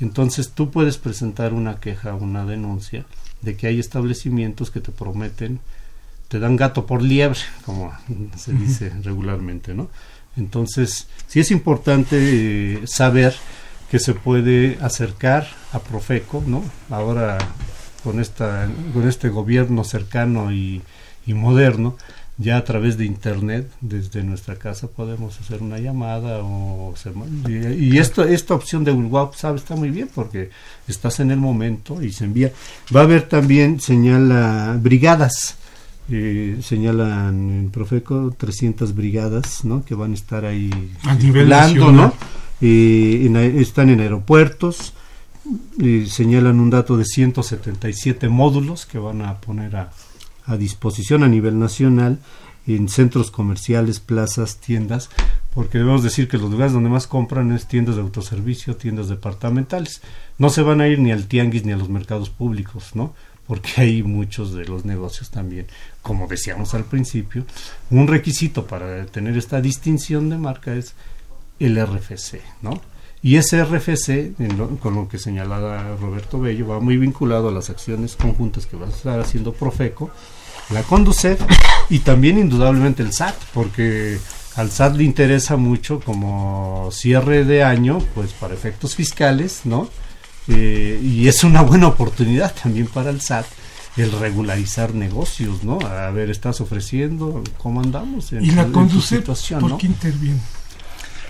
Entonces 0.00 0.50
tú 0.50 0.70
puedes 0.70 0.98
presentar 0.98 1.52
una 1.52 1.80
queja, 1.80 2.14
una 2.14 2.44
denuncia 2.44 3.04
de 3.40 3.56
que 3.56 3.66
hay 3.66 3.80
establecimientos 3.80 4.70
que 4.70 4.80
te 4.80 4.92
prometen, 4.92 5.60
te 6.32 6.38
dan 6.38 6.56
gato 6.56 6.86
por 6.86 7.02
liebre, 7.02 7.38
como 7.66 7.92
se 8.38 8.54
dice 8.54 8.90
regularmente, 9.02 9.74
¿no? 9.74 9.90
Entonces, 10.38 11.06
sí 11.26 11.40
es 11.40 11.50
importante 11.50 12.16
eh, 12.18 12.86
saber 12.86 13.34
que 13.90 13.98
se 13.98 14.14
puede 14.14 14.78
acercar 14.80 15.46
a 15.72 15.80
Profeco, 15.80 16.42
¿no? 16.46 16.64
Ahora 16.88 17.36
con 18.02 18.18
esta 18.18 18.66
con 18.94 19.06
este 19.06 19.28
gobierno 19.28 19.84
cercano 19.84 20.50
y, 20.50 20.80
y 21.26 21.34
moderno, 21.34 21.98
ya 22.38 22.56
a 22.56 22.64
través 22.64 22.96
de 22.96 23.04
internet, 23.04 23.70
desde 23.82 24.22
nuestra 24.22 24.56
casa 24.56 24.88
podemos 24.88 25.38
hacer 25.38 25.62
una 25.62 25.80
llamada 25.80 26.38
o 26.42 26.94
se 26.96 27.10
y, 27.46 27.90
y 27.92 27.98
esto 27.98 28.24
esta 28.24 28.54
opción 28.54 28.84
de 28.84 28.92
WhatsApp 28.92 29.56
está 29.56 29.76
muy 29.76 29.90
bien 29.90 30.08
porque 30.14 30.48
estás 30.88 31.20
en 31.20 31.30
el 31.30 31.36
momento 31.36 32.02
y 32.02 32.10
se 32.10 32.24
envía. 32.24 32.50
Va 32.96 33.00
a 33.00 33.04
haber 33.04 33.28
también 33.28 33.80
señala 33.80 34.78
brigadas 34.80 35.58
eh, 36.10 36.58
señalan 36.62 37.50
en 37.50 37.70
Profeco 37.70 38.34
300 38.36 38.94
brigadas 38.94 39.64
¿no? 39.64 39.84
que 39.84 39.94
van 39.94 40.12
a 40.12 40.14
estar 40.14 40.44
ahí 40.44 40.70
A 41.04 41.14
nivel 41.14 41.48
nacional. 41.48 41.94
¿no? 41.94 42.14
Eh, 42.60 43.26
en 43.26 43.36
están 43.36 43.90
en 43.90 44.00
aeropuertos 44.00 44.94
eh, 45.80 46.06
señalan 46.08 46.60
un 46.60 46.70
dato 46.70 46.96
de 46.96 47.04
177 47.04 48.28
módulos 48.28 48.86
que 48.86 48.98
van 48.98 49.22
a 49.22 49.40
poner 49.40 49.74
a, 49.76 49.90
a 50.46 50.56
disposición 50.56 51.24
a 51.24 51.28
nivel 51.28 51.58
nacional 51.58 52.18
en 52.66 52.88
centros 52.88 53.30
comerciales, 53.30 53.98
plazas, 53.98 54.58
tiendas, 54.58 55.10
porque 55.52 55.78
debemos 55.78 56.02
decir 56.02 56.28
que 56.28 56.38
los 56.38 56.50
lugares 56.50 56.72
donde 56.72 56.90
más 56.90 57.08
compran 57.08 57.50
es 57.52 57.66
tiendas 57.66 57.96
de 57.96 58.02
autoservicio, 58.02 58.76
tiendas 58.76 59.08
departamentales. 59.08 60.00
No 60.38 60.48
se 60.48 60.62
van 60.62 60.80
a 60.80 60.86
ir 60.86 61.00
ni 61.00 61.10
al 61.10 61.26
tianguis 61.26 61.64
ni 61.64 61.72
a 61.72 61.76
los 61.76 61.88
mercados 61.88 62.30
públicos, 62.30 62.90
¿no? 62.94 63.14
Porque 63.46 63.72
hay 63.76 64.02
muchos 64.02 64.54
de 64.54 64.64
los 64.64 64.84
negocios 64.84 65.30
también, 65.30 65.66
como 66.00 66.26
decíamos 66.26 66.74
al 66.74 66.84
principio, 66.84 67.44
un 67.90 68.06
requisito 68.06 68.66
para 68.66 69.04
tener 69.06 69.36
esta 69.36 69.60
distinción 69.60 70.30
de 70.30 70.38
marca 70.38 70.74
es 70.74 70.94
el 71.58 71.84
RFC, 71.84 72.40
¿no? 72.62 72.80
Y 73.22 73.36
ese 73.36 73.64
RFC, 73.64 74.34
con 74.80 74.96
lo 74.96 75.08
que 75.08 75.18
señalaba 75.18 75.96
Roberto 75.96 76.40
Bello, 76.40 76.66
va 76.66 76.80
muy 76.80 76.96
vinculado 76.96 77.48
a 77.48 77.52
las 77.52 77.70
acciones 77.70 78.16
conjuntas 78.16 78.66
que 78.66 78.76
va 78.76 78.86
a 78.86 78.90
estar 78.90 79.20
haciendo 79.20 79.52
Profeco, 79.52 80.10
la 80.70 80.82
Conducef 80.82 81.40
y 81.88 82.00
también 82.00 82.38
indudablemente 82.38 83.02
el 83.02 83.12
SAT, 83.12 83.36
porque 83.54 84.18
al 84.56 84.70
SAT 84.70 84.96
le 84.96 85.04
interesa 85.04 85.56
mucho 85.56 86.00
como 86.00 86.88
cierre 86.90 87.44
de 87.44 87.62
año, 87.62 88.00
pues 88.14 88.32
para 88.32 88.54
efectos 88.54 88.96
fiscales, 88.96 89.60
¿no? 89.64 89.88
Eh, 90.48 91.00
y 91.02 91.28
es 91.28 91.44
una 91.44 91.62
buena 91.62 91.86
oportunidad 91.86 92.54
también 92.60 92.86
para 92.86 93.10
el 93.10 93.20
SAT 93.20 93.46
el 93.96 94.10
regularizar 94.10 94.94
negocios, 94.94 95.62
¿no? 95.64 95.78
A 95.80 96.10
ver, 96.10 96.30
estás 96.30 96.60
ofreciendo, 96.62 97.44
¿cómo 97.58 97.80
andamos? 97.82 98.32
En, 98.32 98.42
Y 98.44 98.50
la 98.50 98.66
Conducef, 98.66 99.18
situación, 99.20 99.60
¿por 99.60 99.70
¿no? 99.70 99.78
qué 99.78 99.86
interviene? 99.86 100.40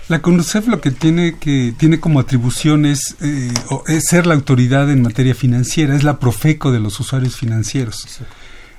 La 0.09 0.21
CONUCEF 0.21 0.67
lo 0.67 0.81
que 0.81 0.91
tiene 0.91 1.35
que 1.39 1.73
tiene 1.77 1.99
como 1.99 2.19
atribución 2.19 2.85
es, 2.85 3.15
eh, 3.21 3.53
o- 3.69 3.83
es 3.87 4.03
ser 4.09 4.27
la 4.27 4.33
autoridad 4.33 4.89
en 4.91 5.01
materia 5.01 5.33
financiera, 5.33 5.95
es 5.95 6.03
la 6.03 6.19
Profeco 6.19 6.71
de 6.73 6.79
los 6.81 6.99
usuarios 6.99 7.37
financieros. 7.37 8.05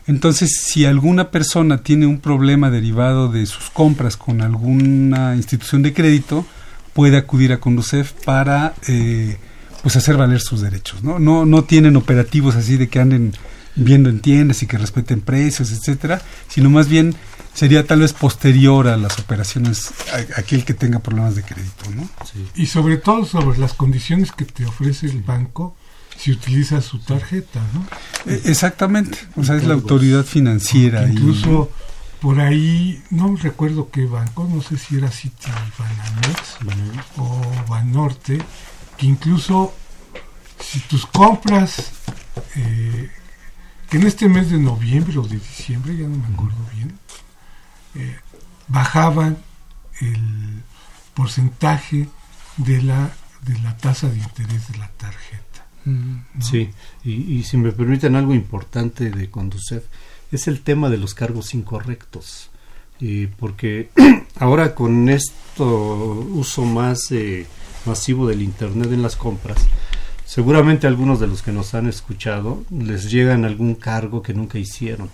Entonces, 0.07 0.61
si 0.66 0.85
alguna 0.85 1.30
persona 1.30 1.78
tiene 1.82 2.07
un 2.07 2.18
problema 2.20 2.70
derivado 2.70 3.28
de 3.30 3.47
sus 3.47 3.70
compras 3.70 4.18
con 4.18 4.43
alguna 4.43 5.35
institución 5.35 5.82
de 5.82 5.95
crédito, 5.95 6.45
puede 6.93 7.16
acudir 7.16 7.53
a 7.55 7.59
Conducef 7.61 8.12
para 8.24 8.74
eh, 8.87 9.39
pues 9.85 9.95
hacer 9.97 10.16
valer 10.16 10.41
sus 10.41 10.61
derechos. 10.62 11.05
¿no? 11.05 11.20
No, 11.20 11.47
no 11.47 11.62
tienen 11.62 11.95
operativos 11.95 12.57
así 12.57 12.76
de 12.76 12.89
que 12.89 12.99
anden 12.99 13.32
viendo 13.76 14.09
en 14.09 14.18
tiendas 14.20 14.62
y 14.62 14.66
que 14.66 14.78
respeten 14.78 15.20
precios, 15.20 15.70
etcétera, 15.70 16.20
sino 16.49 16.70
más 16.70 16.89
bien 16.89 17.14
sería 17.53 17.87
tal 17.87 18.01
vez 18.01 18.12
posterior 18.14 18.89
a 18.89 18.97
las 18.97 19.18
operaciones 19.20 19.93
a- 20.12 20.41
aquel 20.41 20.64
que 20.64 20.74
tenga 20.74 20.99
problemas 21.01 21.37
de 21.37 21.43
crédito, 21.43 21.91
¿no? 21.95 22.09
Y 22.57 22.66
sobre 22.66 22.97
todo 22.97 23.24
sobre 23.26 23.59
las 23.59 23.74
condiciones 23.74 24.32
que 24.32 24.45
te 24.45 24.64
ofrece 24.66 25.07
el 25.07 25.22
banco 25.22 25.76
si 26.16 26.30
utilizas 26.32 26.85
su 26.85 26.99
tarjeta, 27.01 27.61
¿no? 27.74 27.87
E- 28.32 28.41
Exactamente, 28.47 29.18
o 29.37 29.45
sea, 29.45 29.57
es 29.57 29.64
la 29.64 29.74
autoridad 29.74 30.24
financiera. 30.24 31.07
y- 31.07 31.11
Incluso 31.12 31.70
por 32.20 32.41
ahí, 32.41 33.03
no 33.11 33.37
recuerdo 33.37 33.91
qué 33.91 34.07
banco, 34.07 34.49
no 34.51 34.62
sé 34.62 34.78
si 34.78 34.97
era 34.97 35.11
City 35.11 35.51
Banamex 35.78 36.97
o 37.18 37.41
Banorte, 37.68 38.39
que 38.97 39.07
incluso 39.07 39.74
si 40.61 40.80
tus 40.80 41.07
compras, 41.07 41.92
eh, 42.57 43.11
que 43.88 43.97
en 43.97 44.07
este 44.07 44.28
mes 44.28 44.51
de 44.51 44.59
noviembre 44.59 45.18
o 45.18 45.22
de 45.22 45.36
diciembre, 45.36 45.97
ya 45.97 46.07
no 46.07 46.16
me 46.16 46.34
acuerdo 46.34 46.57
bien, 46.74 46.99
eh, 47.97 48.16
bajaban 48.68 49.38
el 50.01 50.62
porcentaje 51.14 52.09
de 52.57 52.82
la, 52.82 53.12
de 53.42 53.59
la 53.61 53.76
tasa 53.76 54.09
de 54.09 54.18
interés 54.18 54.68
de 54.68 54.78
la 54.78 54.88
tarjeta. 54.88 55.42
Sí, 56.40 56.70
y, 57.05 57.34
y 57.34 57.42
si 57.42 57.59
me 57.59 57.70
permiten 57.70 58.16
algo 58.16 58.34
importante 58.34 59.11
de 59.11 59.28
Conducef, 59.28 59.84
es 60.32 60.49
el 60.49 60.62
tema 60.62 60.88
de 60.88 60.97
los 60.97 61.12
cargos 61.14 61.53
incorrectos. 61.53 62.51
Eh, 63.01 63.28
porque 63.38 63.90
ahora 64.38 64.74
con 64.74 65.09
esto 65.09 65.66
uso 65.66 66.64
más 66.64 67.11
eh, 67.11 67.47
masivo 67.87 68.26
del 68.26 68.43
Internet 68.43 68.93
en 68.93 69.03
las 69.03 69.16
compras, 69.16 69.59
seguramente 70.26 70.87
algunos 70.87 71.20
de 71.20 71.26
los 71.26 71.43
que 71.43 71.53
nos 71.53 71.74
han 71.74 71.89
escuchado 71.89 72.64
les 72.70 73.11
llegan 73.11 73.45
algún 73.45 73.74
cargo 73.74 74.22
que 74.22 74.35
nunca 74.35 74.59
hicieron. 74.59 75.11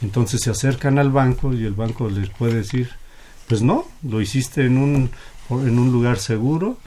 Entonces 0.00 0.40
se 0.42 0.50
acercan 0.50 0.98
al 0.98 1.10
banco 1.10 1.52
y 1.52 1.64
el 1.64 1.74
banco 1.74 2.08
les 2.08 2.30
puede 2.30 2.54
decir, 2.54 2.90
pues 3.48 3.62
no, 3.62 3.86
lo 4.02 4.20
hiciste 4.20 4.64
en 4.64 4.78
un, 4.78 5.10
en 5.50 5.78
un 5.78 5.92
lugar 5.92 6.18
seguro, 6.18 6.78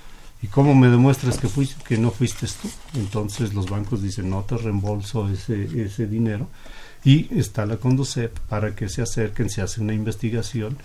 ¿Y 0.43 0.47
cómo 0.47 0.73
me 0.73 0.89
demuestras 0.89 1.37
que 1.37 1.47
fuiste, 1.47 1.83
que 1.83 1.97
no 1.97 2.09
fuiste 2.09 2.47
tú? 2.47 2.69
Entonces 2.95 3.53
los 3.53 3.69
bancos 3.69 4.01
dicen, 4.01 4.29
no 4.29 4.43
te 4.43 4.57
reembolso 4.57 5.29
ese, 5.29 5.83
ese 5.83 6.07
dinero. 6.07 6.47
Y 7.03 7.33
está 7.37 7.65
la 7.65 7.77
Conducep 7.77 8.37
para 8.41 8.75
que 8.75 8.89
se 8.89 9.01
acerquen, 9.01 9.49
se 9.49 9.61
hace 9.61 9.81
una 9.81 9.93
investigación 9.93 10.77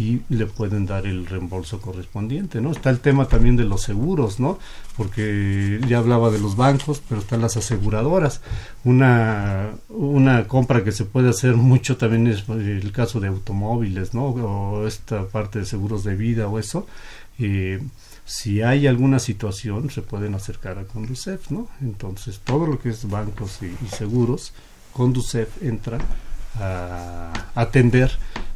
y 0.00 0.22
le 0.30 0.46
pueden 0.46 0.86
dar 0.86 1.06
el 1.06 1.26
reembolso 1.26 1.78
correspondiente, 1.78 2.62
¿no? 2.62 2.70
Está 2.70 2.88
el 2.88 3.00
tema 3.00 3.26
también 3.26 3.56
de 3.56 3.64
los 3.64 3.82
seguros, 3.82 4.40
¿no? 4.40 4.58
Porque 4.96 5.78
ya 5.86 5.98
hablaba 5.98 6.30
de 6.30 6.38
los 6.38 6.56
bancos, 6.56 7.02
pero 7.06 7.20
están 7.20 7.42
las 7.42 7.58
aseguradoras. 7.58 8.40
Una, 8.82 9.72
una 9.90 10.48
compra 10.48 10.84
que 10.84 10.92
se 10.92 11.04
puede 11.04 11.28
hacer 11.28 11.54
mucho 11.56 11.98
también 11.98 12.28
es 12.28 12.48
el 12.48 12.92
caso 12.92 13.20
de 13.20 13.28
automóviles, 13.28 14.14
¿no? 14.14 14.28
O 14.28 14.86
esta 14.86 15.26
parte 15.26 15.58
de 15.58 15.66
seguros 15.66 16.02
de 16.02 16.16
vida 16.16 16.48
o 16.48 16.58
eso. 16.58 16.86
Eh, 17.38 17.82
si 18.24 18.62
hay 18.62 18.86
alguna 18.86 19.18
situación, 19.18 19.90
se 19.90 20.00
pueden 20.00 20.34
acercar 20.34 20.78
a 20.78 20.84
Conducef, 20.84 21.50
¿no? 21.50 21.68
Entonces, 21.82 22.40
todo 22.42 22.66
lo 22.66 22.78
que 22.78 22.88
es 22.88 23.06
bancos 23.06 23.58
y, 23.60 23.66
y 23.66 23.88
seguros, 23.90 24.54
Conducef 24.94 25.62
entra 25.62 25.98
a 26.58 27.32
atender 27.54 28.10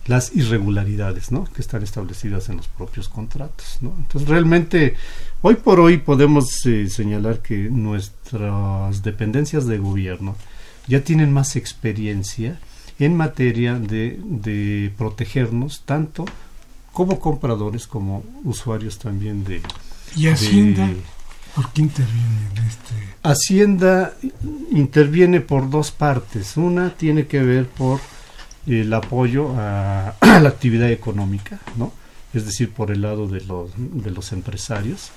las 0.07 0.34
irregularidades 0.34 1.32
¿no? 1.32 1.44
que 1.44 1.62
están 1.62 1.82
establecidas 1.82 2.48
en 2.48 2.59
los 2.59 2.68
propios 2.68 3.09
contratos. 3.09 3.78
¿no? 3.80 3.94
Entonces, 3.98 4.28
realmente, 4.28 4.96
hoy 5.42 5.55
por 5.57 5.80
hoy 5.80 5.98
podemos 5.98 6.64
eh, 6.66 6.88
señalar 6.88 7.40
que 7.40 7.57
nuestras 7.70 9.02
dependencias 9.02 9.66
de 9.66 9.78
gobierno 9.78 10.36
ya 10.86 11.02
tienen 11.02 11.32
más 11.32 11.57
experiencia 11.57 12.59
en 12.98 13.16
materia 13.16 13.74
de, 13.74 14.20
de 14.22 14.92
protegernos 14.96 15.82
tanto 15.84 16.26
como 16.92 17.18
compradores 17.18 17.86
como 17.86 18.24
usuarios 18.44 18.98
también 18.98 19.44
de... 19.44 19.61
¿Y 20.16 20.28
Hacienda? 20.28 20.88
¿Por 21.55 21.70
qué 21.72 21.82
interviene 21.82 22.48
en 22.57 22.64
este? 22.66 22.94
Hacienda 23.22 24.14
interviene 24.70 25.40
por 25.40 25.70
dos 25.70 25.90
partes. 25.90 26.57
Una 26.57 26.90
tiene 26.90 27.26
que 27.26 27.42
ver 27.42 27.66
por 27.66 28.00
el 28.67 28.93
apoyo 28.93 29.55
a, 29.57 30.15
la 30.21 30.49
actividad 30.49 30.91
económica, 30.91 31.61
¿no? 31.77 31.93
Es 32.33 32.47
decir, 32.47 32.73
por 32.73 32.91
el 32.91 33.03
lado 33.03 33.29
de 33.29 33.41
los, 33.43 33.71
de 33.77 34.11
los 34.11 34.33
empresarios. 34.33 35.11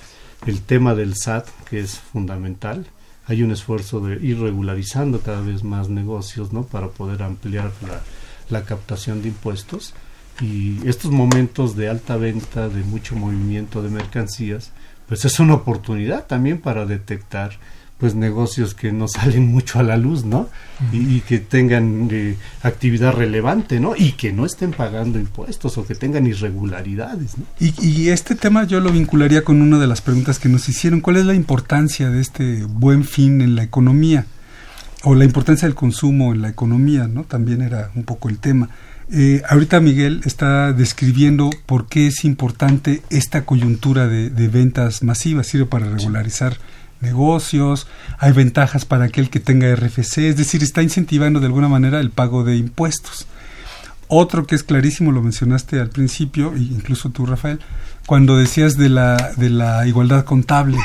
El 0.46 0.62
tema 0.62 0.94
del 0.94 1.16
SAT, 1.16 1.48
que 1.68 1.80
es 1.80 1.98
fundamental. 1.98 2.86
Hay 3.26 3.42
un 3.42 3.52
esfuerzo 3.52 4.00
de 4.00 4.24
ir 4.24 4.40
regularizando 4.40 5.22
cada 5.22 5.42
vez 5.42 5.64
más 5.64 5.90
negocios, 5.90 6.54
¿no? 6.54 6.64
Para 6.64 6.90
poder 6.90 7.24
ampliar 7.24 7.72
la, 7.82 8.02
la 8.50 8.66
captación 8.66 9.22
de 9.22 9.30
impuestos. 9.30 9.94
Y 10.40 10.88
estos 10.88 11.10
momentos 11.10 11.76
de 11.76 11.90
alta 11.90 12.18
venta, 12.18 12.70
de 12.70 12.84
mucho 12.84 13.16
movimiento 13.16 13.82
de 13.82 13.90
mercancías, 13.90 14.72
pues 15.08 15.26
es 15.26 15.40
una 15.40 15.56
oportunidad 15.56 16.28
también 16.28 16.60
para 16.60 16.86
detectar 16.86 17.58
pues 17.98 18.16
negocios 18.16 18.76
que 18.76 18.92
no 18.92 19.08
salen 19.08 19.48
mucho 19.48 19.80
a 19.80 19.84
la 19.84 19.98
luz, 19.98 20.26
¿no? 20.26 20.50
Y, 20.92 21.16
y 21.16 21.22
que 21.22 21.40
tengan 21.40 22.08
eh, 22.12 22.38
actividad 22.62 23.14
relevante, 23.14 23.80
¿no? 23.80 23.96
Y 23.96 24.12
que 24.12 24.32
no 24.32 24.46
estén 24.46 24.72
pagando 24.72 25.20
impuestos 25.20 25.78
o 25.78 25.86
que 25.86 25.96
tengan 25.96 26.28
irregularidades, 26.28 27.38
¿no? 27.38 27.46
Y, 27.60 27.74
y, 27.82 28.10
este 28.10 28.36
tema 28.36 28.64
yo 28.66 28.80
lo 28.80 28.92
vincularía 28.92 29.44
con 29.44 29.62
una 29.62 29.80
de 29.80 29.88
las 29.88 30.02
preguntas 30.02 30.40
que 30.40 30.50
nos 30.50 30.70
hicieron. 30.70 31.02
¿Cuál 31.02 31.18
es 31.18 31.26
la 31.26 31.34
importancia 31.34 32.10
de 32.10 32.22
este 32.22 32.64
buen 32.66 33.04
fin 33.04 33.42
en 33.42 33.56
la 33.56 33.64
economía? 33.64 34.26
O 35.04 35.16
la 35.16 35.26
importancia 35.26 35.68
del 35.68 35.76
consumo 35.76 36.34
en 36.34 36.42
la 36.42 36.50
economía, 36.50 37.08
¿no? 37.08 37.24
También 37.24 37.62
era 37.62 37.92
un 37.96 38.04
poco 38.04 38.30
el 38.30 38.40
tema. 38.40 38.70
Eh, 39.10 39.42
ahorita 39.48 39.80
Miguel 39.80 40.22
está 40.26 40.74
describiendo 40.74 41.50
por 41.66 41.88
qué 41.88 42.08
es 42.08 42.26
importante 42.26 43.02
esta 43.10 43.46
coyuntura 43.46 44.08
de, 44.08 44.30
de 44.30 44.48
ventas 44.50 45.02
masivas, 45.02 45.48
sirve 45.48 45.66
para 45.66 45.90
regularizar. 45.90 46.58
Negocios, 47.02 47.88
hay 48.20 48.32
ventajas 48.32 48.86
para 48.86 49.06
aquel 49.06 49.30
que 49.30 49.40
tenga 49.40 49.74
RFC, 49.76 50.20
es 50.20 50.38
decir, 50.38 50.64
está 50.64 50.82
incentivando 50.82 51.40
de 51.40 51.48
alguna 51.48 51.68
manera 51.68 52.00
el 52.00 52.12
pago 52.12 52.44
de 52.44 52.58
impuestos. 52.58 53.28
Otro 54.10 54.48
que 54.48 54.56
es 54.56 54.64
clarísimo, 54.64 55.12
lo 55.12 55.22
mencionaste 55.22 55.80
al 55.82 55.90
principio, 55.90 56.56
incluso 56.56 57.10
tú, 57.10 57.26
Rafael, 57.26 57.60
cuando 58.06 58.38
decías 58.38 58.78
de 58.78 58.88
la, 58.88 59.34
de 59.36 59.50
la 59.50 59.86
igualdad 59.86 60.24
contable, 60.24 60.78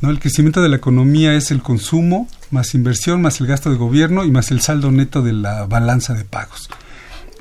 ¿no? 0.00 0.08
El 0.08 0.18
crecimiento 0.18 0.62
de 0.62 0.70
la 0.70 0.76
economía 0.76 1.34
es 1.34 1.50
el 1.50 1.60
consumo, 1.60 2.26
más 2.50 2.74
inversión, 2.74 3.20
más 3.20 3.38
el 3.40 3.46
gasto 3.46 3.70
de 3.70 3.76
gobierno 3.76 4.24
y 4.24 4.30
más 4.30 4.50
el 4.50 4.62
saldo 4.62 4.90
neto 4.90 5.20
de 5.20 5.34
la 5.34 5.66
balanza 5.66 6.14
de 6.14 6.24
pagos. 6.24 6.70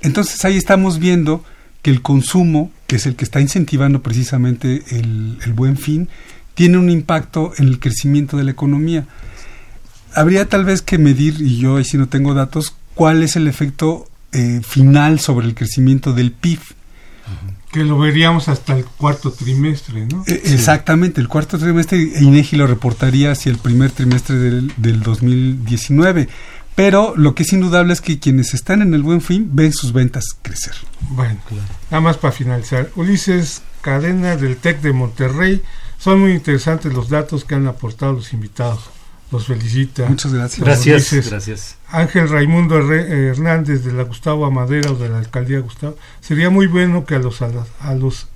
Entonces 0.02 0.44
ahí 0.44 0.58
estamos 0.58 1.00
viendo 1.00 1.44
que 1.82 1.92
el 1.92 2.02
consumo, 2.02 2.72
que 2.88 2.98
es 2.98 3.06
el 3.06 3.16
que 3.16 3.24
está 3.24 3.40
incentivando 3.40 4.02
precisamente 4.02 4.84
el, 4.90 5.38
el, 5.46 5.54
buen 5.54 5.78
fin, 5.78 6.10
tiene 6.60 6.78
un 6.78 6.90
impacto 6.90 7.54
en 7.58 7.70
el 7.70 7.80
crecimiento 7.80 8.36
de 8.36 8.44
la 8.44 8.52
economía. 8.52 9.06
Habría 10.14 10.50
tal 10.50 10.66
vez 10.66 10.82
que 10.82 10.98
medir, 10.98 11.36
y 11.40 11.58
yo 11.58 11.78
ahí 11.78 11.86
si 11.86 11.98
no 11.98 12.10
tengo 12.10 12.34
datos, 12.34 12.76
cuál 12.96 13.24
es 13.24 13.38
el 13.38 13.48
efecto 13.48 14.10
eh, 14.34 14.60
final 14.62 15.22
sobre 15.22 15.48
el 15.48 15.56
crecimiento 15.56 16.12
del 16.12 16.34
PIB. 16.34 16.60
Que 17.72 17.86
lo 17.86 17.98
veríamos 17.98 18.50
hasta 18.50 18.78
el 18.78 18.84
cuarto 18.84 19.32
trimestre, 19.32 20.06
¿no? 20.08 20.26
Eh, 20.28 20.42
exactamente, 20.48 21.22
el 21.22 21.30
cuarto 21.30 21.58
trimestre, 21.58 21.98
INEGI 21.98 22.58
lo 22.58 22.68
reportaría 22.68 23.32
hacia 23.32 23.54
el 23.54 23.58
primer 23.58 23.92
trimestre 23.92 24.36
del, 24.36 24.74
del 24.76 25.02
2019 25.02 26.28
pero 26.76 27.14
lo 27.18 27.36
que 27.36 27.44
es 27.44 27.52
indudable 27.52 27.92
es 27.92 28.00
que 28.00 28.20
quienes 28.20 28.54
están 28.54 28.82
en 28.82 28.94
el 28.94 29.04
buen 29.04 29.20
fin 29.20 29.50
ven 29.52 29.74
sus 29.74 29.92
ventas 29.92 30.38
crecer. 30.42 30.74
Bueno, 31.10 31.38
claro. 31.46 31.66
nada 31.92 32.00
más 32.00 32.16
para 32.16 32.32
finalizar. 32.32 32.90
Ulises 32.96 33.62
Cadena 33.82 34.38
del 34.38 34.56
TEC 34.56 34.80
de 34.80 34.94
Monterrey, 34.94 35.62
son 36.00 36.22
muy 36.22 36.32
interesantes 36.32 36.94
los 36.94 37.10
datos 37.10 37.46
que 37.46 37.56
han 37.56 37.68
aportado 37.68 38.14
los 38.14 38.34
invitados. 38.34 38.90
Los 39.32 39.46
felicita. 39.46 40.08
Muchas 40.08 40.34
gracias. 40.34 40.66
Gracias. 40.66 41.30
Gracias. 41.30 41.78
Ángel 41.90 42.30
Raimundo 42.30 42.78
Hernández 42.78 43.84
de 43.84 43.94
la 43.94 44.04
Gustavo 44.04 44.46
Amadera 44.46 44.92
o 44.92 44.96
de 44.96 45.08
la 45.08 45.20
alcaldía 45.20 45.60
Gustavo. 45.60 45.96
Sería 46.20 46.50
muy 46.50 46.66
bueno 46.66 47.06
que 47.06 47.14
a 47.14 47.20
los, 47.20 47.44
a, 47.44 47.52
a 47.82 47.94
los 47.94 48.28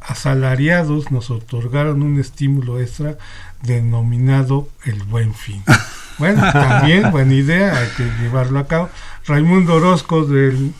asalariados 0.00 1.10
nos 1.10 1.30
otorgaran 1.30 2.02
un 2.02 2.18
estímulo 2.18 2.80
extra 2.80 3.18
denominado 3.62 4.68
el 4.84 5.02
buen 5.04 5.34
fin. 5.34 5.62
Bueno, 6.18 6.42
también 6.52 7.10
buena 7.10 7.34
idea, 7.34 7.76
hay 7.76 7.88
que 7.96 8.04
llevarlo 8.20 8.58
a 8.58 8.66
cabo. 8.68 8.90
Raimundo 9.26 9.74
Orozco 9.74 10.24
del, 10.24 10.72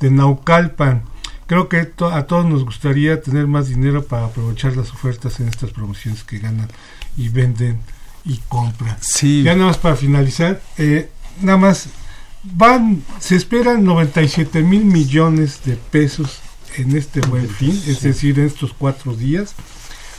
de 0.00 0.10
Naucalpan. 0.10 1.04
Creo 1.50 1.68
que 1.68 1.84
to 1.84 2.06
a 2.12 2.28
todos 2.28 2.46
nos 2.46 2.64
gustaría 2.64 3.20
tener 3.20 3.48
más 3.48 3.66
dinero 3.66 4.04
para 4.04 4.26
aprovechar 4.26 4.76
las 4.76 4.92
ofertas 4.92 5.40
en 5.40 5.48
estas 5.48 5.72
promociones 5.72 6.22
que 6.22 6.38
ganan 6.38 6.68
y 7.16 7.28
venden 7.28 7.80
y 8.24 8.36
compran. 8.46 8.96
Sí. 9.00 9.42
Ya 9.42 9.56
nada 9.56 9.66
más 9.66 9.78
para 9.78 9.96
finalizar, 9.96 10.62
eh, 10.78 11.10
nada 11.42 11.58
más 11.58 11.88
van, 12.44 13.02
se 13.18 13.34
esperan 13.34 13.82
97 13.82 14.62
mil 14.62 14.84
millones 14.84 15.62
de 15.64 15.74
pesos 15.74 16.38
en 16.76 16.96
este 16.96 17.20
buen 17.22 17.48
fin, 17.48 17.82
es 17.88 18.02
decir, 18.02 18.38
en 18.38 18.46
estos 18.46 18.72
cuatro 18.72 19.16
días 19.16 19.56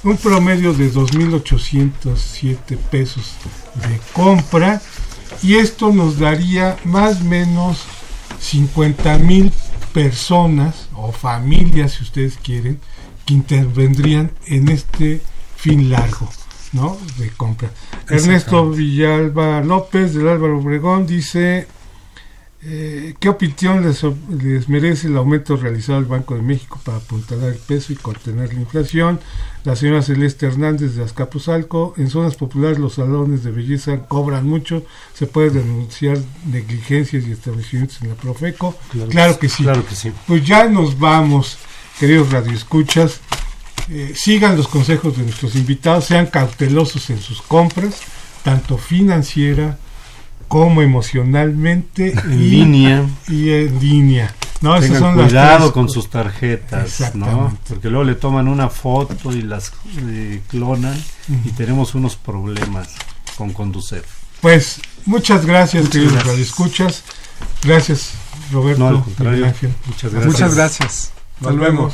un 0.04 0.18
promedio 0.18 0.74
de 0.74 0.92
2.807 0.92 2.76
pesos 2.92 3.36
de 3.76 4.02
compra 4.12 4.82
y 5.42 5.56
esto 5.56 5.94
nos 5.94 6.20
daría 6.20 6.76
más 6.84 7.22
o 7.22 7.24
menos 7.24 7.86
50 8.42 9.18
mil 9.20 9.54
personas 9.94 10.88
o 11.02 11.12
familias 11.12 11.94
si 11.94 12.04
ustedes 12.04 12.38
quieren 12.38 12.80
que 13.26 13.34
intervendrían 13.34 14.32
en 14.46 14.70
este 14.70 15.22
fin 15.56 15.90
largo 15.90 16.30
¿no? 16.74 16.98
de 17.18 17.30
compra. 17.32 17.70
Ernesto 18.10 18.70
Villalba 18.70 19.62
López 19.62 20.14
del 20.14 20.28
Álvaro 20.28 20.60
Obregón 20.60 21.06
dice 21.06 21.68
eh, 22.64 23.16
¿Qué 23.20 23.28
opinión 23.28 23.84
les, 23.84 24.04
les, 24.30 24.70
merece 24.70 25.08
el 25.08 25.18
aumento 25.18 25.56
realizado 25.56 25.98
al 25.98 26.06
Banco 26.06 26.36
de 26.36 26.44
México 26.44 26.80
para 26.84 26.98
apuntalar 26.98 27.50
el 27.50 27.58
peso 27.58 27.92
y 27.92 27.96
contener 27.96 28.54
la 28.54 28.60
inflación? 28.60 29.20
La 29.64 29.76
señora 29.76 30.04
Celeste 30.04 30.46
Hernández 30.46 30.94
de 30.94 31.04
Azcapotzalco, 31.04 31.96
en 31.98 32.12
zonas 32.12 32.36
populares 32.36 32.78
los 32.78 32.94
salones 32.96 33.44
de 33.44 33.50
belleza 33.50 34.06
cobran 34.08 34.48
mucho, 34.48 34.86
se 35.16 35.26
puede 35.26 35.50
denunciar 35.50 36.20
negligencias 36.46 37.26
y 37.26 37.32
establecimientos 37.32 38.00
en 38.04 38.10
la 38.10 38.16
Profeco. 38.16 38.76
Claro, 38.92 39.10
claro 39.10 39.40
que 39.40 39.50
sí. 39.50 39.64
Claro 39.64 39.84
que 39.84 39.96
sí. 39.96 40.12
Pues 40.28 40.46
ya 40.46 40.70
nos 40.70 41.00
vamos, 41.00 41.58
queridos 42.00 42.32
radioescuchas. 42.32 43.22
Eh, 43.90 44.14
sigan 44.16 44.56
los 44.56 44.68
consejos 44.68 45.18
de 45.18 45.24
nuestros 45.24 45.56
invitados, 45.56 46.06
sean 46.06 46.28
cautelosos 46.28 47.10
en 47.10 47.20
sus 47.20 47.42
compras, 47.42 48.02
tanto 48.44 48.78
financiera, 48.78 49.80
como 50.52 50.82
emocionalmente 50.82 52.12
en 52.12 52.34
y, 52.34 52.50
línea. 52.50 53.06
y 53.30 53.52
en 53.52 53.80
línea. 53.80 54.36
No 54.60 54.78
Tengan 54.82 55.00
son 55.00 55.14
cuidado 55.16 55.60
las 55.62 55.72
con 55.72 55.88
sus 55.90 56.10
tarjetas 56.10 57.16
no 57.16 57.58
porque 57.70 57.90
luego 57.90 58.04
le 58.04 58.16
toman 58.16 58.50
una 58.50 58.70
foto 58.70 59.32
y 59.32 59.44
las 59.44 59.72
eh, 60.10 60.42
clonan 60.50 60.98
uh 60.98 61.32
-huh. 61.32 61.46
y 61.46 61.52
tenemos 61.52 61.96
unos 61.96 62.18
problemas 62.18 62.90
con 63.38 63.54
conducir. 63.54 64.04
Pues 64.42 64.82
muchas 65.06 65.46
gracias 65.46 65.84
muchas 65.86 65.94
queridos 66.02 66.24
gracias. 66.26 66.40
escuchas 66.40 67.04
gracias 67.64 68.12
Roberto 68.52 68.80
no, 68.84 68.88
al 68.90 69.04
contrario. 69.06 69.46
Ángel. 69.46 69.74
muchas 69.86 70.12
gracias. 70.12 70.34
muchas 70.34 70.56
gracias 70.56 71.12
nos 71.40 71.58
vemos 71.58 71.94